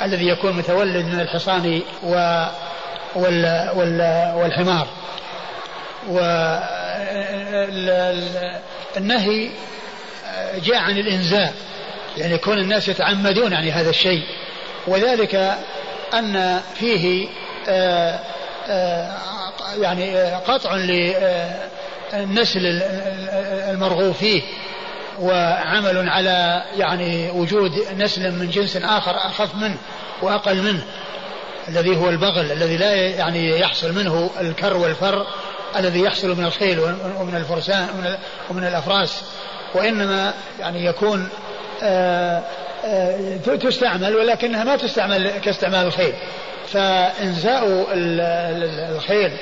الذي 0.02 0.28
يكون 0.28 0.56
متولد 0.56 1.04
من 1.04 1.20
الحصان 1.20 1.82
و 2.02 2.44
والحمار. 4.36 4.88
والنهي 8.96 9.50
جاء 10.64 10.76
عن 10.76 10.98
الإنزاء 10.98 11.54
يعني 12.16 12.38
كون 12.38 12.58
الناس 12.58 12.88
يتعمدون 12.88 13.52
يعني 13.52 13.72
هذا 13.72 13.90
الشيء. 13.90 14.22
وذلك 14.86 15.58
أن 16.14 16.60
فيه 16.74 17.28
آه، 17.68 18.18
آه، 18.68 19.12
يعني 19.80 20.34
قطع 20.34 20.74
للنسل 20.74 22.60
المرغوب 23.70 24.14
فيه. 24.14 24.42
وعمل 25.22 26.08
على 26.08 26.62
يعني 26.76 27.30
وجود 27.30 27.72
نسل 27.98 28.32
من 28.32 28.50
جنس 28.50 28.76
آخر 28.76 29.16
أخف 29.16 29.54
منه 29.54 29.76
وأقل 30.22 30.62
منه 30.62 30.82
الذي 31.68 31.96
هو 31.96 32.08
البغل 32.08 32.52
الذي 32.52 32.76
لا 32.76 32.94
يعني 32.94 33.60
يحصل 33.60 33.92
منه 33.92 34.30
الكر 34.40 34.76
والفر 34.76 35.26
الذي 35.76 36.00
يحصل 36.00 36.36
من 36.36 36.44
الخيل 36.44 36.80
ومن 37.20 37.34
الفرسان 37.36 37.86
ومن 38.50 38.64
الأفراس 38.64 39.22
وإنما 39.74 40.34
يعني 40.60 40.84
يكون 40.84 41.28
آه، 41.82 42.42
آه، 42.84 43.36
تستعمل 43.36 44.16
ولكنها 44.16 44.64
ما 44.64 44.76
تستعمل 44.76 45.28
كاستعمال 45.28 45.86
الخيل. 45.86 46.14
فإنزاء 46.72 47.86
الخيل 48.96 49.32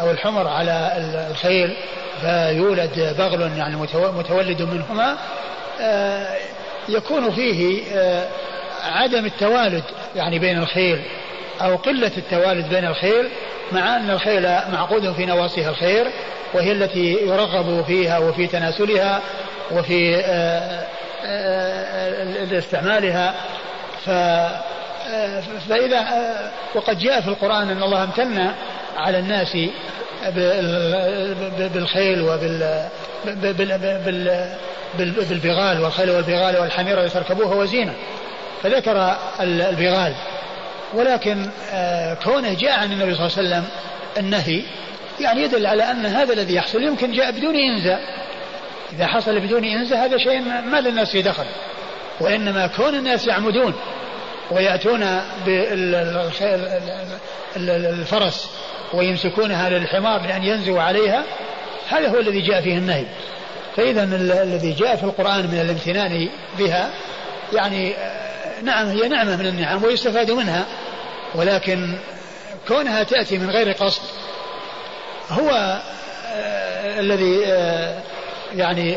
أو 0.00 0.10
الحمر 0.10 0.48
على 0.48 0.92
الخيل 1.30 1.76
فيولد 2.20 3.14
بغل 3.18 3.58
يعني 3.58 3.76
متولد 3.92 4.62
منهما. 4.62 5.16
آه، 5.80 6.36
يكون 6.88 7.30
فيه 7.30 7.82
عدم 8.82 9.24
التوالد 9.24 9.84
يعني 10.16 10.38
بين 10.38 10.58
الخيل 10.58 11.02
أو 11.62 11.76
قلة 11.76 12.12
التوالد 12.16 12.68
بين 12.68 12.84
الخيل 12.84 13.28
مع 13.72 13.96
أن 13.96 14.10
الخيل 14.10 14.42
معقود 14.72 15.12
في 15.12 15.26
نواصيها 15.26 15.70
الخير 15.70 16.06
وهي 16.54 16.72
التي 16.72 17.12
يرغب 17.12 17.84
فيها 17.86 18.18
وفي 18.18 18.46
تناسلها 18.46 19.20
وفي 19.70 20.16
آه، 20.16 20.86
آه، 21.24 22.58
استعمالها. 22.58 23.34
ف 24.06 24.10
فإذا 25.68 26.06
وقد 26.74 26.98
جاء 26.98 27.20
في 27.20 27.28
القرآن 27.28 27.70
أن 27.70 27.82
الله 27.82 28.04
امتن 28.04 28.50
على 28.96 29.18
الناس 29.18 29.56
بالخيل 31.74 32.20
وبال 32.22 32.88
بالبغال 34.98 35.80
والخيل 35.80 36.10
والبغال 36.10 36.58
والحمير 36.58 37.04
لتركبوها 37.04 37.54
وزينة 37.54 37.94
فذكر 38.62 39.16
البغال. 39.40 40.14
ولكن 40.94 41.50
آه، 41.72 42.14
كونه 42.14 42.54
جاء 42.54 42.78
عن 42.78 42.92
النبي 42.92 43.14
صلى 43.14 43.26
الله 43.26 43.38
عليه 43.38 43.48
وسلم 43.48 43.64
النهي 44.18 44.62
يعني 45.20 45.42
يدل 45.42 45.66
على 45.66 45.82
أن 45.90 46.06
هذا 46.06 46.32
الذي 46.32 46.54
يحصل 46.54 46.82
يمكن 46.82 47.12
جاء 47.12 47.30
بدون 47.30 47.54
إنزاء. 47.56 48.00
إذا 48.92 49.06
حصل 49.06 49.40
بدون 49.40 49.64
إنزاء 49.64 49.98
هذا 50.04 50.18
شيء 50.18 50.40
ما 50.40 50.80
للناس 50.80 51.10
في 51.12 51.22
دخل. 51.22 51.46
وإنما 52.20 52.66
كون 52.66 52.94
الناس 52.94 53.26
يعمدون 53.26 53.74
ويأتون 54.50 55.20
بالفرس 57.56 58.50
ويمسكونها 58.94 59.70
للحمار 59.70 60.22
لأن 60.22 60.44
ينزوا 60.44 60.80
عليها 60.80 61.24
هذا 61.88 62.08
هو 62.08 62.18
الذي 62.18 62.40
جاء 62.40 62.60
فيه 62.60 62.78
النهي. 62.78 63.04
فإذا 63.76 64.02
الذي 64.42 64.72
جاء 64.72 64.96
في 64.96 65.04
القرآن 65.04 65.46
من 65.46 65.60
الامتنان 65.60 66.28
بها 66.58 66.90
يعني 67.52 67.94
آه، 67.94 68.60
نعم 68.62 68.86
هي 68.86 69.08
نعمة 69.08 69.36
من 69.36 69.46
النعم 69.46 69.84
ويستفاد 69.84 70.30
منها. 70.30 70.66
ولكن 71.34 71.98
كونها 72.68 73.02
تأتي 73.02 73.38
من 73.38 73.50
غير 73.50 73.72
قصد 73.72 74.02
هو 75.30 75.80
آه 76.32 77.00
الذي 77.00 77.46
آه 77.46 77.98
يعني 78.56 78.96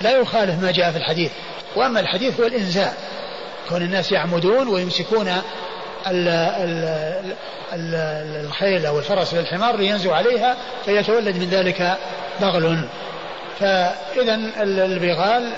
لا 0.00 0.10
يخالف 0.10 0.62
ما 0.62 0.72
جاء 0.72 0.90
في 0.90 0.96
الحديث. 0.96 1.30
وأما 1.76 2.00
الحديث 2.00 2.40
هو 2.40 2.46
الإنزاء 2.46 2.94
كون 3.68 3.82
الناس 3.82 4.12
يعمدون 4.12 4.68
ويمسكون 4.68 5.42
الخيل 8.40 8.86
أو 8.86 8.98
الفرس 8.98 9.34
للحمار 9.34 9.76
لينزوا 9.76 10.14
عليها 10.14 10.56
فيتولد 10.84 11.36
من 11.36 11.48
ذلك 11.48 11.96
بغل. 12.40 12.84
فإذا 13.60 14.34
البغال 14.62 15.52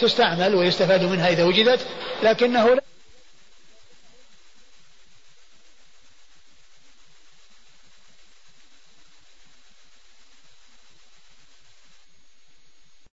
تستعمل 0.00 0.54
ويستفاد 0.54 1.02
منها 1.02 1.28
إذا 1.28 1.44
وجدت 1.44 1.80
لكنه 2.22 2.76